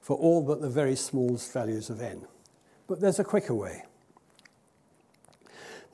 for 0.00 0.16
all 0.16 0.42
but 0.42 0.60
the 0.60 0.68
very 0.68 0.94
smallest 0.94 1.52
values 1.52 1.88
of 1.88 2.00
n. 2.00 2.26
But 2.86 3.00
there's 3.00 3.18
a 3.18 3.24
quicker 3.24 3.54
way. 3.54 3.84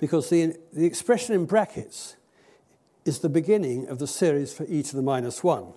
Because 0.01 0.29
the, 0.29 0.57
the 0.73 0.85
expression 0.85 1.35
in 1.35 1.47
brackets 1.47 2.17
is 3.05 3.19
the 3.19 3.29
beginning 3.29 3.89
of 3.89 3.99
the 3.99 4.07
series 4.07 4.53
for 4.53 4.65
e 4.69 4.81
to 4.83 4.95
the 4.97 5.03
minus 5.03 5.43
1. 5.43 5.73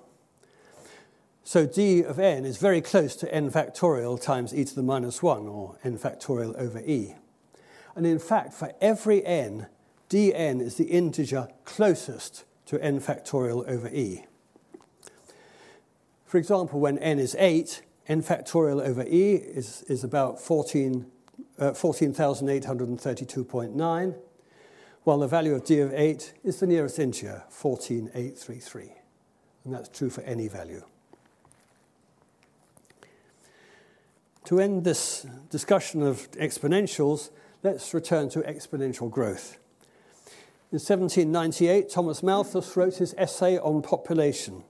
So 1.44 1.66
d 1.66 2.04
of 2.04 2.20
n 2.20 2.46
is 2.46 2.58
very 2.58 2.82
close 2.82 3.16
to 3.18 3.34
n 3.34 3.52
factorial 3.52 4.22
times 4.22 4.54
e 4.54 4.64
to 4.66 4.76
the 4.76 4.84
minus 4.84 5.24
1, 5.24 5.48
or 5.48 5.78
n 5.84 5.98
factorial 5.98 6.56
over 6.56 6.80
e. 6.80 7.16
And 7.96 8.06
in 8.06 8.20
fact, 8.20 8.54
for 8.54 8.74
every 8.82 9.26
n, 9.26 9.68
dn 10.10 10.62
is 10.62 10.76
the 10.76 10.86
integer 10.86 11.48
closest 11.64 12.44
to 12.66 12.84
n 12.84 13.00
factorial 13.00 13.68
over 13.68 13.88
e. 13.90 14.26
For 16.26 16.38
example, 16.38 16.80
when 16.80 17.00
n 17.00 17.18
is 17.20 17.36
8, 17.40 17.82
n 18.08 18.22
factorial 18.22 18.82
over 18.82 19.04
e 19.04 19.34
is, 19.36 19.82
is 19.84 20.04
about 20.04 20.42
14, 20.42 21.06
uh, 21.60 21.72
14,832.9, 21.72 24.16
while 25.06 25.20
the 25.20 25.28
value 25.28 25.54
of 25.54 25.64
d 25.64 25.80
of 25.80 25.94
8 25.94 26.34
is 26.44 26.60
the 26.60 26.68
nearest 26.68 26.98
integer, 26.98 27.44
14,833. 27.50 28.92
And 29.64 29.74
that's 29.74 29.88
true 29.88 30.10
for 30.10 30.22
any 30.22 30.48
value. 30.48 30.84
To 34.46 34.60
end 34.60 34.84
this 34.84 35.26
discussion 35.52 36.02
of 36.02 36.30
exponentials, 36.32 37.30
let's 37.62 37.94
return 37.94 38.30
to 38.30 38.42
exponential 38.42 39.10
growth. 39.10 39.58
In 40.72 40.80
1798, 40.80 41.90
Thomas 41.90 42.24
Malthus 42.24 42.76
wrote 42.76 42.96
his 42.96 43.14
essay 43.16 43.60
on 43.60 43.84
population, 43.84 44.64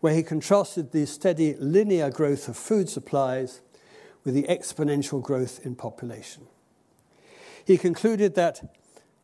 where 0.00 0.14
he 0.14 0.22
contrasted 0.22 0.92
the 0.92 1.04
steady 1.04 1.56
linear 1.56 2.10
growth 2.10 2.48
of 2.48 2.56
food 2.56 2.88
supplies 2.88 3.60
with 4.24 4.32
the 4.32 4.44
exponential 4.44 5.22
growth 5.22 5.60
in 5.64 5.74
population. 5.74 6.46
He 7.66 7.76
concluded 7.76 8.34
that, 8.34 8.62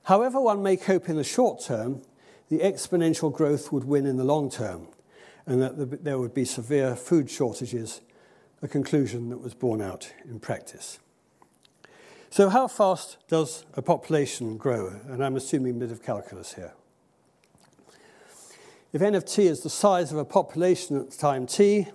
however 0.04 0.40
one 0.40 0.62
may 0.62 0.76
cope 0.76 1.08
in 1.08 1.16
the 1.16 1.24
short 1.24 1.62
term, 1.62 2.02
the 2.48 2.58
exponential 2.58 3.32
growth 3.32 3.72
would 3.72 3.84
win 3.84 4.06
in 4.06 4.16
the 4.16 4.24
long 4.24 4.50
term, 4.50 4.88
and 5.46 5.62
that 5.62 6.04
there 6.04 6.18
would 6.18 6.34
be 6.34 6.44
severe 6.44 6.96
food 6.96 7.30
shortages, 7.30 8.00
a 8.62 8.68
conclusion 8.68 9.30
that 9.30 9.38
was 9.38 9.54
borne 9.54 9.80
out 9.80 10.12
in 10.28 10.40
practice. 10.40 10.98
So, 12.28 12.48
how 12.48 12.68
fast 12.68 13.16
does 13.28 13.64
a 13.74 13.82
population 13.82 14.56
grow? 14.56 15.00
And 15.08 15.24
I'm 15.24 15.36
assuming 15.36 15.76
a 15.76 15.78
bit 15.78 15.90
of 15.90 16.02
calculus 16.02 16.54
here. 16.54 16.74
If 18.92 19.02
n 19.02 19.14
of 19.14 19.24
t 19.24 19.46
is 19.46 19.62
the 19.62 19.70
size 19.70 20.12
of 20.12 20.18
a 20.18 20.24
population 20.24 20.96
at 20.96 21.10
time 21.12 21.46
t, 21.46 21.88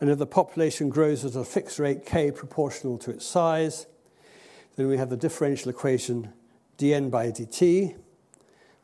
and 0.00 0.10
if 0.10 0.18
the 0.18 0.26
population 0.26 0.88
grows 0.88 1.24
at 1.24 1.34
a 1.34 1.44
fixed 1.44 1.78
rate 1.78 2.04
k 2.04 2.30
proportional 2.30 2.98
to 2.98 3.10
its 3.10 3.26
size, 3.26 3.86
then 4.76 4.88
we 4.88 4.96
have 4.96 5.10
the 5.10 5.16
differential 5.16 5.70
equation 5.70 6.32
dn 6.78 7.10
by 7.10 7.30
dt, 7.30 7.96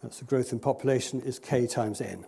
that's 0.02 0.18
the 0.18 0.24
growth 0.24 0.52
in 0.52 0.58
population, 0.58 1.20
is 1.20 1.38
k 1.38 1.66
times 1.66 2.00
n. 2.00 2.24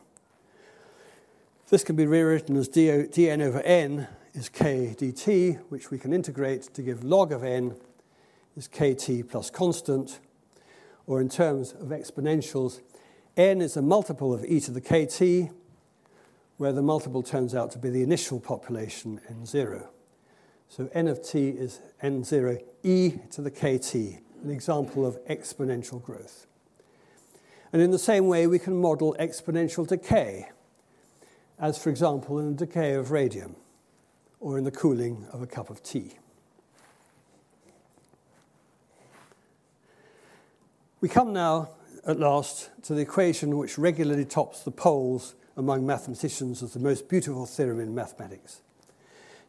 This 1.70 1.82
can 1.82 1.96
be 1.96 2.06
rewritten 2.06 2.56
as 2.56 2.68
dn 2.68 3.42
over 3.42 3.60
n 3.62 4.06
is 4.34 4.48
k 4.48 4.94
dt, 4.98 5.58
which 5.70 5.90
we 5.90 5.98
can 5.98 6.12
integrate 6.12 6.62
to 6.74 6.82
give 6.82 7.02
log 7.02 7.32
of 7.32 7.42
n 7.42 7.74
is 8.56 8.68
kt 8.68 9.28
plus 9.28 9.50
constant, 9.50 10.20
or 11.06 11.20
in 11.20 11.28
terms 11.28 11.72
of 11.72 11.88
exponentials, 11.88 12.80
n 13.36 13.60
is 13.60 13.76
a 13.76 13.82
multiple 13.82 14.32
of 14.32 14.44
e 14.44 14.60
to 14.60 14.70
the 14.70 14.80
kt, 14.80 15.50
where 16.56 16.72
the 16.72 16.82
multiple 16.82 17.22
turns 17.22 17.54
out 17.54 17.70
to 17.72 17.78
be 17.78 17.90
the 17.90 18.02
initial 18.02 18.38
population, 18.38 19.20
n0. 19.30 19.86
So 20.68 20.88
n 20.92 21.08
of 21.08 21.22
t 21.26 21.48
is 21.48 21.80
n0 22.02 22.62
e 22.82 23.14
to 23.32 23.42
the 23.42 23.50
kt, 23.50 24.20
an 24.45 24.51
example 24.51 25.07
of 25.07 25.18
exponential 25.26 26.03
growth. 26.03 26.47
And 27.72 27.82
in 27.82 27.90
the 27.90 27.99
same 27.99 28.28
way, 28.28 28.47
we 28.47 28.59
can 28.59 28.76
model 28.76 29.16
exponential 29.18 29.86
decay, 29.86 30.51
as 31.59 31.76
for 31.76 31.90
example 31.90 32.38
in 32.38 32.55
the 32.55 32.66
decay 32.66 32.95
of 32.95 33.11
radium, 33.11 33.57
or 34.38 34.59
in 34.59 34.64
the 34.64 34.70
cooling 34.70 35.26
of 35.32 35.42
a 35.42 35.47
cup 35.47 35.70
of 35.70 35.82
tea. 35.82 36.12
We 41.01 41.09
come 41.09 41.32
now 41.32 41.70
at 42.07 42.18
last 42.18 42.70
to 42.84 42.95
the 42.95 43.01
equation 43.01 43.57
which 43.57 43.78
regularly 43.78 44.24
tops 44.24 44.62
the 44.62 44.70
polls 44.70 45.34
among 45.57 45.86
mathematicians 45.86 46.62
as 46.62 46.74
the 46.74 46.80
most 46.80 47.09
beautiful 47.09 47.47
theorem 47.47 47.80
in 47.80 47.95
mathematics, 47.95 48.61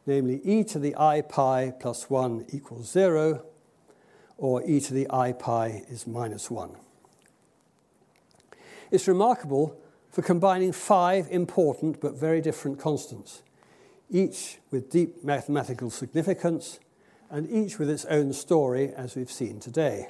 namely 0.06 0.41
e 0.43 0.64
to 0.64 0.80
the 0.80 0.96
i 0.96 1.22
pi 1.22 1.74
plus 1.80 2.10
1 2.10 2.46
equals 2.52 2.91
0, 2.91 3.43
or 4.38 4.64
e 4.66 4.80
to 4.80 4.94
the 4.94 5.08
i 5.10 5.32
pi 5.32 5.84
is 5.90 6.06
minus 6.06 6.52
1. 6.52 6.72
It's 8.92 9.08
remarkable 9.08 9.80
for 10.10 10.22
combining 10.22 10.72
five 10.72 11.28
important 11.30 12.00
but 12.00 12.14
very 12.16 12.42
different 12.42 12.80
constants, 12.80 13.42
each 14.10 14.60
with 14.72 14.90
deep 14.90 15.24
mathematical 15.24 15.90
significance 15.90 16.80
and 17.30 17.50
each 17.50 17.80
with 17.80 17.90
its 17.90 18.06
own 18.06 18.32
story, 18.32 18.94
as 18.96 19.16
we've 19.16 19.32
seen 19.32 19.60
today. 19.60 20.10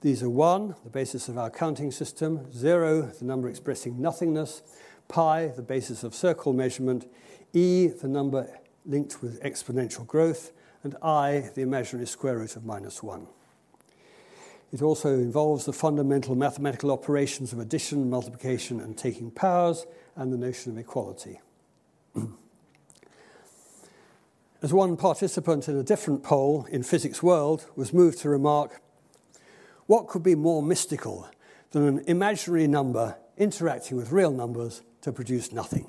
These 0.00 0.22
are 0.22 0.30
1, 0.30 0.74
the 0.84 0.90
basis 0.90 1.28
of 1.28 1.38
our 1.38 1.50
counting 1.50 1.90
system, 1.90 2.52
0, 2.52 3.02
the 3.18 3.24
number 3.24 3.48
expressing 3.48 4.00
nothingness, 4.00 4.62
pi, 5.08 5.48
the 5.48 5.62
basis 5.62 6.04
of 6.04 6.14
circle 6.14 6.52
measurement, 6.52 7.10
e, 7.52 7.88
the 7.88 8.08
number 8.08 8.48
linked 8.84 9.22
with 9.22 9.42
exponential 9.42 10.06
growth, 10.06 10.52
and 10.82 10.96
i, 11.02 11.50
the 11.54 11.62
imaginary 11.62 12.06
square 12.06 12.38
root 12.38 12.56
of 12.56 12.64
minus 12.64 13.02
1. 13.02 13.26
It 14.72 14.82
also 14.82 15.14
involves 15.14 15.64
the 15.64 15.72
fundamental 15.72 16.34
mathematical 16.34 16.90
operations 16.90 17.52
of 17.52 17.58
addition, 17.58 18.10
multiplication, 18.10 18.80
and 18.80 18.98
taking 18.98 19.30
powers, 19.30 19.86
and 20.14 20.32
the 20.32 20.36
notion 20.36 20.72
of 20.72 20.78
equality. 20.78 21.40
As 24.60 24.72
one 24.72 24.96
participant 24.96 25.68
in 25.68 25.76
a 25.76 25.84
different 25.84 26.22
poll 26.22 26.66
in 26.70 26.82
Physics 26.82 27.22
World 27.22 27.66
was 27.76 27.92
moved 27.92 28.18
to 28.18 28.28
remark, 28.28 28.82
what 29.86 30.08
could 30.08 30.22
be 30.22 30.34
more 30.34 30.62
mystical 30.62 31.28
than 31.70 31.86
an 31.86 32.04
imaginary 32.06 32.66
number 32.66 33.16
interacting 33.36 33.96
with 33.96 34.10
real 34.10 34.32
numbers 34.32 34.82
to 35.02 35.12
produce 35.12 35.52
nothing? 35.52 35.88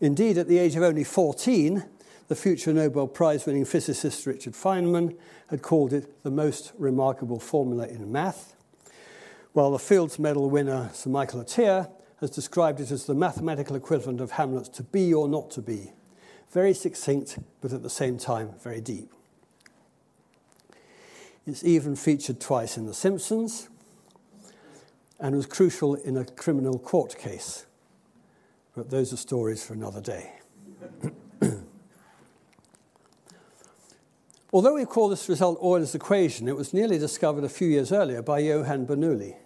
Indeed, 0.00 0.38
at 0.38 0.48
the 0.48 0.58
age 0.58 0.76
of 0.76 0.82
only 0.82 1.04
14, 1.04 1.84
the 2.28 2.34
future 2.34 2.72
Nobel 2.72 3.06
Prize 3.06 3.46
winning 3.46 3.64
physicist 3.64 4.26
Richard 4.26 4.54
Feynman 4.54 5.16
had 5.48 5.62
called 5.62 5.92
it 5.92 6.22
the 6.22 6.30
most 6.30 6.72
remarkable 6.78 7.38
formula 7.38 7.86
in 7.86 8.10
math, 8.10 8.56
while 9.52 9.70
the 9.70 9.78
Fields 9.78 10.18
Medal 10.18 10.50
winner 10.50 10.90
Sir 10.92 11.10
Michael 11.10 11.42
Atiyah 11.42 11.90
has 12.20 12.30
described 12.30 12.80
it 12.80 12.90
as 12.90 13.04
the 13.06 13.14
mathematical 13.14 13.76
equivalent 13.76 14.20
of 14.20 14.32
Hamlet's 14.32 14.68
to 14.70 14.82
be 14.82 15.12
or 15.12 15.28
not 15.28 15.50
to 15.52 15.62
be. 15.62 15.92
Very 16.50 16.72
succinct, 16.72 17.38
but 17.60 17.72
at 17.72 17.82
the 17.82 17.90
same 17.90 18.16
time 18.16 18.54
very 18.62 18.80
deep. 18.80 19.12
It's 21.46 21.62
even 21.62 21.94
featured 21.94 22.40
twice 22.40 22.78
in 22.78 22.86
The 22.86 22.94
Simpsons 22.94 23.68
and 25.20 25.36
was 25.36 25.46
crucial 25.46 25.94
in 25.94 26.16
a 26.16 26.24
criminal 26.24 26.78
court 26.78 27.18
case. 27.18 27.66
But 28.74 28.90
those 28.90 29.12
are 29.12 29.16
stories 29.16 29.64
for 29.64 29.74
another 29.74 30.00
day. 30.00 30.32
Although 34.52 34.74
we 34.74 34.84
call 34.84 35.08
this 35.08 35.28
result 35.28 35.60
Euler's 35.62 35.94
equation, 35.94 36.48
it 36.48 36.56
was 36.56 36.74
nearly 36.74 36.98
discovered 36.98 37.44
a 37.44 37.48
few 37.48 37.68
years 37.68 37.92
earlier 37.92 38.20
by 38.22 38.40
Johann 38.40 38.86
Bernoulli. 38.86 39.36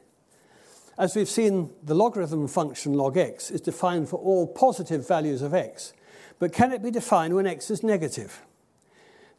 As 0.96 1.14
we've 1.14 1.28
seen, 1.28 1.70
the 1.82 1.94
logarithm 1.94 2.48
function 2.48 2.94
log 2.94 3.16
x 3.16 3.50
is 3.50 3.60
defined 3.60 4.08
for 4.08 4.16
all 4.16 4.46
positive 4.46 5.06
values 5.06 5.42
of 5.42 5.54
x, 5.54 5.92
but 6.38 6.52
can 6.52 6.72
it 6.72 6.82
be 6.82 6.90
defined 6.90 7.34
when 7.34 7.46
x 7.46 7.70
is 7.70 7.82
negative? 7.82 8.42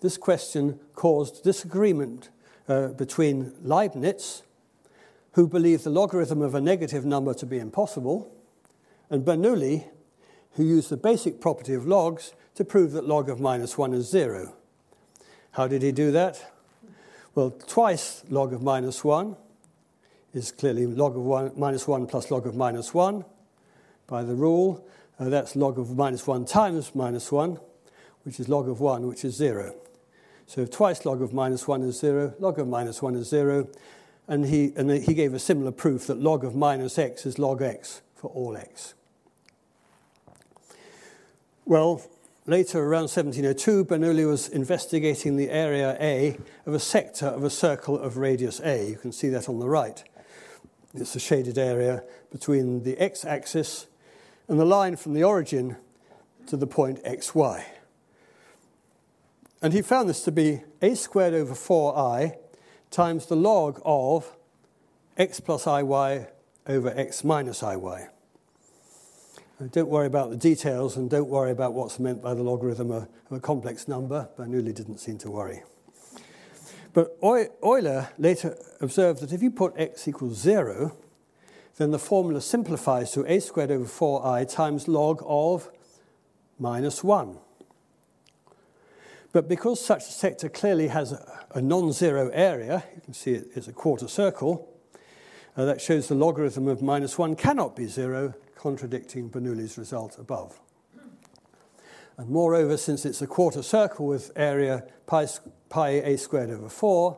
This 0.02 0.18
question 0.18 0.80
caused 0.96 1.44
disagreement 1.44 2.30
uh, 2.68 2.90
between 2.90 3.54
Leibniz, 3.62 4.44
who 5.34 5.48
believed 5.48 5.84
the 5.84 5.90
logarithm 5.90 6.42
of 6.42 6.56
a 6.56 6.62
negative 6.62 7.06
number 7.06 7.34
to 7.34 7.46
be 7.46 7.60
impossible, 7.60 8.32
and 9.10 9.26
Bernoulli, 9.26 9.86
who 10.54 10.64
used 10.64 10.90
the 10.90 10.98
basic 10.98 11.40
property 11.40 11.74
of 11.74 11.86
logs 11.86 12.34
to 12.56 12.66
prove 12.66 12.92
that 12.92 13.08
log 13.08 13.30
of 13.30 13.40
minus 13.40 13.78
1 13.78 13.94
is 13.94 14.10
0. 14.10 14.54
How 15.52 15.68
did 15.68 15.82
he 15.82 15.92
do 15.92 16.12
that? 16.12 16.52
Well, 17.36 17.52
twice 17.52 18.24
log 18.30 18.54
of 18.54 18.62
minus 18.62 19.04
1 19.04 19.36
is 20.34 20.52
clearly 20.52 20.86
log 20.86 21.16
of 21.16 21.24
one, 21.24 21.52
minus 21.56 21.88
1 21.88 22.08
plus 22.08 22.30
log 22.32 22.46
of 22.46 22.56
minus 22.56 22.94
1 22.94 23.24
by 24.08 24.24
the 24.24 24.36
rule. 24.36 24.86
Uh, 25.20 25.30
that's 25.30 25.56
log 25.56 25.80
of 25.80 25.96
minus 25.96 26.26
1 26.26 26.46
times 26.46 26.94
minus 26.94 27.32
1, 27.32 27.60
which 28.24 28.40
is 28.40 28.50
log 28.50 28.68
of 28.68 28.80
1, 28.80 29.08
which 29.08 29.26
is 29.26 29.36
0. 29.36 29.76
So 30.46 30.66
twice 30.66 31.06
log 31.06 31.22
of 31.22 31.34
minus 31.34 31.68
1 31.68 31.84
is 31.84 32.00
0, 32.00 32.34
log 32.40 32.60
of 32.60 32.68
minus 32.68 33.02
1 33.02 33.16
is 33.16 33.30
0, 33.30 33.70
and 34.28 34.46
he, 34.46 34.74
and 34.76 34.92
he 34.92 35.14
gave 35.14 35.34
a 35.34 35.40
similar 35.40 35.72
proof 35.72 36.08
that 36.08 36.20
log 36.20 36.44
of 36.44 36.56
minus 36.56 36.98
x 37.00 37.26
is 37.26 37.40
log 37.40 37.62
x 37.62 38.02
for 38.16 38.30
all 38.32 38.58
x. 38.58 38.94
Well, 41.70 42.02
later, 42.48 42.80
around 42.80 43.12
1702, 43.12 43.86
Bernoulli 43.86 44.28
was 44.28 44.48
investigating 44.48 45.38
the 45.38 45.52
area 45.52 45.96
A 46.02 46.36
of 46.66 46.74
a 46.74 46.80
sector 46.80 47.28
of 47.28 47.44
a 47.44 47.50
circle 47.52 47.96
of 47.96 48.18
radius 48.18 48.60
A. 48.62 48.90
You 48.90 48.98
can 48.98 49.12
see 49.12 49.30
that 49.30 49.48
on 49.48 49.60
the 49.60 49.70
right. 49.70 50.04
It's 50.96 51.14
the 51.14 51.20
shaded 51.20 51.60
area 51.60 52.02
between 52.32 52.82
the 52.82 52.98
x-axis 52.98 53.86
and 54.48 54.60
the 54.60 54.66
line 54.66 54.96
from 54.96 55.14
the 55.14 55.24
origin 55.24 55.78
to 56.48 56.58
the 56.58 56.66
point 56.66 57.04
xy. 57.04 57.64
And 59.62 59.72
he 59.72 59.84
found 59.84 60.10
this 60.10 60.24
to 60.24 60.32
be 60.32 60.64
a 60.82 60.96
squared 60.96 61.36
over 61.36 61.54
4i 61.54 62.36
times 62.90 63.28
the 63.28 63.36
log 63.36 63.80
of 63.86 64.36
x 65.18 65.40
plus 65.40 65.66
iy 65.66 66.30
over 66.66 66.90
x 66.98 67.24
minus 67.24 67.62
iy. 67.62 68.10
Don't 69.68 69.90
worry 69.90 70.08
about 70.08 70.30
the 70.30 70.38
details 70.38 70.96
and 70.96 71.10
don't 71.10 71.28
worry 71.28 71.52
about 71.52 71.74
what's 71.74 72.00
meant 72.00 72.22
by 72.22 72.34
the 72.34 72.42
logarithm 72.42 72.92
of 72.92 73.10
a 73.30 73.42
complex 73.42 73.90
number. 73.90 74.30
Bernoulli 74.38 74.74
didn't 74.74 75.00
seem 75.00 75.18
to 75.18 75.30
worry. 75.30 75.64
But 76.94 77.18
Euler 77.22 78.10
later 78.18 78.58
observed 78.80 79.20
that 79.20 79.34
if 79.34 79.44
you 79.44 79.52
put 79.52 79.74
x 79.76 80.08
equals 80.08 80.40
0, 80.40 80.96
then 81.76 81.92
the 81.92 82.00
formula 82.00 82.40
simplifies 82.40 83.12
to 83.12 83.26
a 83.26 83.42
squared 83.42 83.70
over 83.70 83.84
4i 83.84 84.50
times 84.50 84.88
log 84.88 85.22
of 85.26 85.70
minus 86.58 87.04
1. 87.04 87.38
But 89.34 89.50
because 89.50 89.84
such 89.84 90.04
a 90.04 90.12
sector 90.12 90.48
clearly 90.48 90.88
has 90.88 91.12
a, 91.12 91.46
a 91.54 91.62
non-zero 91.62 92.30
area, 92.30 92.86
you 92.96 93.02
can 93.02 93.14
see 93.14 93.34
it 93.34 93.50
is 93.56 93.68
a 93.68 93.74
quarter 93.74 94.08
circle, 94.08 94.70
uh, 95.58 95.66
that 95.66 95.82
shows 95.82 96.08
the 96.08 96.16
logarithm 96.16 96.70
of 96.70 96.82
minus 96.82 97.18
1 97.18 97.36
cannot 97.36 97.76
be 97.76 97.88
0, 97.88 98.34
contradicting 98.60 99.30
Bernoulli's 99.30 99.78
result 99.78 100.20
above. 100.20 100.60
And 102.18 102.30
moreover, 102.30 102.76
since 102.76 103.06
it's 103.06 103.22
a 103.22 103.28
quarter 103.28 103.64
circle 103.64 104.06
with 104.06 104.34
area 104.36 104.84
pi, 105.08 105.28
pi 105.70 105.90
a 105.90 106.18
squared 106.18 106.50
over 106.50 106.68
4, 106.68 107.18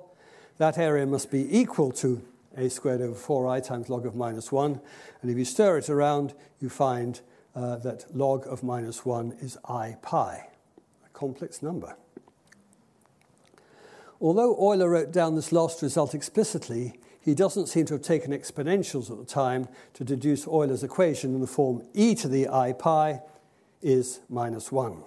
that 0.59 0.77
area 0.77 1.07
must 1.07 1.31
be 1.31 1.47
equal 1.57 1.91
to 1.93 2.21
a 2.55 2.69
squared 2.69 3.01
over 3.01 3.15
4i 3.15 3.65
times 3.65 3.89
log 3.89 4.05
of 4.05 4.13
minus 4.13 4.51
1. 4.51 4.79
And 5.23 5.31
if 5.31 5.37
you 5.37 5.43
stir 5.43 5.79
it 5.79 5.89
around, 5.89 6.35
you 6.59 6.69
find 6.69 7.19
uh, 7.55 7.77
that 7.77 8.15
log 8.15 8.45
of 8.45 8.61
minus 8.61 9.03
1 9.03 9.37
is 9.39 9.57
i 9.65 9.97
pi, 10.03 10.47
a 11.03 11.09
complex 11.09 11.63
number. 11.63 11.95
Although 14.21 14.55
Euler 14.55 14.91
wrote 14.91 15.11
down 15.11 15.33
this 15.33 15.51
last 15.51 15.81
result 15.81 16.13
explicitly, 16.13 16.99
he 17.23 17.35
doesn't 17.35 17.67
seem 17.67 17.85
to 17.85 17.93
have 17.93 18.01
taken 18.01 18.31
exponentials 18.31 19.11
at 19.11 19.17
the 19.17 19.25
time 19.25 19.67
to 19.93 20.03
deduce 20.03 20.47
Euler's 20.47 20.83
equation 20.83 21.35
in 21.35 21.41
the 21.41 21.47
form 21.47 21.83
e 21.93 22.15
to 22.15 22.27
the 22.27 22.49
i 22.49 22.73
pi 22.73 23.21
is 23.81 24.21
minus 24.29 24.71
1. 24.71 25.03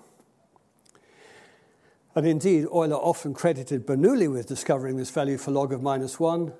And 2.14 2.26
indeed, 2.26 2.66
Euler 2.66 2.94
often 2.96 3.34
credited 3.34 3.84
Bernoulli 3.86 4.30
with 4.30 4.46
discovering 4.46 4.96
this 4.96 5.10
value 5.10 5.36
for 5.36 5.50
log 5.50 5.72
of 5.72 5.82
minus 5.82 6.20
1, 6.20 6.52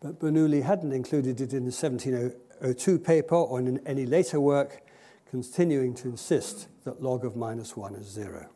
but 0.00 0.20
Bernoulli 0.20 0.62
hadn't 0.62 0.92
included 0.92 1.40
it 1.40 1.54
in 1.54 1.64
the 1.64 1.72
1702 1.72 2.98
paper 2.98 3.34
or 3.34 3.58
in 3.60 3.78
any 3.86 4.04
later 4.04 4.38
work, 4.38 4.82
continuing 5.30 5.94
to 5.94 6.08
insist 6.08 6.68
that 6.84 7.02
log 7.02 7.24
of 7.24 7.34
minus 7.36 7.74
1 7.74 7.94
is 7.94 8.06
0. 8.08 8.50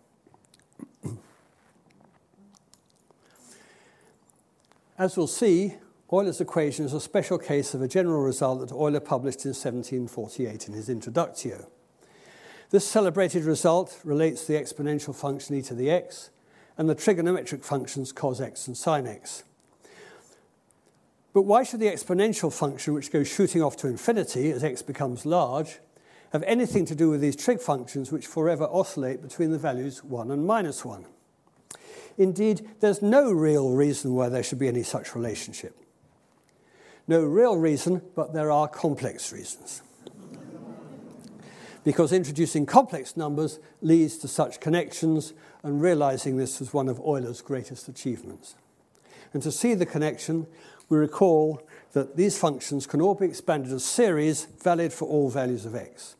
As 4.99 5.17
we'll 5.17 5.27
see, 5.27 5.77
Euler's 6.13 6.41
equation 6.41 6.85
is 6.85 6.93
a 6.93 7.01
special 7.01 7.37
case 7.37 7.75
of 7.75 7.83
a 7.83 7.89
general 7.89 8.23
result 8.23 8.61
that 8.61 8.73
Euler 8.73 9.01
published 9.01 9.45
in 9.45 9.51
1748 9.51 10.69
in 10.69 10.75
his 10.75 10.89
Introductio. 10.89 11.67
This 12.71 12.87
celebrated 12.87 13.43
result 13.43 13.99
relates 14.05 14.47
the 14.47 14.55
exponential 14.55 15.15
function 15.15 15.57
e 15.57 15.63
to 15.63 15.75
the 15.75 15.91
x 15.91 16.31
and 16.79 16.89
the 16.89 16.95
trigonometric 16.95 17.65
functions 17.65 18.13
cos 18.13 18.41
x 18.41 18.69
and 18.69 18.77
sin 18.77 19.07
x. 19.07 19.43
But 21.33 21.43
why 21.43 21.65
should 21.65 21.81
the 21.81 21.87
exponential 21.87 22.53
function, 22.53 22.95
which 22.95 23.11
goes 23.11 23.27
shooting 23.27 23.63
off 23.63 23.77
to 23.79 23.89
infinity 23.89 24.53
as 24.53 24.63
x 24.63 24.83
becomes 24.83 25.27
large, 25.27 25.81
have 26.33 26.45
anything 26.45 26.85
to 26.87 26.95
do 26.95 27.11
with 27.11 27.21
these 27.21 27.37
trig 27.37 27.61
functions 27.61 28.13
which 28.13 28.29
forever 28.29 28.69
oscillate 28.71 29.23
between 29.23 29.51
the 29.51 29.59
values 29.59 30.05
1 30.05 30.31
and 30.31 30.47
minus 30.47 30.85
1? 30.85 31.05
Indeed, 32.17 32.69
there's 32.79 33.03
no 33.03 33.33
real 33.33 33.71
reason 33.71 34.15
why 34.15 34.29
there 34.29 34.45
should 34.45 34.61
be 34.61 34.69
any 34.69 34.85
such 34.85 35.17
relationship. 35.17 35.77
No 37.09 37.23
real 37.23 37.57
reason, 37.57 38.03
but 38.15 38.33
there 38.33 38.51
are 38.51 38.69
complex 38.69 39.33
reasons. 39.33 39.83
because 41.87 42.11
introducing 42.11 42.67
complex 42.67 43.17
numbers 43.17 43.61
leads 43.81 44.19
to 44.19 44.27
such 44.27 44.59
connections, 44.59 45.33
and 45.63 45.81
realizing 45.81 46.37
this 46.37 46.59
was 46.59 46.75
one 46.75 46.89
of 46.89 46.99
Euler's 46.99 47.41
greatest 47.41 47.87
achievements. 47.87 48.57
And 49.33 49.41
to 49.45 49.53
see 49.53 49.73
the 49.75 49.87
connection, 49.87 50.49
we 50.89 50.99
recall 50.99 51.63
that 51.93 52.17
these 52.17 52.37
functions 52.37 52.89
can 52.89 53.01
all 53.01 53.15
be 53.15 53.27
expanded 53.27 53.73
as 53.73 53.85
series 53.85 54.47
valid 54.65 54.93
for 54.93 55.07
all 55.07 55.31
values 55.31 55.65
of 55.65 55.77
x. 55.77 56.17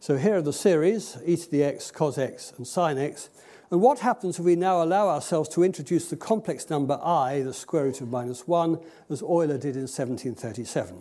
So 0.00 0.18
here 0.18 0.36
are 0.36 0.42
the 0.42 0.52
series, 0.52 1.16
e 1.24 1.34
to 1.34 1.50
the 1.50 1.64
x, 1.64 1.90
cos 1.90 2.18
x, 2.18 2.52
and 2.58 2.66
sin 2.66 2.98
x. 2.98 3.30
And 3.72 3.80
what 3.80 4.00
happens 4.00 4.38
if 4.38 4.44
we 4.44 4.54
now 4.54 4.82
allow 4.82 5.08
ourselves 5.08 5.48
to 5.48 5.64
introduce 5.64 6.10
the 6.10 6.16
complex 6.16 6.68
number 6.68 7.00
i, 7.02 7.40
the 7.40 7.54
square 7.54 7.84
root 7.84 8.02
of 8.02 8.10
minus 8.10 8.46
1, 8.46 8.78
as 9.08 9.22
Euler 9.22 9.56
did 9.56 9.76
in 9.76 9.88
1737? 9.88 11.00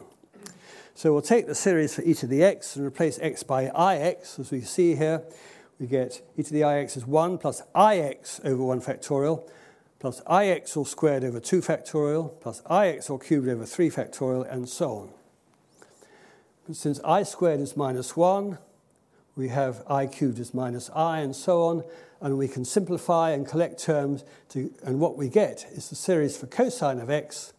So 0.96 1.12
we'll 1.12 1.22
take 1.22 1.48
the 1.48 1.54
series 1.54 1.94
for 1.94 2.02
e 2.04 2.14
to 2.14 2.28
the 2.28 2.46
x 2.46 2.78
and 2.78 2.86
replace 2.86 3.20
x 3.20 3.44
by 3.44 3.66
ix, 3.66 4.40
as 4.40 4.52
we 4.52 4.62
see 4.62 4.96
here. 4.96 5.22
We 5.82 5.88
get 5.88 6.22
e 6.38 6.44
to 6.44 6.54
the 6.54 6.64
ix 6.64 6.96
is 6.96 7.06
1 7.06 7.40
plus 7.40 7.62
ix 7.76 8.40
over 8.46 8.64
1 8.64 8.80
factorial 8.80 9.50
plus 10.00 10.22
ix 10.32 10.78
all 10.78 10.86
squared 10.86 11.26
over 11.26 11.42
2 11.42 11.60
factorial, 11.60 12.40
plus 12.40 12.62
ix 12.72 13.10
all 13.10 13.20
cubed 13.20 13.50
over 13.50 13.66
3 13.66 13.90
factorial, 13.90 14.50
and 14.50 14.70
so 14.70 14.92
on. 14.92 15.10
But 16.66 16.78
since 16.78 17.02
i 17.02 17.24
squared 17.24 17.60
is 17.60 17.76
minus 17.76 18.16
1, 18.16 18.58
we 19.36 19.50
have 19.50 19.84
i 19.88 20.08
cubed 20.08 20.40
is 20.40 20.54
minus 20.54 20.90
i, 20.96 21.20
and 21.20 21.36
so 21.36 21.64
on, 21.64 21.84
and 22.22 22.38
we 22.38 22.48
can 22.48 22.64
simplify 22.64 23.32
and 23.32 23.48
collect 23.48 23.84
terms, 23.84 24.24
to, 24.50 24.72
and 24.84 25.00
what 25.00 25.18
we 25.18 25.28
get 25.28 25.66
is 25.72 25.90
the 25.90 25.96
series 25.96 26.38
for 26.38 26.46
cosine 26.48 27.00
of 27.00 27.10
x 27.10 27.54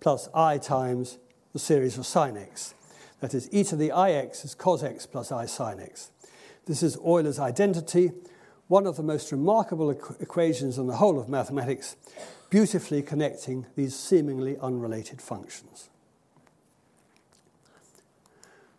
plus 0.00 0.28
i 0.34 0.58
times 0.58 1.18
the 1.52 1.58
series 1.58 1.96
for 1.96 2.02
sine 2.02 2.36
x. 2.36 2.74
That 3.20 3.34
is, 3.34 3.48
e 3.50 3.64
to 3.64 3.76
the 3.76 3.90
ix 3.90 4.44
is 4.44 4.54
cos 4.54 4.82
x 4.82 5.06
plus 5.06 5.32
i 5.32 5.46
sine 5.46 5.80
x. 5.80 6.10
This 6.66 6.82
is 6.82 6.98
Euler's 7.04 7.38
identity, 7.38 8.12
one 8.68 8.86
of 8.86 8.96
the 8.96 9.02
most 9.02 9.32
remarkable 9.32 9.92
equ- 9.92 10.20
equations 10.20 10.78
in 10.78 10.86
the 10.86 10.96
whole 10.96 11.18
of 11.18 11.28
mathematics, 11.28 11.96
beautifully 12.50 13.02
connecting 13.02 13.66
these 13.74 13.96
seemingly 13.96 14.56
unrelated 14.60 15.22
functions. 15.22 15.88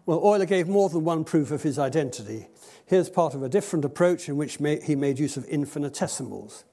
Well, 0.10 0.26
Euler 0.26 0.47
gave 0.47 0.68
more 0.68 0.89
than 0.89 1.03
one 1.03 1.24
proof 1.24 1.51
of 1.51 1.62
his 1.62 1.78
identity. 1.78 2.47
Here's 2.88 3.12
part 3.12 3.36
of 3.36 3.43
a 3.43 3.47
different 3.47 3.86
approach 3.86 4.28
in 4.28 4.38
which 4.38 4.57
he 4.57 4.95
made 4.95 5.20
use 5.20 5.38
of 5.38 5.45
infinitesimals. 5.45 6.64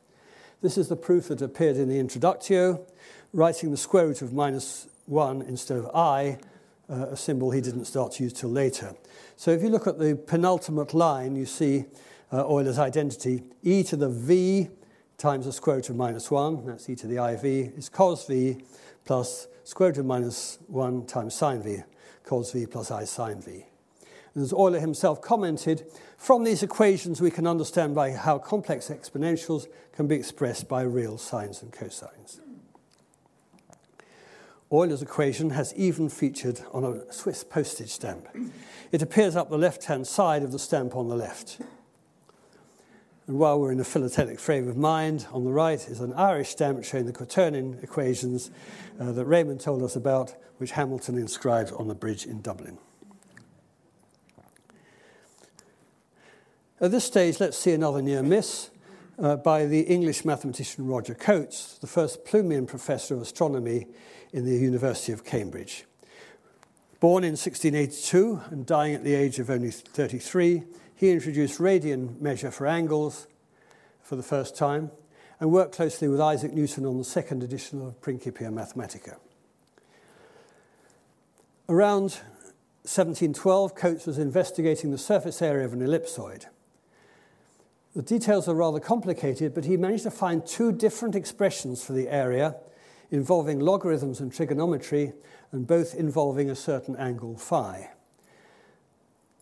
This 0.62 0.78
is 0.78 0.88
the 0.88 0.96
proof 0.96 1.28
that 1.28 1.42
appeared 1.42 1.76
in 1.76 1.90
the 1.90 1.98
Introductio, 1.98 2.80
writing 3.34 3.72
the 3.72 3.76
square 3.76 4.06
root 4.06 4.22
of 4.22 4.32
minus 4.32 4.88
1 5.04 5.42
instead 5.42 5.76
of 5.76 5.94
i, 5.94 6.38
uh, 6.88 7.08
a 7.10 7.16
symbol 7.18 7.50
he 7.50 7.60
didn't 7.60 7.84
start 7.84 8.12
to 8.12 8.22
use 8.22 8.32
till 8.32 8.48
later. 8.48 8.94
So 9.36 9.50
if 9.50 9.62
you 9.62 9.68
look 9.68 9.86
at 9.86 9.98
the 9.98 10.16
penultimate 10.16 10.94
line, 10.94 11.36
you 11.36 11.44
see 11.44 11.84
uh, 12.32 12.48
Euler's 12.48 12.78
identity, 12.78 13.42
e 13.62 13.82
to 13.82 13.96
the 13.96 14.08
v 14.08 14.70
times 15.18 15.44
the 15.44 15.52
square 15.52 15.76
root 15.76 15.90
of 15.90 15.96
minus 15.96 16.30
1, 16.30 16.64
that's 16.64 16.88
e 16.88 16.94
to 16.94 17.06
the 17.06 17.22
iv, 17.22 17.44
is 17.44 17.90
cos 17.90 18.26
v 18.26 18.64
plus 19.04 19.46
square 19.62 19.90
root 19.90 19.98
of 19.98 20.06
minus 20.06 20.56
1 20.68 21.04
times 21.04 21.34
sine 21.34 21.62
v, 21.62 21.82
cos 22.26 22.52
v 22.52 22.66
plus 22.66 22.90
i 22.90 23.04
sine 23.04 23.40
v. 23.40 23.64
And 24.34 24.44
as 24.44 24.52
Euler 24.52 24.80
himself 24.80 25.22
commented, 25.22 25.90
from 26.18 26.44
these 26.44 26.62
equations 26.62 27.22
we 27.22 27.30
can 27.30 27.46
understand 27.46 27.94
by 27.94 28.10
how 28.10 28.38
complex 28.38 28.88
exponentials 28.88 29.66
can 29.92 30.06
be 30.06 30.16
expressed 30.16 30.68
by 30.68 30.82
real 30.82 31.16
sines 31.16 31.62
and 31.62 31.72
cosines. 31.72 32.40
Euler's 34.70 35.00
equation 35.00 35.50
has 35.50 35.72
even 35.74 36.08
featured 36.08 36.60
on 36.72 36.84
a 36.84 37.10
Swiss 37.12 37.44
postage 37.44 37.90
stamp. 37.90 38.28
It 38.92 39.00
appears 39.00 39.36
up 39.36 39.48
the 39.48 39.56
left 39.56 39.84
hand 39.84 40.06
side 40.06 40.42
of 40.42 40.52
the 40.52 40.58
stamp 40.58 40.96
on 40.96 41.08
the 41.08 41.16
left. 41.16 41.60
And 43.26 43.38
while 43.38 43.60
we're 43.60 43.72
in 43.72 43.80
a 43.80 43.84
philatelic 43.84 44.38
frame 44.38 44.68
of 44.68 44.76
mind, 44.76 45.26
on 45.32 45.44
the 45.44 45.50
right 45.50 45.80
is 45.88 46.00
an 46.00 46.12
Irish 46.12 46.50
stamp 46.50 46.84
showing 46.84 47.06
the 47.06 47.12
quaternion 47.12 47.82
equations 47.82 48.50
uh, 49.00 49.12
that 49.12 49.24
Raymond 49.24 49.60
told 49.60 49.82
us 49.82 49.96
about, 49.96 50.34
which 50.58 50.72
Hamilton 50.72 51.18
inscribed 51.18 51.72
on 51.72 51.88
the 51.88 51.94
bridge 51.94 52.24
in 52.24 52.40
Dublin. 52.40 52.78
At 56.80 56.90
this 56.90 57.04
stage, 57.04 57.40
let's 57.40 57.58
see 57.58 57.72
another 57.72 58.02
near 58.02 58.22
miss. 58.22 58.70
uh, 59.18 59.36
by 59.36 59.66
the 59.66 59.80
English 59.80 60.24
mathematician 60.24 60.86
Roger 60.86 61.14
Cotes, 61.14 61.78
the 61.78 61.86
first 61.86 62.24
Plumian 62.24 62.66
professor 62.66 63.14
of 63.14 63.22
astronomy 63.22 63.86
in 64.32 64.44
the 64.44 64.56
University 64.56 65.12
of 65.12 65.24
Cambridge. 65.24 65.84
Born 67.00 67.24
in 67.24 67.32
1682 67.32 68.40
and 68.50 68.66
dying 68.66 68.94
at 68.94 69.04
the 69.04 69.14
age 69.14 69.38
of 69.38 69.50
only 69.50 69.70
33, 69.70 70.64
he 70.96 71.10
introduced 71.10 71.60
radian 71.60 72.20
measure 72.20 72.50
for 72.50 72.66
angles 72.66 73.28
for 74.02 74.16
the 74.16 74.22
first 74.22 74.56
time 74.56 74.90
and 75.38 75.52
worked 75.52 75.74
closely 75.74 76.08
with 76.08 76.20
Isaac 76.20 76.52
Newton 76.52 76.86
on 76.86 76.96
the 76.98 77.04
second 77.04 77.42
edition 77.42 77.82
of 77.82 78.00
Principia 78.00 78.48
Mathematica. 78.48 79.16
Around 81.68 82.20
1712, 82.82 83.74
Cotes 83.74 84.06
was 84.06 84.18
investigating 84.18 84.90
the 84.90 84.98
surface 84.98 85.42
area 85.42 85.66
of 85.66 85.72
an 85.72 85.80
ellipsoid. 85.80 86.46
The 87.94 88.02
details 88.02 88.48
are 88.48 88.54
rather 88.54 88.80
complicated, 88.80 89.54
but 89.54 89.64
he 89.64 89.76
managed 89.76 90.04
to 90.04 90.10
find 90.10 90.46
two 90.46 90.72
different 90.72 91.14
expressions 91.14 91.84
for 91.84 91.92
the 91.92 92.08
area 92.08 92.56
involving 93.10 93.60
logarithms 93.60 94.20
and 94.20 94.32
trigonometry, 94.32 95.12
and 95.52 95.66
both 95.66 95.94
involving 95.94 96.50
a 96.50 96.56
certain 96.56 96.96
angle 96.96 97.36
phi. 97.36 97.90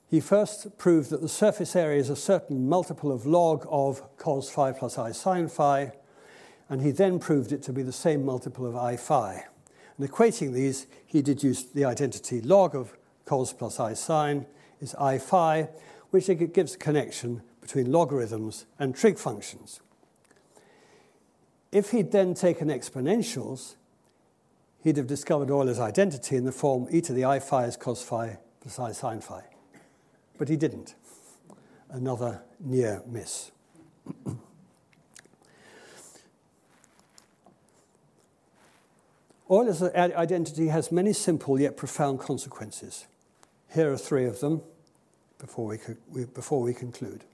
He 0.06 0.20
first 0.20 0.78
proved 0.78 1.10
that 1.10 1.22
the 1.22 1.28
surface 1.28 1.74
area 1.74 1.98
is 1.98 2.10
a 2.10 2.16
certain 2.16 2.68
multiple 2.68 3.10
of 3.10 3.26
log 3.26 3.66
of 3.68 4.02
cos 4.16 4.50
phi 4.50 4.72
plus 4.72 4.98
i 4.98 5.12
sine 5.12 5.48
phi, 5.48 5.92
and 6.68 6.82
he 6.82 6.90
then 6.90 7.18
proved 7.18 7.52
it 7.52 7.62
to 7.64 7.72
be 7.72 7.82
the 7.82 7.92
same 7.92 8.24
multiple 8.24 8.66
of 8.66 8.76
i 8.76 8.96
phi. 8.96 9.44
And 9.96 10.08
equating 10.08 10.52
these, 10.52 10.86
he 11.06 11.22
deduced 11.22 11.74
the 11.74 11.84
identity 11.84 12.40
log 12.40 12.74
of 12.74 12.96
cos 13.24 13.52
plus 13.52 13.80
i 13.80 13.94
sine 13.94 14.46
is 14.80 14.94
i 14.96 15.18
phi, 15.18 15.68
which 16.10 16.26
gives 16.52 16.74
a 16.74 16.78
connection 16.78 17.42
between 17.60 17.90
logarithms 17.90 18.66
and 18.78 18.94
trig 18.94 19.18
functions. 19.18 19.80
If 21.72 21.90
he'd 21.90 22.12
then 22.12 22.34
taken 22.34 22.68
exponentials, 22.68 23.74
he'd 24.84 24.96
have 24.96 25.06
discovered 25.06 25.50
Euler's 25.50 25.80
identity 25.80 26.36
in 26.36 26.44
the 26.44 26.52
form 26.52 26.86
e 26.90 27.00
to 27.00 27.12
the 27.12 27.24
i 27.24 27.40
phi 27.40 27.64
is 27.64 27.76
cos 27.76 28.02
phi 28.02 28.38
plus 28.60 28.78
i 28.78 28.92
sine 28.92 29.20
phi. 29.20 29.42
But 30.38 30.48
he 30.48 30.56
didn't. 30.56 30.94
Another 31.90 32.42
near 32.60 33.02
miss. 33.06 33.50
Euler's 39.50 39.82
identity 39.82 40.68
has 40.68 40.90
many 40.90 41.12
simple 41.12 41.60
yet 41.60 41.76
profound 41.76 42.18
consequences. 42.18 43.06
Here 43.72 43.92
are 43.92 43.98
three 43.98 44.24
of 44.24 44.40
them 44.40 44.62
before 45.38 45.66
we, 45.66 46.24
before 46.24 46.62
we 46.62 46.72
conclude. 46.72 47.24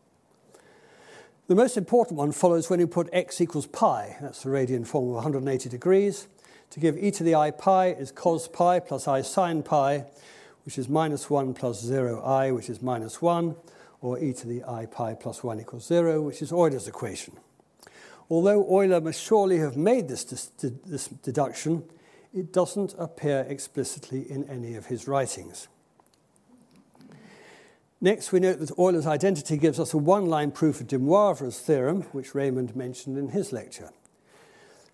The 1.46 1.54
most 1.54 1.76
important 1.76 2.16
one 2.18 2.32
follows 2.32 2.70
when 2.70 2.80
you 2.80 2.86
put 2.86 3.08
x 3.12 3.40
equals 3.40 3.66
pi, 3.66 4.16
that's 4.20 4.42
the 4.42 4.50
radian 4.50 4.86
form 4.86 5.08
of 5.08 5.14
180 5.14 5.68
degrees. 5.68 6.28
To 6.70 6.80
give 6.80 6.96
e 6.96 7.10
to 7.10 7.24
the 7.24 7.34
i 7.34 7.50
pi 7.50 7.88
is 7.88 8.12
cos 8.12 8.46
pi 8.46 8.78
plus 8.78 9.08
i 9.08 9.22
sine 9.22 9.62
pi, 9.62 10.04
which 10.64 10.78
is 10.78 10.88
minus 10.88 11.28
1 11.28 11.54
plus 11.54 11.84
0i, 11.84 12.54
which 12.54 12.68
is 12.68 12.82
minus 12.82 13.20
1, 13.20 13.54
or 14.00 14.18
e 14.18 14.32
to 14.32 14.46
the 14.46 14.62
i 14.64 14.86
pi 14.86 15.14
plus 15.14 15.42
1 15.42 15.60
equals 15.60 15.86
0, 15.86 16.22
which 16.22 16.42
is 16.42 16.52
Euler's 16.52 16.88
equation. 16.88 17.34
Although 18.28 18.64
Euler 18.70 19.00
must 19.00 19.22
surely 19.22 19.58
have 19.58 19.76
made 19.76 20.08
this, 20.08 20.24
this 20.24 21.08
deduction, 21.08 21.84
it 22.32 22.52
doesn't 22.52 22.94
appear 22.98 23.44
explicitly 23.48 24.30
in 24.30 24.44
any 24.44 24.76
of 24.76 24.86
his 24.86 25.08
writings. 25.08 25.68
Next, 28.00 28.32
we 28.32 28.40
note 28.40 28.60
that 28.60 28.78
Euler's 28.78 29.06
identity 29.06 29.58
gives 29.58 29.78
us 29.78 29.92
a 29.92 29.98
one-line 29.98 30.52
proof 30.52 30.80
of 30.80 30.86
de 30.86 30.98
Moivre's 30.98 31.58
theorem, 31.58 32.02
which 32.12 32.34
Raymond 32.34 32.74
mentioned 32.74 33.18
in 33.18 33.28
his 33.28 33.52
lecture. 33.52 33.90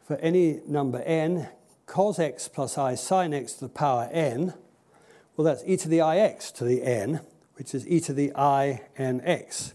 For 0.03 0.17
any 0.17 0.61
number 0.67 1.03
n, 1.03 1.49
cos 1.87 2.19
x 2.19 2.49
plus 2.49 2.77
i 2.79 2.97
sine 2.97 3.33
x 3.33 3.53
to 3.55 3.67
the 3.67 3.69
power 3.69 4.09
n, 4.11 4.55
well, 5.37 5.45
that's 5.45 5.62
e 5.66 5.76
to 5.76 5.89
the 5.89 6.01
ix 6.01 6.51
to 6.53 6.64
the 6.64 6.82
n, 6.82 7.20
which 7.55 7.74
is 7.74 7.87
e 7.87 8.01
to 8.01 8.12
the 8.12 8.32
i 8.34 8.80
n 8.97 9.20
x. 9.24 9.74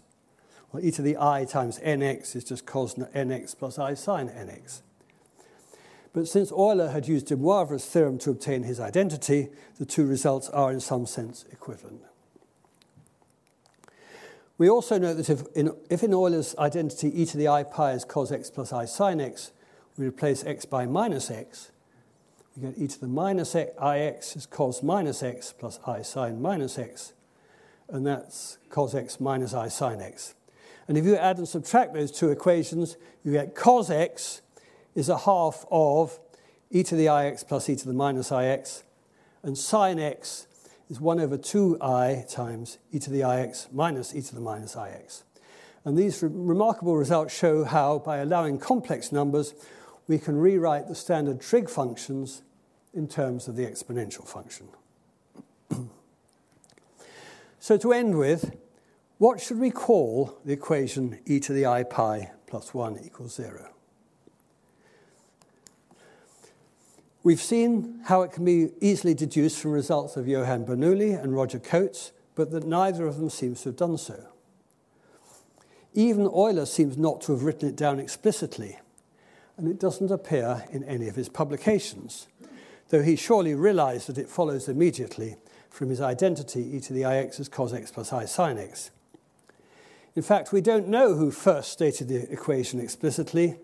Well, 0.71 0.83
e 0.83 0.91
to 0.91 1.01
the 1.01 1.17
i 1.17 1.45
times 1.45 1.79
nx 1.79 2.35
is 2.35 2.43
just 2.43 2.65
cos 2.65 2.95
nx 2.95 3.57
plus 3.57 3.77
i 3.77 3.93
sine 3.93 4.29
nx. 4.29 4.81
But 6.13 6.27
since 6.27 6.51
Euler 6.51 6.89
had 6.89 7.07
used 7.07 7.27
de 7.27 7.37
Moivre's 7.37 7.85
theorem 7.85 8.17
to 8.19 8.31
obtain 8.31 8.63
his 8.63 8.79
identity, 8.79 9.49
the 9.77 9.85
two 9.85 10.05
results 10.05 10.49
are 10.49 10.71
in 10.71 10.81
some 10.81 11.05
sense 11.05 11.45
equivalent. 11.51 12.01
We 14.57 14.69
also 14.69 14.97
note 14.97 15.15
that 15.15 15.29
if 15.29 15.43
in, 15.55 15.73
if 15.89 16.03
in 16.03 16.13
Euler's 16.13 16.55
identity 16.57 17.21
e 17.21 17.25
to 17.25 17.37
the 17.37 17.47
i 17.47 17.63
pi 17.63 17.93
is 17.93 18.03
cos 18.03 18.31
x 18.31 18.49
plus 18.49 18.73
i 18.73 18.85
sine 18.85 19.21
x, 19.21 19.51
we 19.97 20.05
replace 20.05 20.43
x 20.45 20.65
by 20.65 20.85
minus 20.85 21.31
x, 21.31 21.71
we 22.55 22.63
get 22.63 22.77
e 22.77 22.87
to 22.87 22.99
the 22.99 23.07
minus 23.07 23.55
x, 23.55 23.71
ix 23.81 24.35
is 24.35 24.45
cos 24.45 24.83
minus 24.83 25.23
x 25.23 25.53
plus 25.57 25.79
i 25.85 26.01
sine 26.01 26.41
minus 26.41 26.77
x, 26.77 27.13
and 27.89 28.05
that's 28.05 28.57
cos 28.69 28.93
x 28.93 29.19
minus 29.19 29.53
i 29.53 29.67
sine 29.67 30.01
x. 30.01 30.35
And 30.87 30.97
if 30.97 31.05
you 31.05 31.15
add 31.15 31.37
and 31.37 31.47
subtract 31.47 31.93
those 31.93 32.11
two 32.11 32.29
equations, 32.29 32.97
you 33.23 33.31
get 33.31 33.55
cos 33.55 33.89
x 33.89 34.41
is 34.95 35.07
a 35.07 35.19
half 35.19 35.65
of 35.71 36.19
e 36.69 36.83
to 36.83 36.95
the 36.95 37.07
ix 37.07 37.43
plus 37.43 37.69
e 37.69 37.75
to 37.75 37.87
the 37.87 37.93
minus 37.93 38.31
ix, 38.31 38.83
and 39.43 39.57
sine 39.57 39.99
x 39.99 40.47
is 40.89 40.99
1 40.99 41.21
over 41.21 41.37
2i 41.37 42.29
times 42.29 42.77
e 42.91 42.99
to 42.99 43.09
the 43.09 43.21
ix 43.21 43.69
minus 43.71 44.13
e 44.13 44.21
to 44.21 44.35
the 44.35 44.41
minus 44.41 44.75
ix. 44.75 45.23
And 45.85 45.97
these 45.97 46.21
re 46.21 46.29
remarkable 46.31 46.95
results 46.95 47.33
show 47.33 47.63
how, 47.63 47.99
by 47.99 48.17
allowing 48.17 48.59
complex 48.59 49.11
numbers, 49.11 49.53
we 50.11 50.19
can 50.19 50.37
rewrite 50.37 50.89
the 50.89 50.93
standard 50.93 51.39
trig 51.39 51.69
functions 51.69 52.41
in 52.93 53.07
terms 53.07 53.47
of 53.47 53.55
the 53.55 53.65
exponential 53.65 54.27
function. 54.27 54.67
so 57.59 57.77
to 57.77 57.93
end 57.93 58.17
with, 58.17 58.53
what 59.19 59.39
should 59.39 59.57
we 59.57 59.71
call 59.71 60.37
the 60.43 60.51
equation 60.51 61.17
e 61.25 61.39
to 61.39 61.53
the 61.53 61.65
i 61.65 61.83
pi 61.83 62.29
plus 62.45 62.73
1 62.73 62.99
equals 63.05 63.35
0? 63.35 63.69
We've 67.23 67.41
seen 67.41 68.01
how 68.07 68.23
it 68.23 68.33
can 68.33 68.43
be 68.43 68.71
easily 68.81 69.13
deduced 69.13 69.61
from 69.61 69.71
results 69.71 70.17
of 70.17 70.27
Johann 70.27 70.65
Bernoulli 70.65 71.17
and 71.17 71.33
Roger 71.33 71.59
Cotes, 71.59 72.11
but 72.35 72.51
that 72.51 72.65
neither 72.65 73.07
of 73.07 73.15
them 73.15 73.29
seems 73.29 73.61
to 73.61 73.69
have 73.69 73.77
done 73.77 73.97
so. 73.97 74.27
Even 75.93 76.25
Euler 76.25 76.65
seems 76.65 76.97
not 76.97 77.21
to 77.21 77.31
have 77.31 77.43
written 77.43 77.69
it 77.69 77.77
down 77.77 77.97
explicitly, 77.97 78.77
and 79.61 79.69
it 79.69 79.79
doesn't 79.79 80.09
appear 80.09 80.65
in 80.71 80.83
any 80.85 81.07
of 81.07 81.15
his 81.15 81.29
publications, 81.29 82.27
though 82.89 83.03
he 83.03 83.15
surely 83.15 83.53
realized 83.53 84.07
that 84.07 84.17
it 84.17 84.27
follows 84.27 84.67
immediately 84.67 85.35
from 85.69 85.89
his 85.89 86.01
identity 86.01 86.75
e 86.75 86.79
to 86.79 86.93
the 86.93 87.03
ix 87.03 87.39
as 87.39 87.47
cos 87.47 87.71
x 87.71 87.91
plus 87.91 88.11
i 88.11 88.25
sin 88.25 88.57
x. 88.57 88.89
In 90.15 90.23
fact, 90.23 90.51
we 90.51 90.61
don't 90.61 90.87
know 90.87 91.13
who 91.13 91.29
first 91.29 91.71
stated 91.71 92.07
the 92.07 92.29
equation 92.31 92.79
explicitly, 92.79 93.59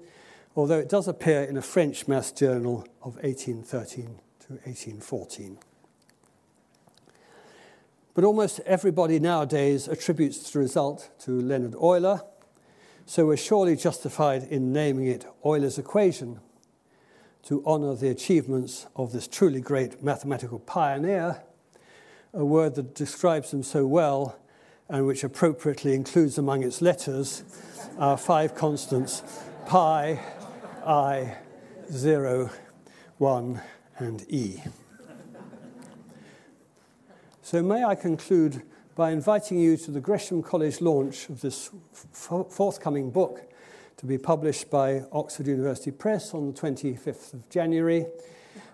although 0.55 0.77
it 0.77 0.87
does 0.87 1.07
appear 1.07 1.41
in 1.41 1.57
a 1.57 1.63
French 1.63 2.07
math 2.07 2.35
journal 2.35 2.85
of 3.01 3.15
1813 3.15 4.19
to 4.41 4.53
1814. 4.53 5.57
But 8.13 8.23
almost 8.23 8.59
everybody 8.67 9.19
nowadays 9.19 9.87
attributes 9.87 10.51
the 10.51 10.59
result 10.59 11.09
to 11.21 11.41
Leonhard 11.41 11.75
Euler, 11.75 12.21
so 13.07 13.25
we're 13.25 13.37
surely 13.37 13.77
justified 13.77 14.43
in 14.43 14.73
naming 14.73 15.07
it 15.07 15.25
Euler's 15.45 15.77
equation 15.77 16.41
to 17.41 17.63
honor 17.65 17.95
the 17.95 18.09
achievements 18.09 18.85
of 18.97 19.13
this 19.13 19.29
truly 19.29 19.61
great 19.61 20.03
mathematical 20.03 20.59
pioneer, 20.59 21.41
a 22.33 22.43
word 22.43 22.75
that 22.75 22.93
describes 22.93 23.53
him 23.53 23.63
so 23.63 23.87
well 23.87 24.37
and 24.89 25.07
which 25.07 25.23
appropriately 25.23 25.95
includes 25.95 26.37
among 26.37 26.63
its 26.63 26.81
letters 26.81 27.43
our 27.97 28.17
five 28.17 28.53
constants 28.53 29.23
pi, 29.65 30.19
I, 30.85 31.37
0, 31.89 32.51
1, 33.19 33.61
and 33.99 34.25
E. 34.29 34.61
So, 37.41 37.63
may 37.63 37.85
I 37.85 37.95
conclude 37.95 38.63
by 38.97 39.11
inviting 39.11 39.59
you 39.59 39.77
to 39.77 39.91
the 39.91 40.01
Gresham 40.01 40.41
College 40.41 40.81
launch 40.81 41.29
of 41.29 41.41
this 41.41 41.69
forthcoming 41.93 43.11
book 43.11 43.43
to 43.97 44.07
be 44.07 44.17
published 44.17 44.71
by 44.71 45.03
Oxford 45.11 45.45
University 45.45 45.91
Press 45.91 46.33
on 46.33 46.51
the 46.51 46.59
25th 46.59 47.35
of 47.35 47.47
January. 47.47 48.07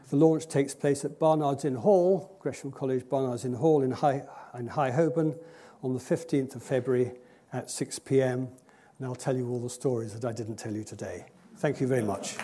The 0.09 0.15
launch 0.15 0.47
takes 0.47 0.73
place 0.73 1.03
at 1.03 1.19
Barnard's 1.19 1.65
Inn 1.65 1.75
Hall, 1.75 2.37
Gresham 2.39 2.71
College 2.71 3.07
Barnard's 3.09 3.43
Inn 3.43 3.55
Hall 3.55 3.81
in 3.83 3.91
High, 3.91 4.23
in 4.57 4.67
High 4.67 4.91
Holborn 4.91 5.35
on 5.83 5.93
the 5.93 5.99
15th 5.99 6.55
of 6.55 6.63
February 6.63 7.11
at 7.51 7.69
6 7.69 7.99
p.m. 7.99 8.47
And 8.97 9.05
I'll 9.05 9.15
tell 9.15 9.35
you 9.35 9.49
all 9.49 9.59
the 9.59 9.69
stories 9.69 10.17
that 10.17 10.25
I 10.25 10.31
didn't 10.31 10.55
tell 10.55 10.73
you 10.73 10.85
today. 10.85 11.25
Thank 11.57 11.81
you 11.81 11.87
very 11.87 12.03
much. 12.03 12.37